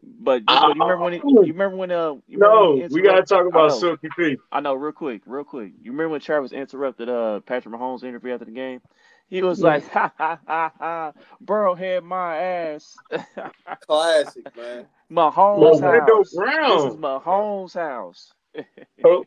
[0.03, 3.23] but, but you remember when he, you remember when uh you No, when we gotta
[3.23, 3.79] talk about know.
[3.79, 4.37] Silky P.
[4.51, 5.73] I know, real quick, real quick.
[5.81, 8.81] You remember when Travis interrupted uh Patrick Mahomes' interview after the game?
[9.27, 9.67] He was Yeah.
[9.67, 13.03] like, "Ha ha ha ha, Burrow had my ass."
[13.87, 14.87] Classic, man.
[15.11, 16.29] Mahomes' Orlando house.
[16.65, 16.97] This is Brown.
[16.97, 18.33] Mahomes' house.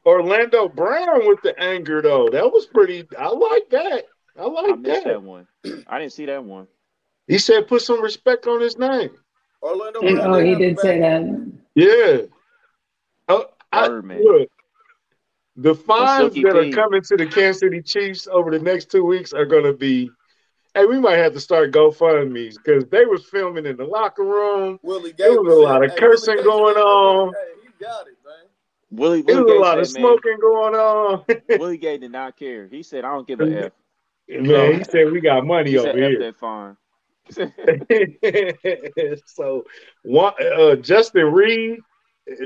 [0.07, 2.29] Orlando Brown with the anger though.
[2.31, 3.09] That was pretty.
[3.19, 4.05] I like that.
[4.39, 5.05] I I like missed that.
[5.05, 5.47] that one.
[5.87, 6.67] I didn't see that one.
[7.27, 9.11] He said, "Put some respect on his name."
[9.63, 11.23] Orlando And, Brown oh, he did say back.
[11.23, 11.53] that.
[11.75, 12.27] Yeah.
[13.29, 14.23] Oh, I, Word, man.
[14.23, 14.49] look,
[15.57, 19.33] The fines that are coming to the Kansas City Chiefs over the next two weeks
[19.33, 20.11] are going to be.
[20.75, 24.81] Hey, we might have to start GoFundMe's because they was filming in the locker room.
[24.83, 27.35] Willie There was a lot of hey, cursing Willie going said, on.
[27.35, 28.35] Hey, he got it, man.
[28.91, 31.25] Willie, There Willie was a lot Gay of said, man, smoking going on.
[31.61, 32.69] Willie Gay did not care.
[32.69, 33.73] He said, "I don't give a f."
[34.29, 36.19] Man, he said we got money He over said, "F here.
[36.21, 36.77] that fine."
[39.27, 39.65] so,
[40.03, 41.81] one, uh, Justin Reid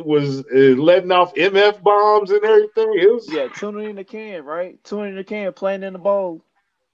[0.05, 2.95] was uh, letting off MF bombs and everything.
[2.99, 4.83] It was yeah, tuning in the can, right?
[4.85, 6.43] Tuning in the can, playing in the bowl.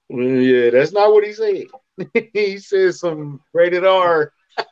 [0.09, 1.65] Yeah, that's not what he said.
[2.33, 4.31] he said some rated R.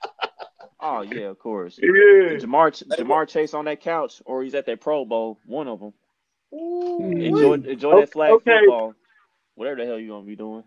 [0.83, 1.77] Oh yeah, of course.
[1.79, 1.89] Yeah.
[2.39, 5.39] Ja'Marr Ja'Marr Chase on that couch, or he's at that Pro Bowl.
[5.45, 5.93] One of them.
[6.53, 7.71] Ooh, Enjoy wee.
[7.71, 8.61] enjoy that flag Okay.
[8.61, 8.95] football.
[9.53, 10.63] Whatever the hell you gonna be doing.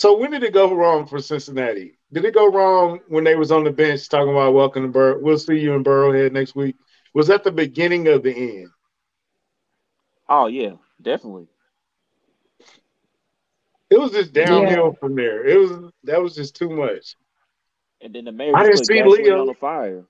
[0.00, 1.98] So when did it go wrong for Cincinnati?
[2.10, 5.18] Did it go wrong when they was on the bench talking about welcome to Burrow?
[5.20, 6.76] We'll see you in Burrowhead next week.
[7.12, 8.68] Was that the beginning of the end?
[10.26, 11.48] Oh yeah, definitely.
[13.90, 15.46] It was just downhill from there.
[15.46, 17.14] It was that was just too much.
[18.00, 19.40] And then the mayor I didn't see Leo.
[19.42, 20.04] on the fire.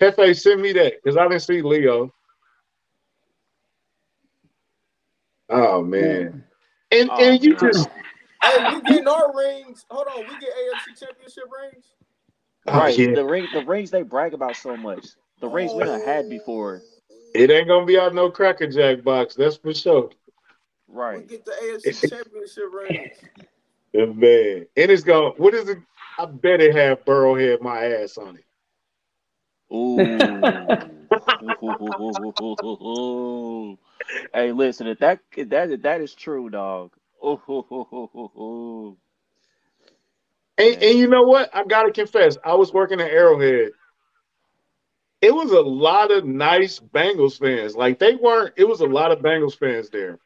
[0.00, 2.14] Hefe, send me that because I didn't see Leo.
[5.50, 6.44] Oh man,
[6.90, 7.60] and Oh, and you man.
[7.60, 7.88] just
[8.46, 9.84] Hey, we getting our rings.
[9.90, 11.86] Hold on, we get AFC Championship rings.
[12.66, 12.96] oh, right.
[12.96, 13.14] yeah.
[13.14, 15.06] The ring the rings they brag about so much.
[15.40, 16.82] The rings we done had before.
[17.34, 19.34] It ain't gonna be out no Cracker Jack box.
[19.34, 20.10] That's for sure.
[20.88, 21.18] Right.
[21.18, 23.16] We get the AFC Championship rings.
[23.92, 25.30] Yeah, man, and it's gonna.
[25.36, 25.78] What is it?
[26.18, 28.44] I bet it have Burrowhead my ass on it.
[29.74, 29.96] Ooh.
[34.34, 36.95] hey, listen, if that if that if that is true, dog.
[40.58, 41.54] And, and you know what?
[41.54, 43.72] I gotta confess, I was working at Arrowhead.
[45.20, 47.74] It was a lot of nice Bengals fans.
[47.74, 48.54] Like they weren't.
[48.56, 50.18] It was a lot of Bengals fans there.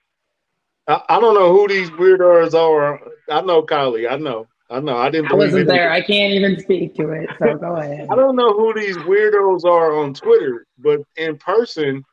[0.87, 3.01] I, I don't know who these weirdos are.
[3.31, 4.11] I know Kylie.
[4.11, 4.47] I know.
[4.69, 4.97] I know.
[4.97, 5.33] I didn't.
[5.33, 5.91] I wasn't there.
[5.91, 7.31] I can't even speak to it.
[7.39, 8.09] So go ahead.
[8.11, 12.05] I don't know who these weirdos are on Twitter, but in person,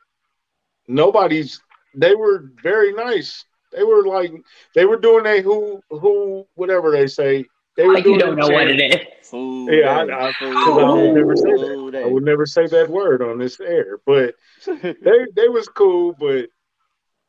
[0.88, 1.60] nobody's.
[1.94, 3.44] They were very nice.
[3.72, 4.32] They were like
[4.74, 7.46] they were doing a who who whatever they say.
[7.76, 9.32] They were Like you don't a know what it is.
[9.32, 10.12] Ooh, Yeah, I- day.
[10.12, 12.02] I- 'cause I would never say that.
[12.04, 14.34] I would never say that word on this air, but
[14.66, 16.14] they they was cool.
[16.18, 16.48] But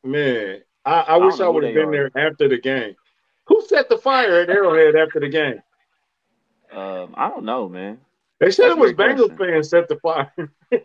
[0.02, 2.10] man, I, I, I wish know I would have been are.
[2.12, 2.94] there after the game.
[3.46, 5.60] Who set the fire at Arrowhead after the game?
[6.72, 7.98] Um, I don't know, man.
[8.38, 10.32] They said That's it was great Bengals fans set the fire.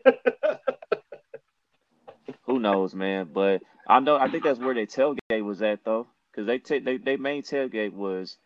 [2.44, 3.30] Who knows, man?
[3.34, 6.84] But I know I think that's where their tailgate was at though, because they ta-
[6.84, 8.38] they they main tailgate was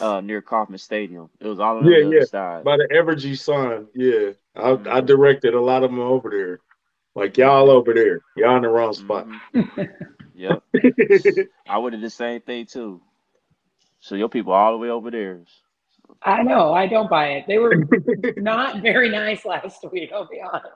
[0.00, 1.30] uh near Kauffman Stadium.
[1.40, 2.24] It was all on Yeah, the other yeah.
[2.24, 2.64] side.
[2.64, 3.86] By the Evergy sign.
[3.94, 5.06] yeah, I, I Mhm.
[5.06, 6.60] directed a lot of them over there.
[7.14, 9.26] Like y'all over there, y'all in the wrong spot.
[9.26, 9.90] Mhm.
[10.36, 10.62] Yep.
[11.68, 13.00] I would have the same thing too.
[14.00, 15.40] So your people all the way over there.
[16.22, 16.72] I know.
[16.74, 17.46] I don't buy it.
[17.46, 17.84] They were
[18.36, 20.10] not very nice last week.
[20.12, 20.66] I'll be honest.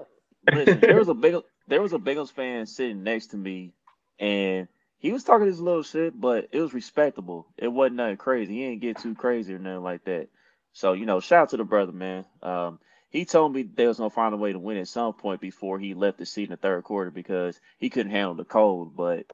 [0.53, 3.75] Listen, there was a big there was a Bengals fan sitting next to me,
[4.19, 7.47] and he was talking his little shit, but it was respectable.
[7.59, 8.55] It wasn't nothing crazy.
[8.55, 10.29] He didn't get too crazy or nothing like that.
[10.73, 12.25] So you know, shout out to the brother, man.
[12.43, 15.41] Um, he told me they was gonna find a way to win at some point
[15.41, 18.97] before he left the seat in the third quarter because he couldn't handle the cold.
[18.97, 19.27] But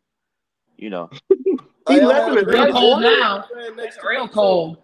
[0.77, 1.11] you know,
[1.89, 3.45] He Hey, I left in a Real cold now.
[3.55, 4.79] fan next Real cold.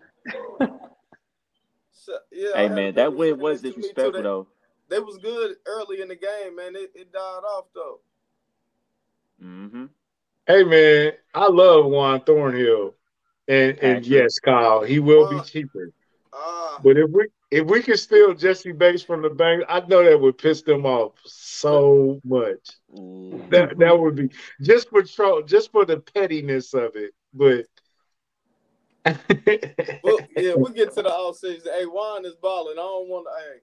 [1.93, 4.13] So, yeah, hey man, that Bengals win was next to me, too.
[4.13, 4.49] disrespectful They- though.
[4.91, 6.77] They was good early in the game, man.
[6.77, 8.01] It, it died off though.
[9.41, 9.87] Hmm
[10.47, 12.95] Hey man, I love Juan Thornhill,
[13.47, 14.07] and and Patrick.
[14.07, 15.93] yes, Kyle, he will be cheaper.
[16.33, 20.03] Ah, But if we if we can steal Jessie Bates from the bank, I know
[20.03, 22.59] that would piss them off so much.
[22.93, 23.45] Ooh.
[23.51, 24.31] That that would be
[24.61, 27.13] just for troll, just for the pettiness of it.
[27.33, 27.67] But
[30.03, 31.73] well, yeah, we get to the off season.
[31.73, 32.79] Hey, Juan is balling.
[32.79, 33.45] I don't want to.
[33.45, 33.59] Hey,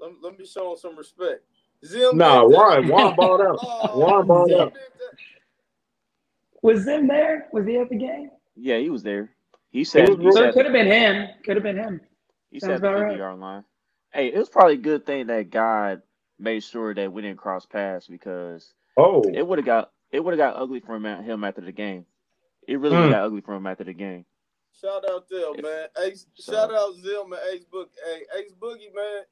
[0.00, 1.42] let, let me show him some respect.
[1.84, 2.58] Zim no, did that.
[2.58, 3.58] Juan Juan balled out.
[3.62, 4.72] Oh, Juan balled Zim out.
[6.62, 7.48] Was Zim there?
[7.52, 8.30] Was he at the game?
[8.56, 9.30] Yeah, he was there.
[9.70, 11.28] He said was he real- So said it could have been him.
[11.44, 12.00] Could have been him.
[12.50, 13.18] He Sounds said the about 50 right.
[13.18, 13.64] yard line.
[14.12, 16.02] Hey, it was probably a good thing that God
[16.38, 20.38] made sure that we didn't cross paths because Oh, it would have got it would
[20.38, 22.04] have got ugly for him, him after the game.
[22.68, 23.12] It really would mm.
[23.12, 24.26] got ugly for him after the game.
[24.78, 25.88] Shout out there, man.
[26.04, 27.90] Ace, So- shout out Zim and Ace Book.
[28.04, 29.22] Hey, Ace Boogie, man.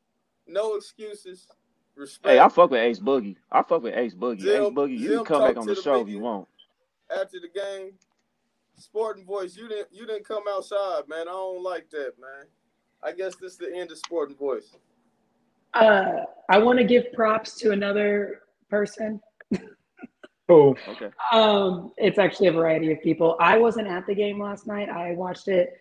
[0.47, 1.47] No excuses.
[1.97, 2.33] Respect.
[2.33, 3.37] Hey, I fuck with Ace Boogie.
[3.53, 4.41] I fuck with Ace Boogie.
[4.41, 6.49] Zim- Ace Boogie, you Zim can come back on the the show if you want.
[7.11, 7.93] after the game.
[8.77, 11.29] Sporting Voice, you didn't you didn't come outside, man.
[11.29, 12.47] I don't like that, man.
[13.03, 14.75] I guess this is the end of Sporting Voice.
[15.75, 19.21] Uh, I want to give props to another person.
[20.49, 21.11] oh, Okay.
[21.33, 23.37] Um, it's actually a variety of people.
[23.39, 24.89] I wasn't at the game last night.
[24.89, 25.75] I watched it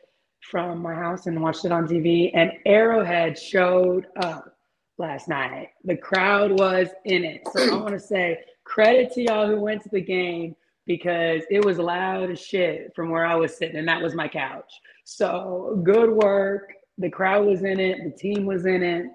[0.51, 2.31] from my house and watched it on TV.
[2.33, 4.57] And Arrowhead showed up
[4.99, 5.69] last night.
[5.85, 7.41] The crowd was in it.
[7.53, 11.63] So I want to say credit to y'all who went to the game because it
[11.63, 14.71] was loud as shit from where I was sitting, and that was my couch.
[15.05, 16.73] So good work.
[16.97, 18.03] The crowd was in it.
[18.03, 19.05] The team was in it.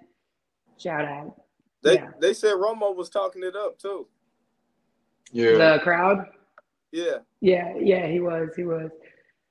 [0.78, 1.40] Shout out.
[1.82, 2.10] They Yeah.
[2.20, 4.06] they said Romo was talking it up too.
[5.32, 5.52] Yeah.
[5.76, 6.26] The crowd.
[6.92, 7.18] Yeah.
[7.40, 8.50] Yeah, yeah, he was.
[8.56, 8.90] He was.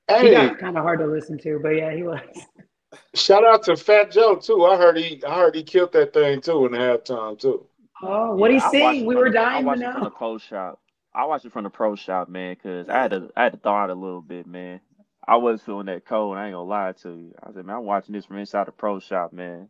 [0.10, 2.20] He got kind of hard to listen to, but yeah, he was.
[3.14, 4.66] shout out to Fat Joe too.
[4.66, 7.66] I heard he I heard he killed that thing too in the halftime too.
[8.02, 9.06] Oh, what Yeah, he I sing?
[9.06, 10.80] We were the- I dying to watched it from the pro shop.
[11.16, 13.60] I watched it from the pro shop, man, because I had to I had to
[13.60, 14.82] thaw out a little bit, man.
[15.28, 16.38] I was feeling that cold.
[16.38, 17.34] I ain't gonna lie to you.
[17.42, 19.70] I said, man, I'm watching this from inside the pro shop, man.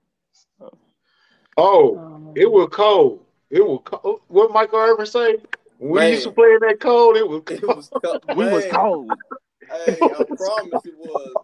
[0.60, 0.78] So,
[1.58, 3.24] Oh, Um, it was cold.
[3.52, 4.22] It was cold.
[4.30, 5.38] What Michael Irvin say?
[5.78, 6.12] We Man.
[6.12, 7.76] used to play in that cold, it was It cold.
[7.78, 9.12] was co- we was cold.
[9.70, 11.36] Hey, I promise it was.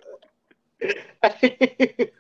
[0.82, 2.14] it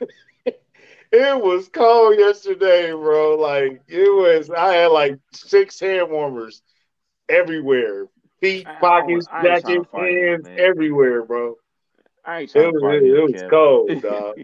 [1.12, 3.36] was cold yesterday, bro.
[3.36, 4.49] Like it was.
[4.49, 6.62] I had like six hand warmers
[7.30, 8.07] everywhere,
[8.41, 11.55] feet, I- I pockets, was- I ain't trying to jacket, hands, everywhere, bro.
[12.26, 14.36] I ain't It was to it, was cold, dog.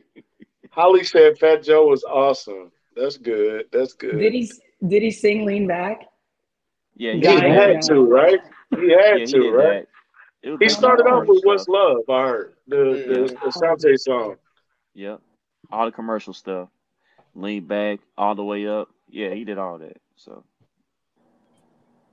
[0.69, 2.71] Holly said Fat Joe was awesome.
[2.95, 3.65] That's good.
[3.71, 4.19] That's good.
[4.19, 4.51] Did he?
[4.87, 6.05] Did he sing "Lean Back"?
[6.95, 7.51] yeah, He Got did it.
[7.51, 8.39] had to, right?
[8.71, 9.79] He Yeah, had he to, did right?
[9.81, 9.87] that.
[10.45, 11.67] It He started off commercial with "What's.
[11.67, 14.35] Love." I heard the the, the Ashanti song.
[14.93, 15.19] Yep.
[15.71, 16.69] All the commercial stuff.
[17.33, 18.89] Lean back all the way up.
[19.09, 19.97] Yeah, he did all that.
[20.17, 20.43] So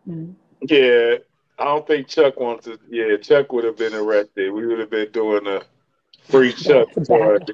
[0.09, 0.35] Mhm.
[0.63, 1.17] Yeah,
[1.59, 2.79] I don't think Chuck wants to.
[2.89, 4.51] Yeah, Chuck would have been arrested.
[4.51, 5.61] We would have been doing a
[6.25, 6.89] free Chuck.
[6.95, 7.51] That's for- bad.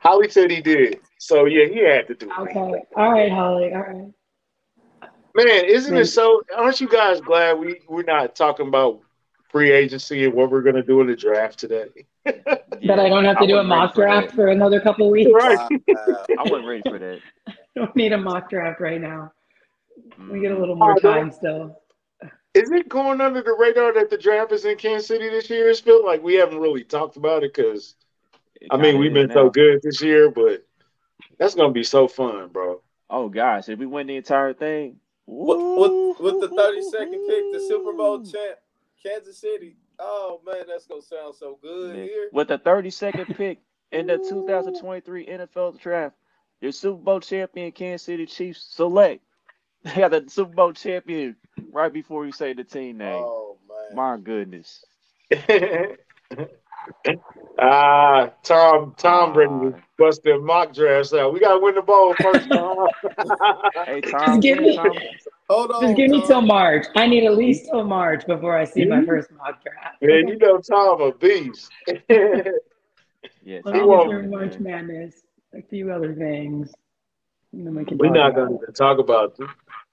[0.00, 1.00] Holly said he did.
[1.18, 2.38] So yeah, he had to do it.
[2.38, 2.82] Okay.
[2.96, 3.74] All right, Holly.
[3.74, 4.12] All right.
[5.34, 6.42] Man, isn't it so?
[6.56, 9.00] Aren't you guys glad we we're not talking about
[9.50, 11.88] free agency and what we're gonna do in the draft today?
[12.86, 14.34] That I don't have to do a mock for draft that.
[14.34, 15.30] for another couple weeks.
[15.34, 15.58] Right.
[15.58, 16.24] Wow.
[16.38, 17.20] I wasn't ready for that.
[17.76, 19.32] don't need a mock draft right now.
[20.30, 21.76] We get a little more Oh, time still.
[22.54, 25.68] Is it going under the radar that the draft is in Kansas City this year?
[25.68, 27.96] It's feel like we haven't really talked about it because
[28.70, 29.34] I mean we've been now.
[29.34, 30.64] so good this year, but
[31.38, 32.80] that's gonna be so fun, bro.
[33.10, 37.64] Oh gosh, if we win the entire thing, With, with, with the 32nd pick, the
[37.68, 38.58] Super Bowl champ,
[39.02, 39.76] Kansas City.
[39.98, 42.28] Oh man, that's gonna sound so good Man, here.
[42.32, 43.58] with the 32nd pick
[43.92, 46.16] in the 2023 NFL draft,
[46.60, 49.22] your Super Bowl champion Kansas City Chiefs select.
[49.82, 51.36] They got the Super Bowl champion
[51.72, 53.14] right before you say the team name.
[53.14, 53.96] Oh man.
[53.96, 54.84] My goodness.
[57.58, 59.80] Ah, Tom Tom Brady Ah.
[59.98, 61.32] busted mock drafts out.
[61.34, 62.88] We gotta win the bowl first, Tom.
[63.86, 64.90] Hey Tom, give me- Tom,
[65.50, 65.82] Hold on.
[65.82, 66.26] Just give me Tom.
[66.28, 66.86] till March.
[66.96, 70.00] I need at least till March before I see my first mock draft.
[70.00, 71.70] Man, you know Tom a beast.
[71.86, 72.44] yeah, Let
[73.42, 75.22] He me get won't- March Madness.
[75.54, 76.72] A few other things.
[77.52, 79.48] We can We're not gonna even talk about the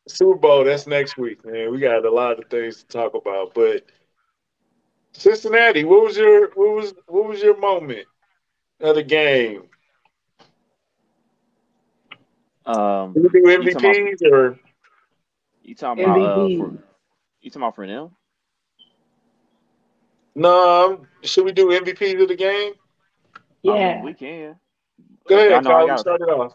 [0.07, 0.63] Super Bowl.
[0.63, 1.71] That's next week, man.
[1.71, 3.55] We got a lot of things to talk about.
[3.55, 3.81] But
[5.17, 8.05] Cincinnati, what was your what was what was your moment
[8.79, 9.63] of the game?
[12.67, 14.59] um, Did we do You talking MVPs or
[15.63, 16.83] you talking about uh, for,
[17.41, 18.11] you talking about for them?
[20.35, 20.85] no?
[20.85, 22.73] um, Should we do MVPs of the game?
[23.67, 24.03] I mean, Yeah.
[24.03, 24.55] we can.
[25.27, 25.87] Go I ahead, know I Kyle.
[25.87, 26.53] got- Start it off.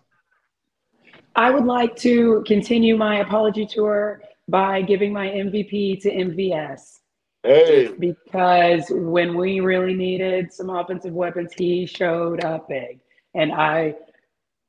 [1.34, 7.00] I would like to continue my apology tour by giving my MVP to MVS
[7.44, 13.00] Hey, because when we really needed some offensive weapons, he showed up big.
[13.34, 13.96] And I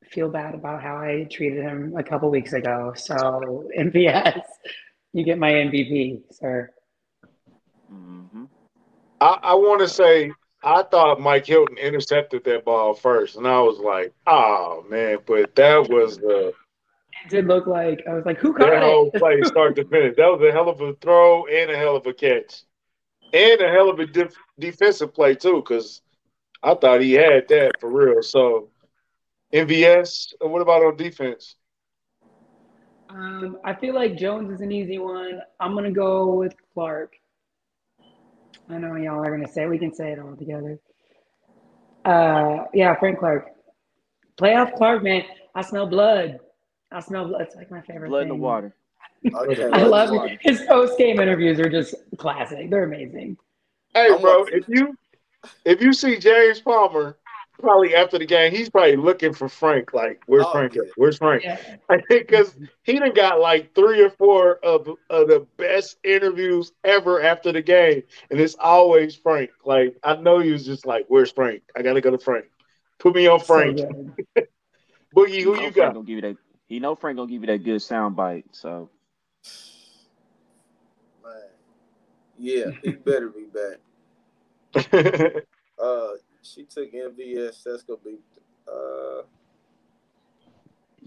[0.05, 2.93] feel bad about how I treated him a couple weeks ago.
[2.95, 4.41] So, MVS,
[5.13, 6.71] you get my MVP, sir.
[7.89, 8.45] hmm
[9.21, 10.31] I, I want to say
[10.63, 15.55] I thought Mike Hilton intercepted that ball first, and I was like, "Oh man!" But
[15.55, 16.53] that was the
[17.29, 19.19] did look like, I was like, who caught that whole it?
[19.19, 20.15] play start to finish.
[20.17, 22.63] That was a hell of a throw and a hell of a catch,
[23.31, 25.55] and a hell of a def- defensive play too.
[25.55, 26.01] Because
[26.61, 28.21] I thought he had that for real.
[28.21, 28.69] So
[29.53, 30.33] MVS.
[30.41, 31.55] What about on defense?
[33.09, 35.41] Um, I feel like Jones is an easy one.
[35.59, 37.15] I'm gonna go with Clark.
[38.69, 40.79] I know y'all are gonna say we can say it all together.
[42.03, 43.51] Uh, yeah, Frank Clark.
[44.37, 45.23] Playoff Clark, man.
[45.53, 46.39] I smell blood.
[46.93, 47.41] I smell blood.
[47.41, 48.75] It's like my favorite Blood in the water.
[49.33, 50.33] Okay, I love water.
[50.33, 50.39] it.
[50.41, 52.69] His post game interviews are just classic.
[52.69, 53.37] They're amazing.
[53.93, 54.95] Hey, bro, if you
[55.65, 57.17] if you see James Palmer
[57.59, 59.93] probably after the game, he's probably looking for Frank.
[59.93, 60.75] Like, where's Oh, Frank?
[60.75, 60.81] yeah.
[60.83, 60.87] At?
[60.95, 61.43] Where's Frank?
[61.43, 61.57] Yeah.
[61.89, 66.71] I think because he done got like three or four of, of the best interviews
[66.83, 69.51] ever after the game, and it's always Frank.
[69.65, 71.63] Like, I know he was just like, "Where's Frank?
[71.75, 72.45] I gotta go to Frank.
[72.99, 74.13] Put me on Frank." good.
[75.15, 75.93] Boogie, who know you Frank got?
[75.93, 76.37] Gonna give you that.
[76.73, 78.45] He know Frank gonna give you that good sound bite.
[78.51, 78.89] So
[81.23, 81.33] Man.
[82.39, 83.45] Yeah, he better be
[84.73, 85.43] back.
[85.81, 86.09] Uh,
[86.43, 87.63] she took MVS.
[87.63, 88.17] That's gonna be.
[88.67, 89.23] Uh,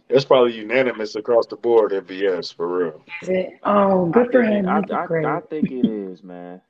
[0.09, 1.93] That's probably unanimous across the board.
[1.93, 3.05] MVS for real.
[3.23, 3.51] Is it?
[3.62, 4.69] Oh, good I for think him.
[4.69, 5.25] I, I, great.
[5.25, 6.61] I think it is, man.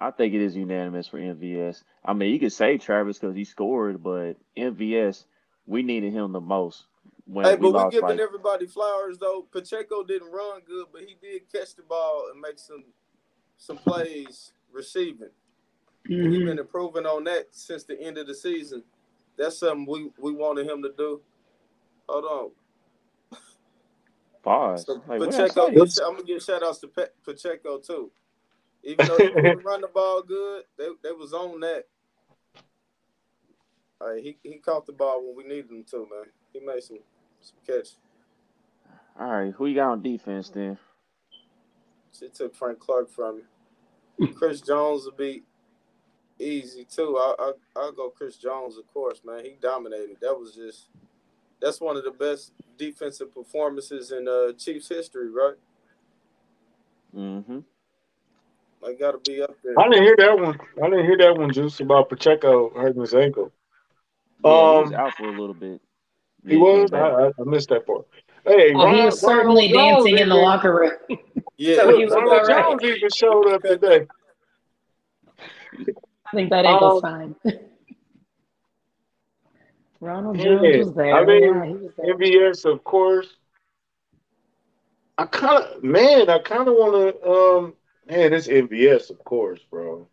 [0.00, 1.82] I think it is unanimous for MVS.
[2.04, 5.24] I mean, you could say Travis because he scored, but MVS,
[5.66, 6.84] we needed him the most
[7.26, 7.86] when hey, we but we lost.
[7.86, 9.46] giving Like, everybody flowers though.
[9.52, 12.84] Pacheco didn't run good, but he did catch the ball and make some
[13.58, 15.30] some plays receiving.
[16.28, 16.44] He's Mhm.
[16.44, 18.84] been improving on that since the end of the season.
[19.38, 21.22] That's something we, we wanted him to do.
[22.08, 22.50] Hold on.
[24.42, 24.86] pause.
[24.86, 25.68] So Like, Pacheco,
[26.06, 28.10] I'm gonna give shout outs to Pe- Pacheco too.
[28.84, 31.84] Even though he didn't run the ball good, they, they was on that.
[34.00, 36.26] All right, he, he caught the ball when we needed him to, man.
[36.52, 36.98] He made some
[37.40, 37.88] some catch.
[39.18, 40.78] All right, who you got on defense then?
[42.18, 43.42] She took Frank Clark from
[44.18, 44.28] me.
[44.34, 45.42] Chris Jones will be
[46.38, 47.16] easy too.
[47.18, 49.44] I, I I'll go Chris Jones, of course, man.
[49.44, 50.16] He dominated.
[50.20, 50.86] That was just
[51.60, 55.54] that's one of the best defensive performances in uh, Chiefs history, right?
[57.14, 57.58] Mm-hmm.
[58.86, 59.74] I gotta be up there.
[59.78, 60.58] I didn't hear that one.
[60.82, 63.50] I didn't hear that one, Juice, about Pacheco hurting his ankle.
[64.44, 65.80] Yeah, he was Um, out for a little bit.
[66.46, 66.92] He was.
[66.92, 66.98] I.
[67.00, 68.06] I I missed that part.
[68.46, 70.92] Hey, Oh, he was certainly Ronald Jones dancing in the even- locker room.
[71.58, 72.64] Yeah, So he was Ronald all right.
[72.80, 74.06] Jones even showed up today.
[75.78, 77.58] I think that ankle's Um, fine.
[80.00, 81.14] Ronald Yeah, Jones was there.
[81.14, 82.14] I mean, yeah, he was there.
[82.14, 83.28] MVS, of course.
[85.16, 87.74] I kind of, man, I kind of want to, um,
[88.06, 90.06] man, it's MVS, of course, bro.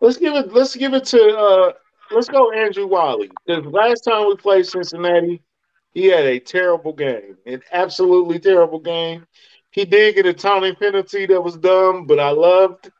[0.00, 1.72] Let's give it, let's give it to, uh,
[2.12, 3.30] let's go Andrew Wylie.
[3.46, 5.42] The last time we played Cincinnati,
[5.92, 9.26] he had a terrible game, an absolutely terrible game.
[9.70, 12.90] He did get a taunting penalty that was dumb, but I loved.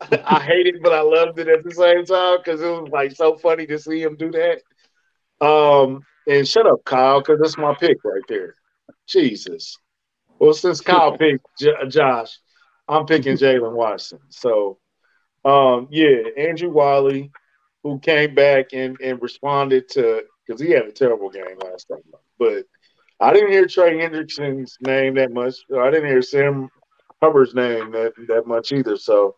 [0.24, 3.12] I hated, it, but I loved it at the same time because it was like
[3.12, 5.46] so funny to see him do that.
[5.46, 8.54] Um, and shut up, Kyle, because that's my pick right there.
[9.06, 9.78] Jesus.
[10.38, 12.38] Well, since Kyle picked J- Josh,
[12.86, 14.20] I'm picking Jaylen Watson.
[14.28, 14.78] So,
[15.44, 17.32] um, yeah, Andrew Wylie,
[17.90, 22.02] who came back and, and responded to because he had a terrible game last time.
[22.38, 22.64] But
[23.20, 25.56] I didn't hear Trey Hendrickson's name that much.
[25.76, 26.68] I didn't hear Sam
[27.22, 28.96] Hubbard's name that, that much either.
[28.96, 29.36] So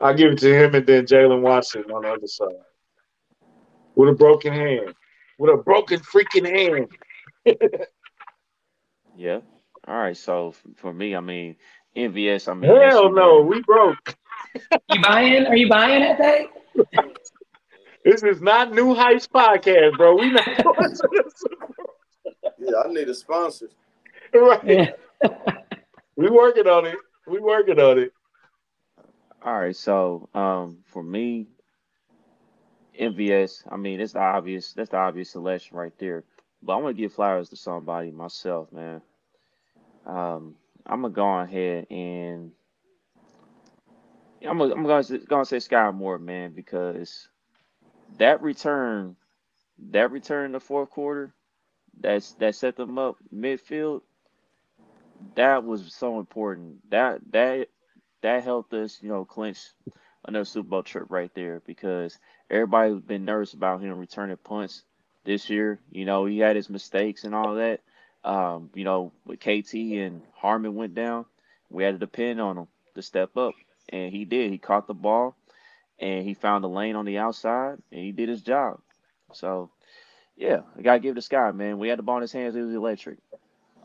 [0.00, 2.48] I'll give it to him and then Jaylen Watson on the other side.
[3.94, 4.94] With a broken hand.
[5.38, 6.88] With a broken freaking hand.
[9.16, 9.40] Yeah.
[9.86, 10.16] All right.
[10.16, 11.56] So for me, I mean,
[11.94, 12.48] MVS.
[12.48, 13.56] I mean, Hell no, unanimous.
[13.56, 14.16] we broke.
[14.88, 15.46] You buying?
[15.46, 16.48] Are you buying that Pay?
[18.04, 20.16] This is not New Heights podcast, bro.
[20.16, 21.44] We not going to this.
[22.58, 23.68] yeah, I need a sponsor.
[24.34, 24.60] right.
[24.64, 24.90] Yeah.
[26.16, 26.96] We working on it.
[27.26, 28.12] We working on it.
[29.42, 29.76] All right.
[29.76, 31.46] So um, for me,
[33.00, 33.64] MVS.
[33.70, 34.72] I mean, it's the obvious.
[34.72, 36.24] That's the obvious selection right there.
[36.62, 39.00] But I want to give flowers to somebody myself, man.
[40.06, 40.54] Um,
[40.86, 42.52] I'm gonna go ahead and
[44.46, 47.28] I'm gonna, I'm gonna, gonna say Sky Moore, man, because
[48.18, 49.16] that return,
[49.90, 51.34] that return in the fourth quarter,
[52.00, 54.02] that's that set them up midfield.
[55.36, 56.90] That was so important.
[56.90, 57.68] That that
[58.22, 59.60] that helped us, you know, clinch
[60.26, 62.18] another Super Bowl trip right there because
[62.50, 64.84] everybody's been nervous about him returning punts
[65.24, 65.80] this year.
[65.90, 67.80] You know, he had his mistakes and all that.
[68.24, 71.26] Um, you know, with KT and Hardman went down,
[71.70, 73.54] we had to depend on him to step up,
[73.88, 74.50] and he did.
[74.50, 75.36] He caught the ball,
[76.00, 78.80] and he found the lane on the outside, and he did his job.
[79.32, 79.70] So,
[80.36, 81.78] yeah, I gotta give it to Sky, man.
[81.78, 83.18] We had the ball in his hands; it was electric.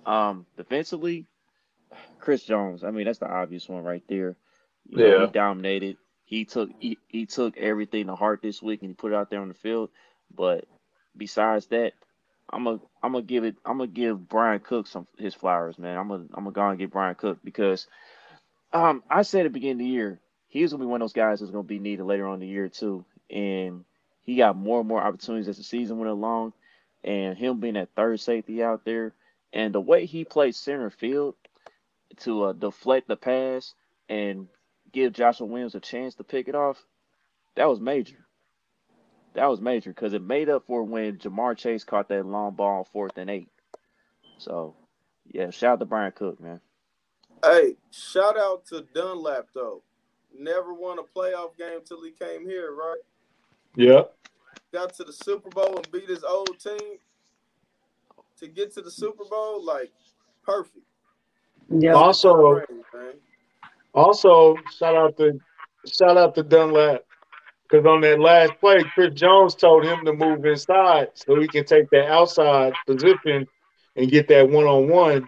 [0.06, 1.28] Um, defensively,
[2.20, 2.84] Chris Jones.
[2.84, 4.38] I mean, that's the obvious one right there.
[4.88, 5.18] You know, Yeah.
[5.18, 5.98] he dominated.
[6.26, 9.30] He took he, he took everything to heart this week and he put it out
[9.30, 9.92] there on the field.
[10.34, 10.66] But
[11.18, 11.94] besides that,
[12.52, 15.98] I'm gonna I'm gonna give it I'm gonna give Bryan Cook some his flowers, man.
[15.98, 17.88] I'm gonna I'm gonna go and get Bryan Cook because
[18.74, 20.22] um I said at the beginning of the year
[20.56, 22.40] he was gonna be one of those guys that's gonna be needed later on in
[22.40, 23.84] the year too, and
[24.22, 26.54] he got more and more opportunities as the season went along,
[27.04, 29.14] and him being that third safety out there,
[29.52, 31.36] and the way he played center field
[32.22, 33.74] to uh, deflect the pass
[34.08, 34.48] and
[34.94, 36.82] give Joshua Williams a chance to pick it off,
[37.56, 38.26] that was major.
[39.34, 42.88] That was major because it made up for when Ja'Marr Chase caught that long ball
[42.94, 43.50] fourth and eight.
[44.38, 44.78] So,
[45.28, 46.62] yeah, shout out to Bryan Cook, man.
[47.44, 49.84] Hey, shout out to Dunlap though.
[50.38, 53.00] Never won a playoff game till he came here, right?
[53.76, 54.04] Yeah.
[54.74, 56.98] Got to the Super Bowl and beat his old team.
[58.40, 59.92] To get to the Super Bowl, like
[60.44, 60.86] perfect.
[61.70, 61.94] Yeah.
[61.94, 62.62] Also,
[63.94, 65.40] also shout out to
[65.88, 67.04] shout out to Dunlap
[67.64, 71.66] because on that last play, Chris Jones told him to move inside so he can
[71.66, 73.48] take that outside position
[73.96, 75.26] and get that one on one.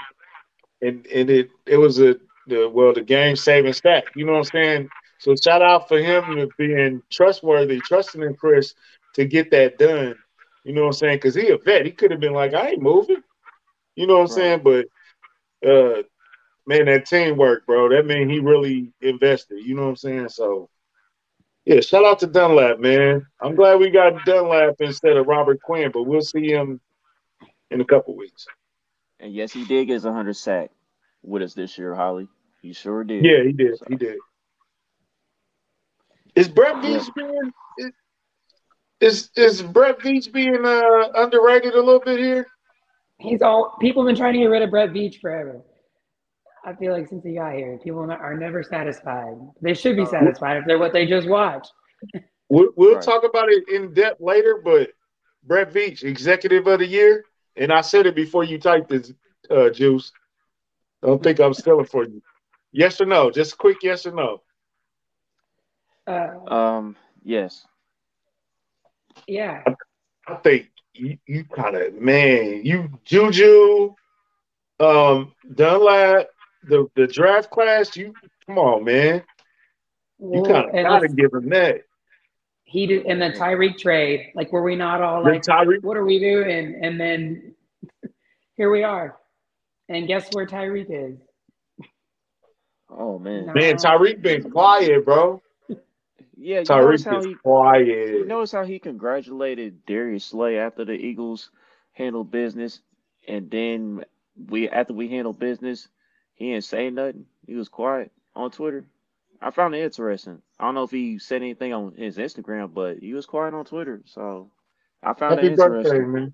[0.82, 4.05] And and it it was a the well the game saving stat.
[4.16, 4.89] You know what I'm saying?
[5.20, 8.74] So shout out for him to being trustworthy, trusting in Chris
[9.15, 10.15] to get that done.
[10.63, 11.18] You know what I'm saying?
[11.18, 11.86] Because he a vet.
[11.86, 13.22] He could have been like, I ain't moving.
[13.95, 14.61] You know what I'm saying?
[14.63, 14.86] But
[15.68, 16.03] uh
[16.68, 17.89] man, that teamwork, bro.
[17.89, 19.65] That mean he really invested.
[19.65, 20.30] You know what I'm saying?
[20.30, 20.70] So
[21.65, 23.26] yeah, shout out to Dunlap, man.
[23.41, 26.80] I'm glad we got Dunlap instead of Robert Quinn, but we'll see him
[27.72, 28.45] in a couple weeks.
[29.20, 30.70] And yes, he did get his 100 sack
[31.24, 32.28] with us this year, Holly.
[32.61, 33.26] He sure did.
[33.26, 33.78] Yeah, he did.
[33.78, 34.18] So- He did.
[36.38, 36.99] Is Brett Yeah.
[36.99, 37.91] Veach being
[38.99, 42.47] is is Brett Veach being uh, underrated a little bit here?
[43.19, 45.61] He's all people have been trying to get rid of Brett Veach forever.
[46.63, 49.35] I feel like since he got here, people are never satisfied.
[49.61, 51.71] They should be Uh, satisfied if they're what they just watched.
[52.49, 53.03] We'll, we'll Right.
[53.03, 54.91] talk about it in depth later, but
[55.43, 57.25] Brett Veach, executive of the year,
[57.57, 59.11] and I said it before you typed this,
[59.49, 60.13] uh, Juice.
[61.03, 62.21] I don't think I'm stealing for you.
[62.71, 63.31] Yes or no?
[63.31, 64.43] Just quick yes or no.
[66.08, 67.66] Uh, Um, yes.
[69.28, 69.62] yeah,
[70.28, 73.93] I think you, you kind of man, you Juju,
[74.80, 76.28] um, Dunlap,
[76.64, 77.95] the the draft class.
[77.97, 78.14] You
[78.45, 79.24] come on, man.
[80.20, 81.82] You kind of and gotta give him that.
[82.64, 84.32] he did in the Tyreek trade.
[84.34, 86.80] Like, were we not all Then like, Tyreek, what are we doing?
[86.82, 87.53] And then
[88.55, 89.18] here we are.
[89.89, 91.18] And guess where Tyreek is?
[92.89, 93.47] Oh man.
[93.47, 93.53] No.
[93.53, 95.41] man, Tyreek been quiet, bro.
[96.38, 97.88] Yeah, you notice Tyreek how is he quiet.
[98.19, 101.51] you notice how he congratulated Darius Slay after the Eagles
[101.93, 102.81] handled business,
[103.27, 104.05] and then
[104.49, 105.88] we after we handled business,
[106.35, 107.25] he didn't say nothing.
[107.47, 108.85] He was quiet on Twitter.
[109.41, 110.41] I found it interesting.
[110.59, 113.65] I don't know if he said anything on his Instagram, but he was quiet on
[113.65, 114.01] Twitter.
[114.05, 114.51] So
[115.03, 116.11] I found Happy it birthday, interesting.
[116.11, 116.33] man.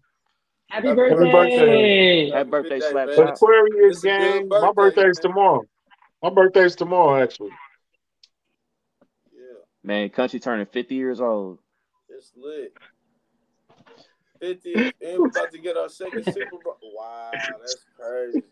[0.70, 1.32] Happy Happy birthday!
[1.32, 2.30] birthday.
[2.32, 4.50] Happy birthday, Happy Slap birthday, Aquarius It's a good gang.
[4.60, 5.32] My birthday's man.
[5.32, 5.62] tomorrow.
[6.24, 7.52] My birthday's tomorrow, actually.
[9.84, 11.60] Yeah, Man, country turning 50 years old.
[12.10, 12.74] it's lit.
[14.40, 16.78] 50 and we're about to get our second Super Bowl.
[16.82, 17.32] Wow,
[17.62, 18.44] that's crazy.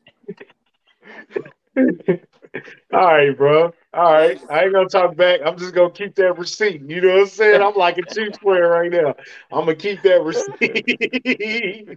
[2.93, 3.73] All right, bro.
[3.93, 4.41] All right.
[4.49, 5.41] I ain't gonna talk back.
[5.45, 6.81] I'm just gonna keep that receipt.
[6.87, 7.61] You know what I'm saying?
[7.61, 9.15] I'm like a two square right now.
[9.51, 11.89] I'm gonna keep that receipt.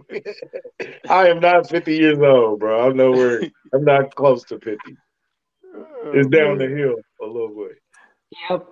[1.09, 2.87] I am not 50 years old, bro.
[2.89, 3.43] I'm nowhere.
[3.73, 4.97] I'm not close to 50.
[6.13, 7.81] It's down the hill a little bit.
[8.49, 8.67] Yep.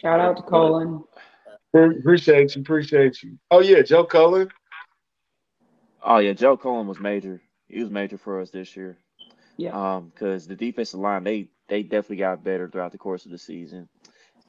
[0.00, 1.02] Shout out to Colin.
[1.74, 2.62] Appreciate you.
[2.62, 3.38] Appreciate you.
[3.50, 4.48] Oh yeah, Joe Cullen.
[6.02, 7.40] Oh yeah, Joe Cullen was major.
[7.68, 8.98] He was major for us this year.
[9.56, 9.96] Yeah.
[9.96, 13.38] Um, because the defensive line they they definitely got better throughout the course of the
[13.38, 13.88] season,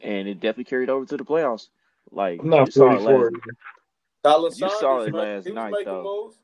[0.02, 1.68] and it definitely carried over to the playoffs.
[2.12, 3.32] Like I'm not you saw it 44.
[3.32, 3.34] last,
[4.24, 6.04] Colin You saw it last he was night, though.
[6.04, 6.38] moves.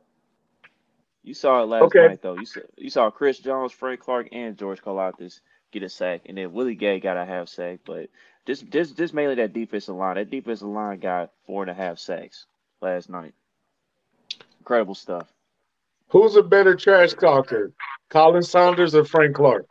[1.24, 2.08] you saw it last Okay.
[2.08, 2.36] night though.
[2.36, 5.40] You saw you saw Chris Jones, Frank Clark, and George Karlaftis
[5.72, 7.80] get a sack, and then Willie Gay got a half sack.
[7.86, 8.10] But
[8.46, 10.16] this this this mainly that defensive line.
[10.16, 12.46] That defensive line got four and a half sacks
[12.82, 13.34] last night.
[14.60, 15.28] Incredible stuff.
[16.10, 17.72] Who's a better trash talker,
[18.12, 19.68] Khalen Saunders or Frank Clark?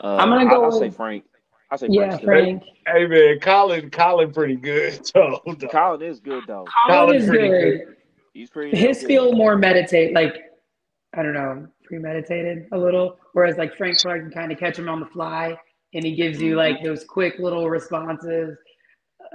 [0.00, 1.24] Uh, I'm gonna go I'll say Frank.
[1.70, 2.20] I say Yeah, Frank.
[2.20, 2.26] still.
[2.26, 2.62] Frank.
[2.86, 5.00] Hey man, Khalen, Khalen, pretty good.
[5.06, 6.64] So, Khalen is good though.
[6.88, 7.96] Khalen Khalen is pretty good.
[8.32, 8.76] He's pretty.
[8.76, 9.06] His good.
[9.08, 10.34] feel more meditate, like
[11.16, 13.18] I don't know, premeditated a little.
[13.32, 15.56] Whereas like Frank Clark can kind of catch him on the fly,
[15.94, 18.56] and he gives you like those quick little responses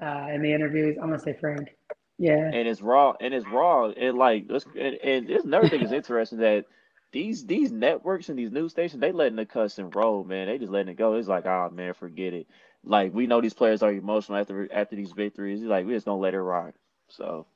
[0.02, 0.98] uh, in the interviews.
[1.02, 1.70] I'm gonna say Frank.
[2.18, 2.52] Yeah.
[2.54, 5.94] and it's raw and it's raw and like let's and, and there's another thing that's
[5.94, 6.66] interesting that
[7.14, 10.58] these these networks and these news stations they letting the cuss and roll man they
[10.58, 12.48] just letting it go it's like oh man forget it
[12.84, 16.20] like we know these players are emotional after after these victories like we just gonna
[16.20, 16.74] let it rock
[17.10, 17.48] so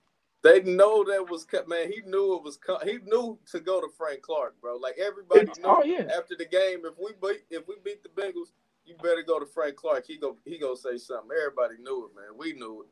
[0.44, 1.92] They know that was cut, man.
[1.92, 2.58] He knew it was.
[2.58, 4.78] co- He knew to go to Frank Clark, bro.
[4.78, 5.66] Like everybody knew.
[5.66, 6.06] Oh, yeah.
[6.18, 8.52] After the game, if we beat, if we beat the Bengals,
[8.86, 10.06] you better go to Frank Clark.
[10.08, 11.30] He go, he go say something.
[11.38, 12.38] Everybody knew it, man.
[12.38, 12.86] We knew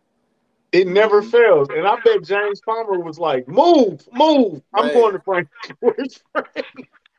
[0.74, 0.78] it.
[0.80, 1.68] it never fails.
[1.70, 4.62] And I bet James Palmer was like, "Move, move!
[4.74, 5.48] I'm going to Frank."
[5.80, 6.66] Where's Frank?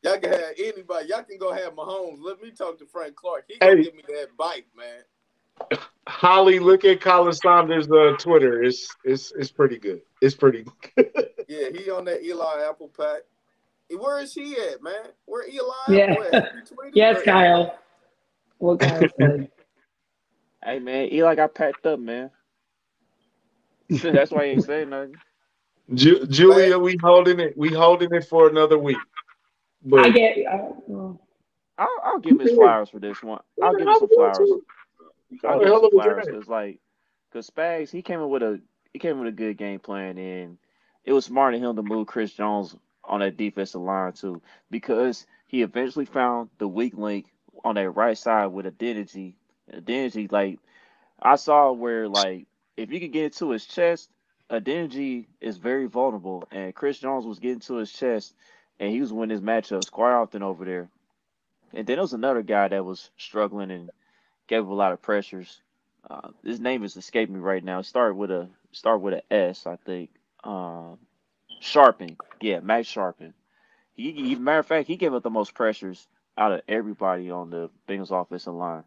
[0.02, 1.08] Y'all can have anybody.
[1.08, 2.18] Y'all can go have Mahomes.
[2.20, 3.44] Let me talk to Frank Clark.
[3.48, 3.82] He gonna Hey.
[3.84, 5.78] give me that bite, man.
[6.08, 8.62] Holly, look at Khalen Saunders' uh, Twitter.
[8.62, 10.00] It's it's it's pretty good.
[10.20, 10.64] It's pretty.
[10.96, 11.12] Good.
[11.48, 13.20] Yeah, he on that Eli Apple pack.
[13.96, 15.08] Where is he at, man?
[15.26, 16.14] Where Eli Yeah.
[16.32, 16.52] At?
[16.94, 17.78] Yes, or- Kyle.
[18.62, 19.48] What Kyle said.
[20.64, 22.30] Hey man, Eli got packed up, man.
[24.02, 25.20] That's why he ain't saying nothing.
[25.94, 27.54] Ju- Julia, we holding it.
[27.56, 29.06] We holding it for another week.
[29.84, 30.38] But I get.
[30.50, 31.20] I, well,
[31.78, 33.40] I'll, I'll give him his flowers for this one.
[33.60, 34.56] I'll give him some flowers.
[35.46, 36.80] I'll give him some flowers because like,
[37.30, 38.60] because Spags he came in with a
[38.92, 40.58] he came with a good game plan and
[41.04, 45.26] it was smart of him to move Chris Jones on that defensive line too because
[45.48, 47.26] he eventually found the weak link
[47.64, 49.34] on that right side with Adeniji.
[49.72, 50.58] Adeniji like
[51.20, 52.46] I saw where like
[52.76, 54.10] if you could get into his chest,
[54.50, 58.34] Adeniji is very vulnerable and Chris Jones was getting to his chest
[58.80, 60.88] and he was winning his matchups quite often over there.
[61.72, 63.90] And then there was another guy that was struggling and
[64.46, 65.60] gave a lot of pressures.
[66.08, 67.78] Uh, his name is escaping me right now.
[67.78, 70.10] It started with a start with a S, I think.
[70.44, 70.98] Um,
[71.62, 73.32] Scharping, yeah, Max Scharping.
[73.94, 76.08] He, he, matter of fact, he gave up the most pressures
[76.38, 78.84] out of everybody on the Bengals offensive line.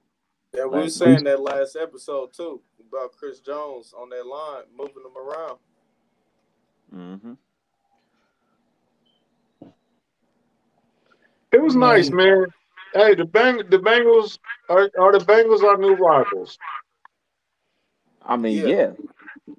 [0.55, 5.03] Yeah, we were saying that last episode too about Chris Jones on that line, moving
[5.03, 5.57] them around.
[6.91, 7.33] hmm
[11.51, 12.45] it was nice, man.
[12.93, 14.39] Hey, the bang the Bengals
[14.69, 16.57] are, are the Bengals our new rivals.
[18.21, 18.75] I mean, Yeah.
[18.75, 18.91] yeah.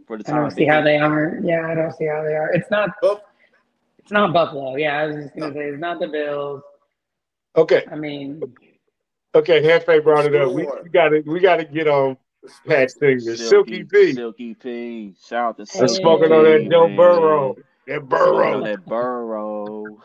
[0.07, 1.39] For the time I time don't see how they are.
[1.43, 2.51] Yeah, I don't see how they are.
[2.53, 2.91] It's not.
[3.01, 3.23] Buff-
[3.99, 4.77] It's not Buffalo.
[4.77, 6.63] Yeah, I was just gonna say it's not the Bills.
[7.57, 8.43] Okay, I mean,
[9.35, 9.63] okay.
[9.63, 10.53] Hefe brought it up.
[10.53, 12.17] We, we got to we got to get on
[12.67, 14.13] Pat Senior, Silky P.
[14.13, 15.15] Silky P.
[15.27, 15.87] Shout out to Hey.
[15.87, 16.97] Silky Smoking on that P, Joe man.
[16.97, 17.57] Burrow.
[17.87, 18.65] That Burrow.
[18.65, 19.99] that Burrow.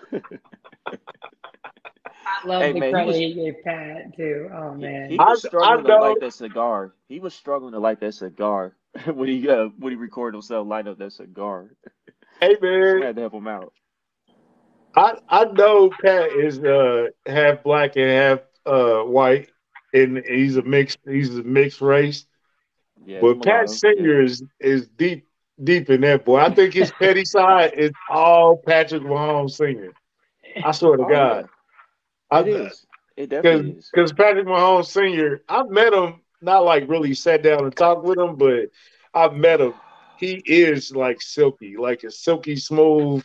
[2.25, 4.49] I love Hey, the man, he credit he gave Pat too.
[4.53, 6.93] Oh man, he I- was I struggling to light that cigar.
[7.09, 8.75] He was struggling to light that cigar
[9.13, 11.75] when he uh, when he recorded himself lighting up that cigar.
[12.39, 13.73] Hey I man, had to help him out.
[14.95, 19.49] I I know Pat is uh half black and half uh white,
[19.93, 22.25] and he's a mixed he's a mixed race.
[23.05, 25.27] Yeah, But Pat Senior is is deep
[25.63, 26.39] deep in that boy.
[26.39, 29.91] I think his petty side is all Patrick Mahomes Senior.
[30.63, 31.49] I swear to Oh, God,
[32.31, 32.37] yeah.
[32.37, 32.85] I, It is.
[33.17, 33.89] It definitely is.
[33.93, 38.17] because Patrick Mahomes Senior, I've met him, not like really sat down and talked with
[38.17, 38.69] him, but
[39.13, 39.73] I've met him.
[40.17, 43.23] He is like silky, like a silky smooth,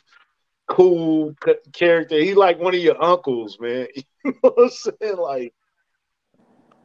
[0.68, 1.34] cool
[1.72, 2.18] character.
[2.18, 3.86] He like one of your uncles, man.
[4.24, 5.16] You know what I'm saying?
[5.18, 5.54] Like,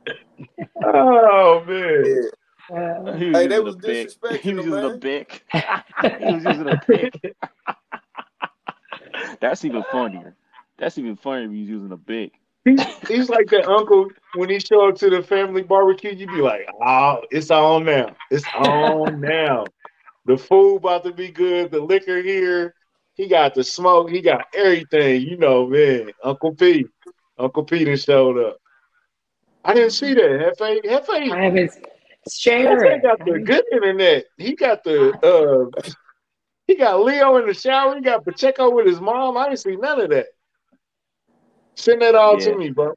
[0.83, 2.75] oh man, Yeah.
[2.77, 4.41] Uh, He was Hey, they using was a pick.
[4.41, 4.99] He was using a man.
[4.99, 5.45] pick.
[6.19, 7.35] He was using a pick.
[9.39, 10.35] That's even funnier.
[10.77, 12.33] That's even funnier if he's using a pick.
[12.65, 16.11] he's, he's like that uncle when he show up to the family barbecue.
[16.11, 18.15] You be like, oh, it's on now.
[18.29, 19.65] It's on now.
[20.25, 21.71] The food about to be good.
[21.71, 22.75] The liquor here.
[23.15, 24.09] He got the smoke.
[24.09, 25.21] He got everything.
[25.21, 26.11] You know, man.
[26.23, 26.87] Uncle Pete.
[27.37, 28.57] Uncle P done showed up.
[29.63, 30.55] I didn't see that.
[30.59, 30.85] Hefe,
[31.27, 31.71] I Hefe, haven't
[32.29, 33.01] share Hefe it.
[33.01, 34.25] got the good internet.
[34.37, 35.91] He got the uh
[36.67, 37.95] he got Leo in the shower.
[37.95, 39.37] He got Pacheco with his mom.
[39.37, 40.27] I didn't see none of that.
[41.75, 42.39] Send that all Yeah.
[42.39, 42.93] to me, bro.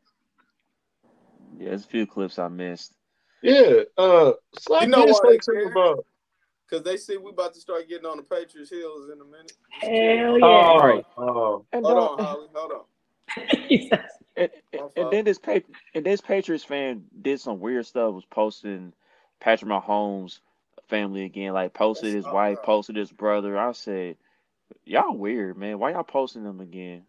[1.58, 2.94] Yeah, there's a few clips I missed.
[3.42, 3.82] Yeah.
[3.96, 5.72] Uh Slap You know did why say they something care?
[5.72, 6.07] about
[6.75, 9.53] Because they see we about to start getting on the Patriots heels in a minute.
[9.80, 10.42] Just Hell kidding.
[10.42, 10.87] Oh, yeah.
[10.87, 11.05] Right.
[11.17, 11.64] oh.
[11.72, 12.46] And Hold on, Holly.
[12.53, 12.83] Hold on.
[13.68, 13.91] He
[14.37, 15.38] And, and, and then this
[15.95, 18.13] and this Patriots fan did some weird stuff.
[18.13, 18.92] Was posting
[19.38, 20.41] Patrick Mahomes
[20.88, 22.67] family again, like posted That's his wife, right.
[22.67, 23.57] posted his brother.
[23.57, 24.17] I said,
[24.84, 25.79] y'all weird, man.
[25.79, 27.05] Why y'all posting them again?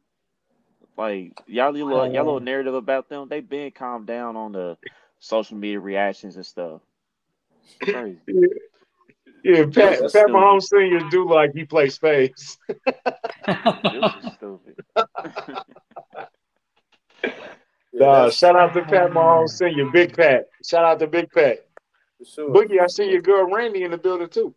[0.95, 2.39] Like y'all little Oh, y'all little uh.
[2.39, 3.27] narrative about them.
[3.29, 4.77] They been calmed down on the
[5.19, 6.81] social media reactions and stuff.
[7.81, 8.19] Crazy.
[9.47, 10.31] Yeah, Pat, Pat stupid.
[10.31, 12.57] Mahomes Senior do like he plays space.
[12.67, 14.75] This is stupid.
[14.95, 15.03] Yeah,
[17.93, 20.49] Nah, shout out to Pat Mahomes Senior, Big Pat.
[20.67, 21.59] Shout out to Big Pat.
[22.17, 22.49] for sure.
[22.49, 24.53] Boogie, I see your girl Randy in the building too.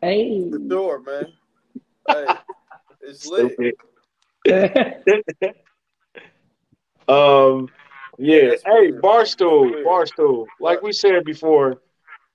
[0.00, 0.48] hey.
[0.48, 1.26] the door, man.
[2.08, 2.26] Hey,
[3.02, 3.52] it's lit.
[3.52, 3.74] Stupid.
[7.06, 7.68] Um,
[8.18, 8.48] yeah.
[8.48, 9.02] that's Hey, weird.
[9.02, 9.86] Barstool, Weird.
[9.86, 10.46] Barstool.
[10.58, 11.82] Like we said before,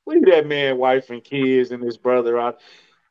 [0.09, 2.59] leave that man, wife, and kids and his brother out.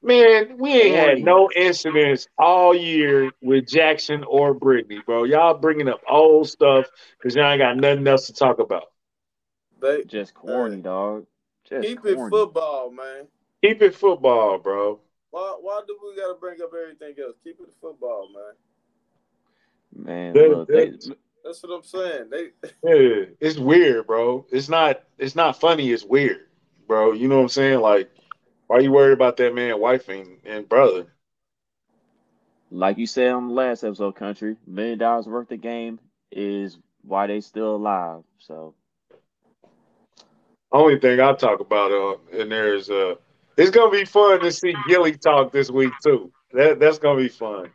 [0.03, 5.25] Man, we ain't had no incidents all year with Jackson or Brittany, bro.
[5.25, 6.87] Y'all bringing up old stuff
[7.19, 8.93] because y'all ain't got nothing else to talk about.
[9.81, 11.27] They Just corny, dog.
[11.69, 13.27] Just keep it football, man.
[13.63, 15.01] Keep it football, bro.
[15.31, 17.37] Why why do we gotta bring up everything else?
[17.43, 20.05] Keep it football, man.
[20.07, 21.11] Man, That- look, they, That's
[21.45, 22.31] That's what I'm saying.
[22.31, 22.51] They
[22.85, 24.47] Yeah, it's weird, bro.
[24.51, 25.03] It's not.
[25.19, 25.91] It's not funny.
[25.91, 26.48] It's weird,
[26.89, 27.13] bro.
[27.13, 27.81] You know what I'm saying?
[27.81, 28.11] Like,
[28.69, 31.07] why you worried about that man, wife, and, and brother?
[32.71, 36.01] Like you said on the last episode, country, million dollars worth of game
[36.33, 38.25] is why they still alive.
[38.39, 38.75] So
[40.73, 43.15] Only thing I talk about uh, in there is uh,
[43.57, 46.33] it's gonna be fun to see Gilly talk this week too.
[46.53, 47.71] That that's gonna be fun.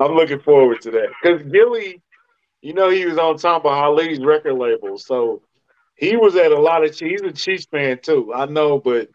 [0.00, 2.02] I'm looking forward to that because Gilly,
[2.62, 5.42] you know, he was on top of Hali's record label, so
[5.96, 6.96] he was at a lot of.
[6.98, 8.32] He's a Chiefs fan too.
[8.34, 9.08] I know, but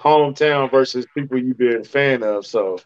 [0.00, 2.78] hometown versus people you've been a fan of, so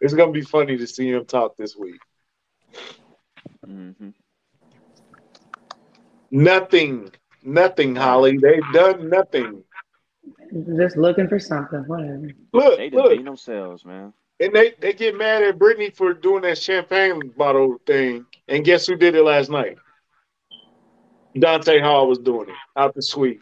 [0.00, 2.00] it's gonna be funny to see him talk this week.
[3.66, 4.10] hmm
[6.30, 7.10] Nothing,
[7.42, 8.38] nothing, Holly.
[8.38, 9.64] They've done nothing.
[10.76, 12.30] Just looking for something, whatever.
[12.52, 14.12] Look, they look, defeat themselves, man.
[14.40, 18.26] and they they get mad at Brittany for doing that champagne bottle thing.
[18.48, 19.78] And guess who did it last night?
[21.40, 23.40] Dante Hall was doing it out the suite,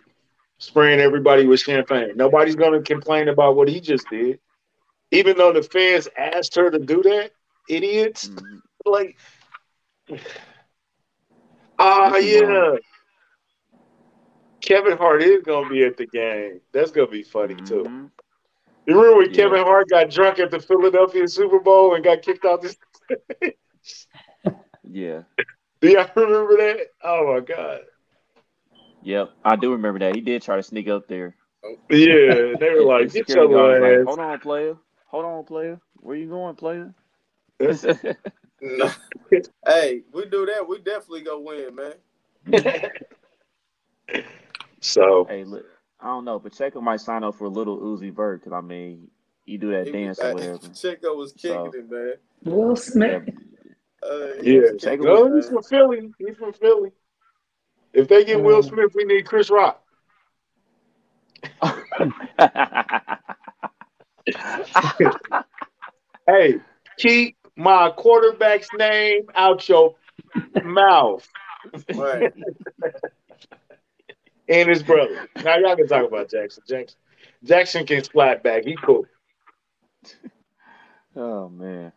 [0.58, 2.12] spraying everybody with champagne.
[2.16, 4.38] Nobody's gonna complain about what he just did,
[5.10, 7.32] even though the fans asked her to do that.
[7.68, 8.62] Idiots, Mhm.
[8.84, 9.16] like,
[11.78, 12.76] ah, is yeah.
[14.60, 16.60] Kevin Hart is gonna be at the game.
[16.72, 17.84] That's gonna be funny too.
[17.84, 18.10] Mhm.
[18.86, 19.36] You remember when Yeah.
[19.36, 22.62] Kevin Hart got drunk at the Philadelphia Super Bowl and got kicked out?
[22.62, 22.76] This,
[24.88, 25.22] Yeah.
[25.80, 26.78] Do y'all remember that?
[27.02, 27.80] Oh my god!
[29.02, 29.30] Yep.
[29.44, 30.14] I do remember that.
[30.14, 31.36] He did try to sneak up there.
[31.90, 34.76] Yeah, they were like, and "Get your guard ass." like, Hold on, player.
[35.06, 35.80] Hold on, player.
[36.00, 36.94] Where you going, player?
[37.60, 38.90] no.
[39.66, 41.94] hey, we do that, we definitely go win, man.
[44.80, 45.64] so hey, look.
[45.98, 46.38] I don't know.
[46.38, 49.08] Pacheco might sign up for a little Uzi Vert because I mean,
[49.46, 50.58] you do that He dance was, or whatever.
[50.74, 52.12] Chico was kicking So- it, man.
[52.44, 53.20] Will Yeah.
[54.08, 54.38] Smith.
[54.38, 56.10] Uh, he yeah, was no, it, he's from Philly.
[56.18, 56.92] He's from Philly.
[57.92, 59.82] If they get Will Um, Smith, we need Chris Rock.
[66.26, 66.56] Hey,
[66.98, 69.94] keep my quarterback's name out your
[70.62, 71.26] mouth
[71.94, 72.32] Right.
[74.48, 75.28] and his brother.
[75.42, 76.62] Now y'all can talk about Jackson.
[76.68, 76.98] Jackson,
[77.44, 78.64] Jackson can splat back.
[78.64, 79.06] He cool.
[81.16, 81.92] oh man,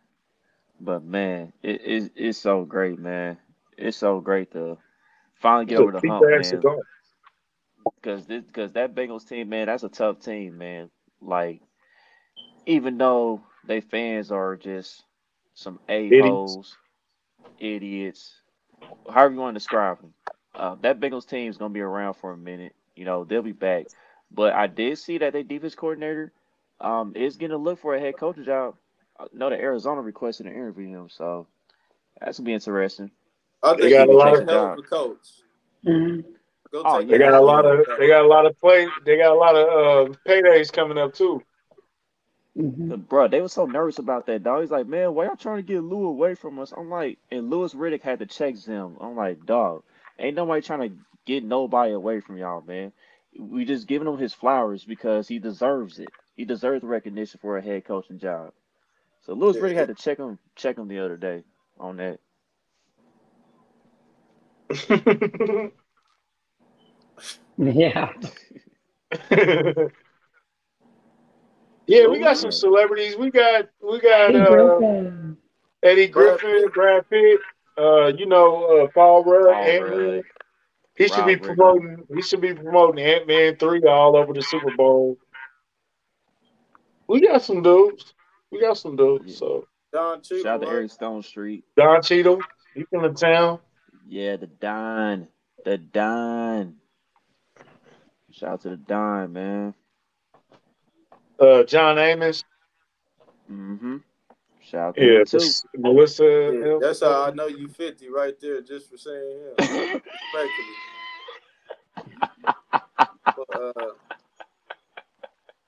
[0.80, 3.38] but man, it, it it's so great, man.
[3.78, 4.78] It's so great to
[5.34, 6.66] finally get over the hump, man.
[8.00, 10.90] Because this, because that Bengals team, man, that's a tough team, man.
[11.20, 11.62] Like,
[12.66, 15.04] even though they fans are just
[15.54, 16.78] some a holes,
[17.58, 18.42] idiots,
[19.08, 20.14] however you want to describe them,
[20.56, 22.74] uh, that Bengals team is gonna be around for a minute.
[22.94, 23.86] You know, they'll be back.
[24.30, 26.32] But I did see that their defense coordinator
[26.80, 28.76] um is getting a look for a head coaching job.
[29.20, 31.46] I know that Arizona requested an interview him, so
[32.18, 33.10] that's gonna be interesting.
[33.62, 35.42] I They got a lot of- a hell of a coach.
[35.84, 36.24] Mhm.
[36.72, 38.88] Go Oh, take They got a lot of they got a lot of play.
[39.04, 41.42] They got a lot of uh, paydays coming up too.
[42.56, 43.08] Mhm.
[43.08, 44.62] Bro, they were so nervous about that dog.
[44.62, 46.72] He's like, man, why y'all trying to get Lou away from us?
[46.72, 48.96] I'm like, and Louis Riddick had to check them.
[49.00, 49.82] I'm like, dog,
[50.18, 52.92] ain't nobody trying to get nobody away from y'all, man.
[53.38, 56.08] We just giving him his flowers because he deserves it.
[56.36, 58.52] He deserves recognition for a head coaching job.
[59.22, 59.62] So Louis Yeah.
[59.62, 61.44] Riddick had to check him, check him the other day
[61.78, 62.20] on that.
[67.58, 68.10] Yeah.
[71.86, 73.16] yeah, we got some celebrities.
[73.18, 75.36] We got we got Eddie uh, Griffin.
[75.82, 77.40] Eddie Griffin, Brad Pitt.
[77.76, 79.98] Uh, you know, uh, Paul Rudd, Paul Ant Man.
[80.14, 80.22] Rudd.
[80.96, 81.56] He should be Rob Riggle.
[81.56, 82.06] promoting.
[82.14, 85.18] He should be promoting Ant Man three all over the Super Bowl.
[87.08, 88.14] We got some dudes.
[88.50, 89.24] We got some dudes.
[89.26, 89.36] Yeah.
[89.36, 90.74] So Don Cheadle, Shout out to right?
[90.76, 91.62] Eric Stonestreet.
[91.76, 92.40] Don Cheadle,
[92.74, 93.58] he from the town.
[94.08, 95.28] Yeah, the Don.
[95.64, 96.76] The Don.
[98.32, 99.74] Shout out to the Don, man.
[101.38, 102.44] Uh, John Amos.
[103.50, 103.96] Mm-hmm.
[104.62, 105.50] Shout out to Yeah, him too.
[105.76, 106.52] Melissa.
[106.54, 109.54] Yeah, that's how I know you 50 right there just for saying him.
[109.58, 110.74] Respectfully.
[113.36, 113.72] But, uh,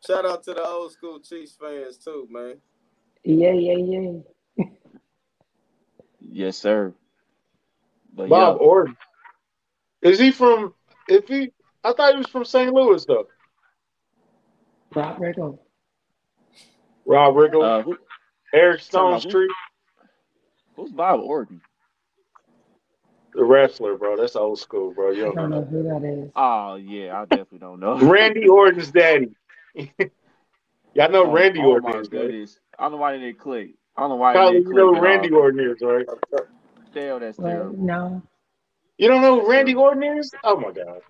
[0.06, 2.56] shout out to the old school Chiefs fans too, man.
[3.24, 4.64] Yeah, yeah, yeah.
[6.20, 6.92] Yes, sir.
[8.14, 8.96] But Bob yeah, Orton.
[10.02, 10.74] Is he from?
[11.08, 11.52] If he,
[11.84, 12.72] I thought he was from St.
[12.72, 13.26] Louis though.
[14.94, 15.58] Rob Riggle.
[17.06, 17.96] Rob Riggle, uh, who,
[18.52, 19.28] Eric talking Stone about who?
[19.30, 19.50] Street,
[20.76, 21.60] who's Bob Orton?
[23.34, 24.16] the wrestler, bro.
[24.16, 25.10] That's old school, bro.
[25.10, 25.60] You I don't don't know.
[25.60, 26.30] know who that is.
[26.36, 27.98] Oh yeah, I definitely don't know.
[27.98, 29.30] Randy Orton's daddy.
[30.94, 32.08] Y'all know oh, Randy oh Orton
[32.78, 32.80] my is, right?
[32.80, 32.80] goodness.
[32.80, 33.70] I don't know why they didn't click.
[33.96, 35.40] I don't know why Probably they you didn't know click who Randy all.
[35.40, 36.06] Orton is, right?
[36.94, 37.76] Damn, that's Well, terrible.
[37.78, 38.22] no.
[38.98, 40.32] You don't know who Randy Orton is?
[40.44, 41.00] Oh my god.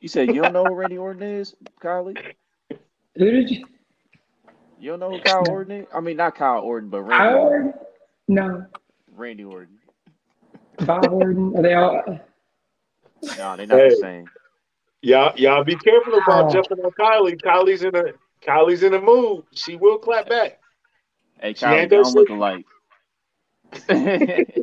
[0.00, 2.16] You said you don't know who Randy Orton is, Kylie?
[3.16, 3.66] Who did you?
[4.78, 5.86] You don't know who Kyle Orton is?
[5.94, 7.66] I mean, not Kyle Orton, but Randy I Orton.
[7.66, 7.74] Orton?
[8.28, 8.66] No.
[9.16, 9.78] Randy Orton.
[10.84, 11.56] Bob Orton?
[11.56, 12.02] Are they all?
[13.38, 13.88] No, they're not Hey.
[13.88, 14.30] the same.
[15.02, 16.50] Y'all, y'all be careful about Oh.
[16.52, 17.40] jumping on Kylie.
[17.40, 18.04] Kylie's in a
[18.42, 19.44] Kylie's in the mood.
[19.52, 20.60] She will clap back.
[21.40, 22.64] Hey, She Kylie, ain't they that don't look alike.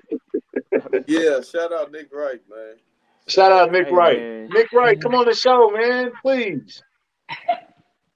[1.08, 2.76] Yeah, shout out Nick Wright, man.
[3.28, 4.20] Shout out Nick Hey, Wright.
[4.20, 4.50] man.
[4.50, 6.12] Nick Wright, come on the show, man.
[6.22, 6.82] Please.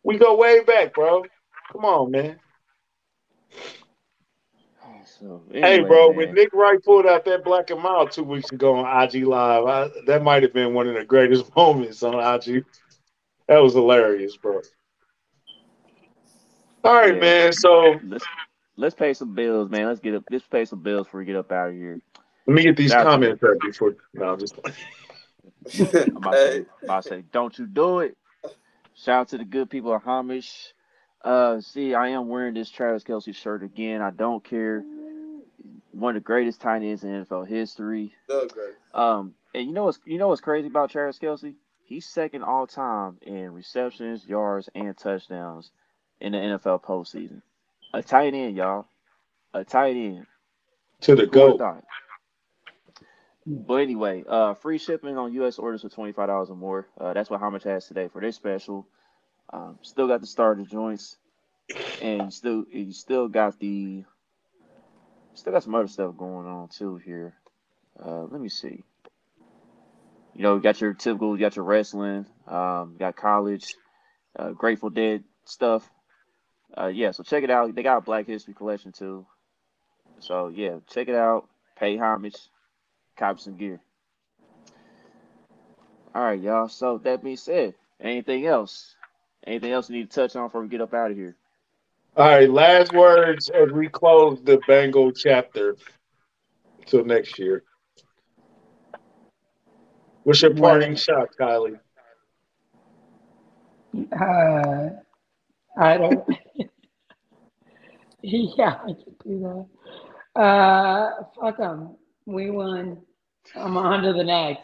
[0.03, 1.23] We go way back, bro.
[1.71, 2.39] Come on, man.
[5.05, 6.17] so, hey, bro, man.
[6.17, 9.65] when Nick Wright pulled out that black and mild two weeks ago on IG Live,
[9.65, 12.65] I, that might have been one of the greatest moments on IG.
[13.47, 14.61] That was hilarious, bro.
[16.83, 17.19] All right, Yeah.
[17.19, 17.53] man.
[17.53, 18.25] So let's
[18.75, 19.87] let's pay some bills, man.
[19.87, 20.23] Let's get up.
[20.29, 21.99] Let's pay some bills before we get up out of here.
[22.45, 23.95] let me get these That's- comments up before.
[24.13, 24.57] No, I'm just.
[25.79, 28.17] I'm about, to hey, say, about to say, don't you do it.
[28.95, 30.73] Shout out to the good people of Homage.
[31.23, 34.01] Uh, see, I am wearing this Travis Kelce shirt again.
[34.01, 34.83] I don't care.
[35.91, 38.13] One of the greatest tight ends in NFL history.
[38.29, 38.69] Doug Gray.
[38.93, 41.55] Um, and you know what's you know what's crazy about Travis Kelce?
[41.83, 45.71] He's second all time in receptions, yards, and touchdowns
[46.19, 47.41] in the NFL postseason.
[47.93, 48.85] A tight end, y'all.
[49.53, 50.25] A tight end.
[51.01, 51.61] To the goat.
[53.45, 55.57] But anyway, uh, free shipping on U.S.
[55.57, 56.87] orders for twenty five dollars or more.
[56.99, 58.87] Uh, that's what much has today for their special.
[59.53, 61.17] Um, still got the starter joints,
[62.01, 64.03] and you still you still got the
[65.33, 67.35] still got some other stuff going on too here.
[68.03, 68.83] Uh, let me see.
[70.35, 73.75] You know, you got your typical, you got your wrestling, um, you got college,
[74.37, 75.89] uh, Grateful Dead stuff.
[76.75, 77.73] Uh, yeah, so check it out.
[77.75, 79.25] They got a Black History collection too.
[80.19, 81.47] So yeah, check it out.
[81.77, 82.37] Pay homage,
[83.15, 83.79] cop some gear.
[86.15, 86.67] All right, y'all.
[86.67, 88.95] So that being said, anything else?
[89.45, 91.35] Anything else you need to touch on before we get up out of here?
[92.15, 95.77] All right, last words as we close the Bengal chapter.
[96.79, 97.63] Until next year.
[100.23, 101.79] What's your parting shot, Kylie?
[104.11, 104.89] Uh,
[105.77, 106.27] I don't.
[108.57, 109.39] yeah, I could do
[110.35, 110.41] that.
[110.41, 111.95] Uh, fuck them.
[112.25, 113.01] We won.
[113.55, 114.63] I'm on to the next.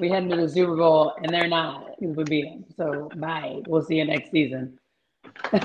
[0.00, 2.00] We head into the Super Bowl, and they're not.
[2.00, 2.64] We beat them.
[2.74, 3.60] So bye.
[3.66, 4.78] We'll see you next season.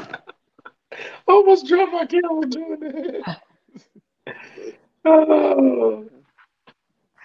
[1.28, 3.42] Almost dropped my camera doing that.
[5.04, 6.06] Oh,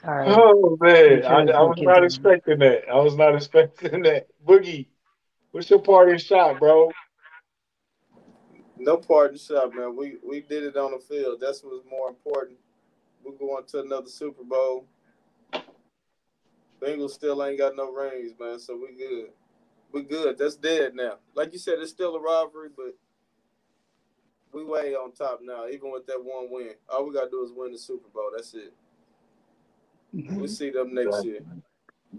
[0.02, 0.28] right.
[0.28, 2.88] oh man, I, I was not expecting that.
[2.90, 4.28] I was not expecting that.
[4.46, 4.86] Boogie,
[5.50, 6.90] what's your party shot, bro?
[8.78, 9.96] No parting shot, man.
[9.96, 11.38] We we did it on the field.
[11.40, 12.58] That's what's more important.
[13.24, 14.86] We're going to another Super Bowl.
[16.80, 18.58] Bengals still ain't got no rings, man.
[18.58, 19.30] So we good.
[19.92, 20.36] We good.
[20.38, 21.14] That's dead now.
[21.34, 22.94] Like you said, it's still a rivalry, but
[24.52, 25.66] we way on top now.
[25.68, 28.30] Even with that one win, all we gotta do is win the Super Bowl.
[28.34, 28.74] That's it.
[30.12, 31.40] We'll see them next year.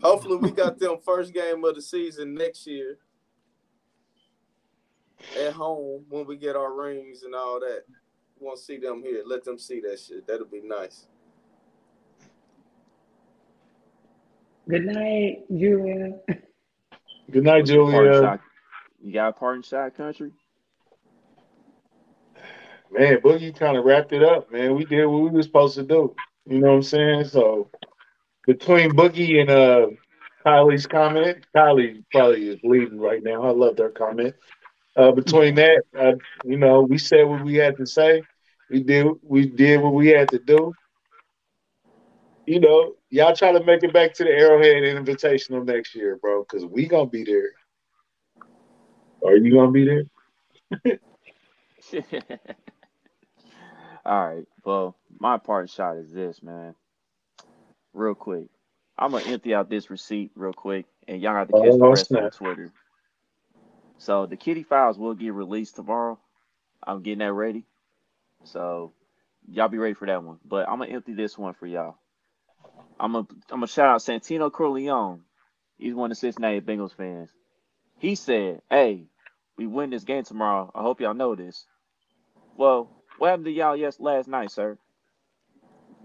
[0.01, 2.97] Hopefully, we got them first game of the season next year
[5.39, 7.84] at home when we get our rings and all that.
[8.39, 9.23] We want to see them here.
[9.26, 10.27] Let them see that shit.
[10.27, 11.07] That'll be nice.
[14.69, 16.19] Good night, Julia.
[17.31, 18.39] Good night, What's Julia.
[19.02, 20.31] You got a part in shot, country?
[22.91, 24.76] Man, Boogie kind of wrapped it up, man.
[24.76, 26.15] We did what we were supposed to do.
[26.45, 27.26] You know what I'm saying?
[27.26, 27.69] So
[28.45, 29.88] between Boogie and uh
[30.45, 33.44] Kylie's comment, Kylie probably is leading right now.
[33.44, 34.34] I love their comment.
[34.98, 36.14] Uh, between that, uh,
[36.44, 38.24] you know, we said what we had to say.
[38.69, 40.74] We did we did what we had to do.
[42.48, 46.44] You know, y'all try to make it back to the Arrowhead Invitational next year, bro,
[46.44, 47.52] because we gonna be there.
[49.26, 50.03] Are you gonna be there?
[54.06, 54.45] All right.
[54.64, 56.76] Well, my part shot is this, man.
[57.94, 58.48] Real quick.
[58.98, 61.88] I'm gonna empty out this receipt real quick, and y'all have to catch the Oh,
[61.88, 62.30] rest on.
[62.32, 62.72] Twitter.
[63.98, 66.19] So the Kitty Files will get released tomorrow.
[66.84, 67.64] I'm getting that ready.
[68.44, 68.94] So
[69.49, 70.40] y'all be ready for that one.
[70.45, 71.95] But I'm gonna empty this one for y'all.
[72.99, 75.22] I'm gonna I'm gonna shout out Santino Corleone.
[75.78, 77.30] He's one of the Cincinnati Bengals fans.
[77.99, 79.06] He said, "Hey,
[79.57, 80.72] we win this game tomorrow.
[80.74, 81.65] I hope y'all know this."
[82.56, 84.78] Well, what happened to y'all yes last night, sir?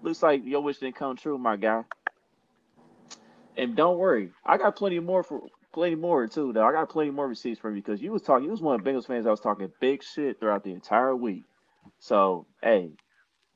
[0.03, 1.85] Looks like your wish didn't come true, my guy.
[3.57, 5.43] And don't worry, I got plenty more for
[5.73, 6.53] plenty more too.
[6.53, 8.45] Though I got plenty more receipts from you because you was talking.
[8.47, 11.17] You was one of the Bengals fans that was talking big shit throughout the entire
[11.17, 11.45] week.
[12.01, 12.93] So hey,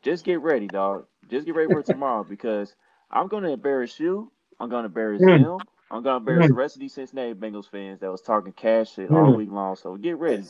[0.03, 1.07] just get ready, dog.
[1.31, 2.75] Just get ready for tomorrow because
[3.11, 4.33] I'm gonna embarrass you.
[4.61, 5.29] I'm gonna embarrass Mm.
[5.29, 5.67] him.
[5.91, 9.11] I'm gonna embarrass the rest of these Cincinnati Bengals fans that was talking cash shit
[9.11, 9.35] all Mm.
[9.35, 9.77] week long.
[9.77, 10.45] So get ready.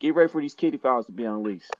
[0.00, 1.72] Get ready for these kitty fouls to be unleashed.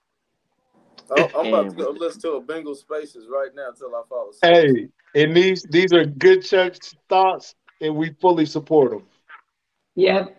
[1.10, 4.30] I'm, I'm about to go listen to a Bengal Spaces right now until I fall
[4.30, 4.64] asleep.
[4.64, 6.78] Hey, and these these are good church
[7.10, 9.06] thoughts, and we fully support them.
[9.98, 10.36] Yep.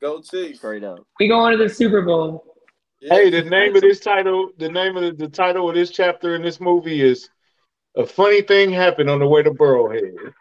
[0.00, 0.58] Go Chiefs.
[0.58, 1.06] Straight up.
[1.20, 2.56] We going to the Super Bowl.
[3.02, 3.12] Yeah.
[3.12, 6.34] Hey, the name of this title, the name of the, the title of this chapter
[6.34, 7.28] in this movie is
[7.94, 10.32] "A Funny Thing Happened on the Way to Burrowhead."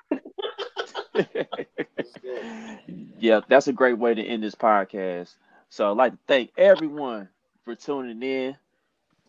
[3.20, 5.36] yeah, that's a great way to end this podcast.
[5.68, 7.28] So I'd like to thank everyone
[7.66, 8.56] for tuning in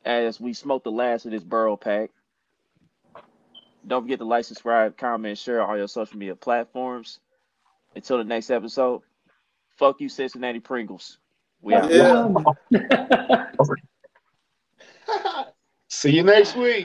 [0.05, 2.11] as we smoke the last of this Burrow pack.
[3.89, 7.19] Don't forget to like, subscribe, comment, share all your social media platforms.
[7.97, 9.01] Until the next episode,
[9.77, 11.19] fuck you, Cincinnati Pringles.
[11.63, 11.91] We out.
[11.91, 12.29] Yeah.
[15.89, 16.85] See you next week.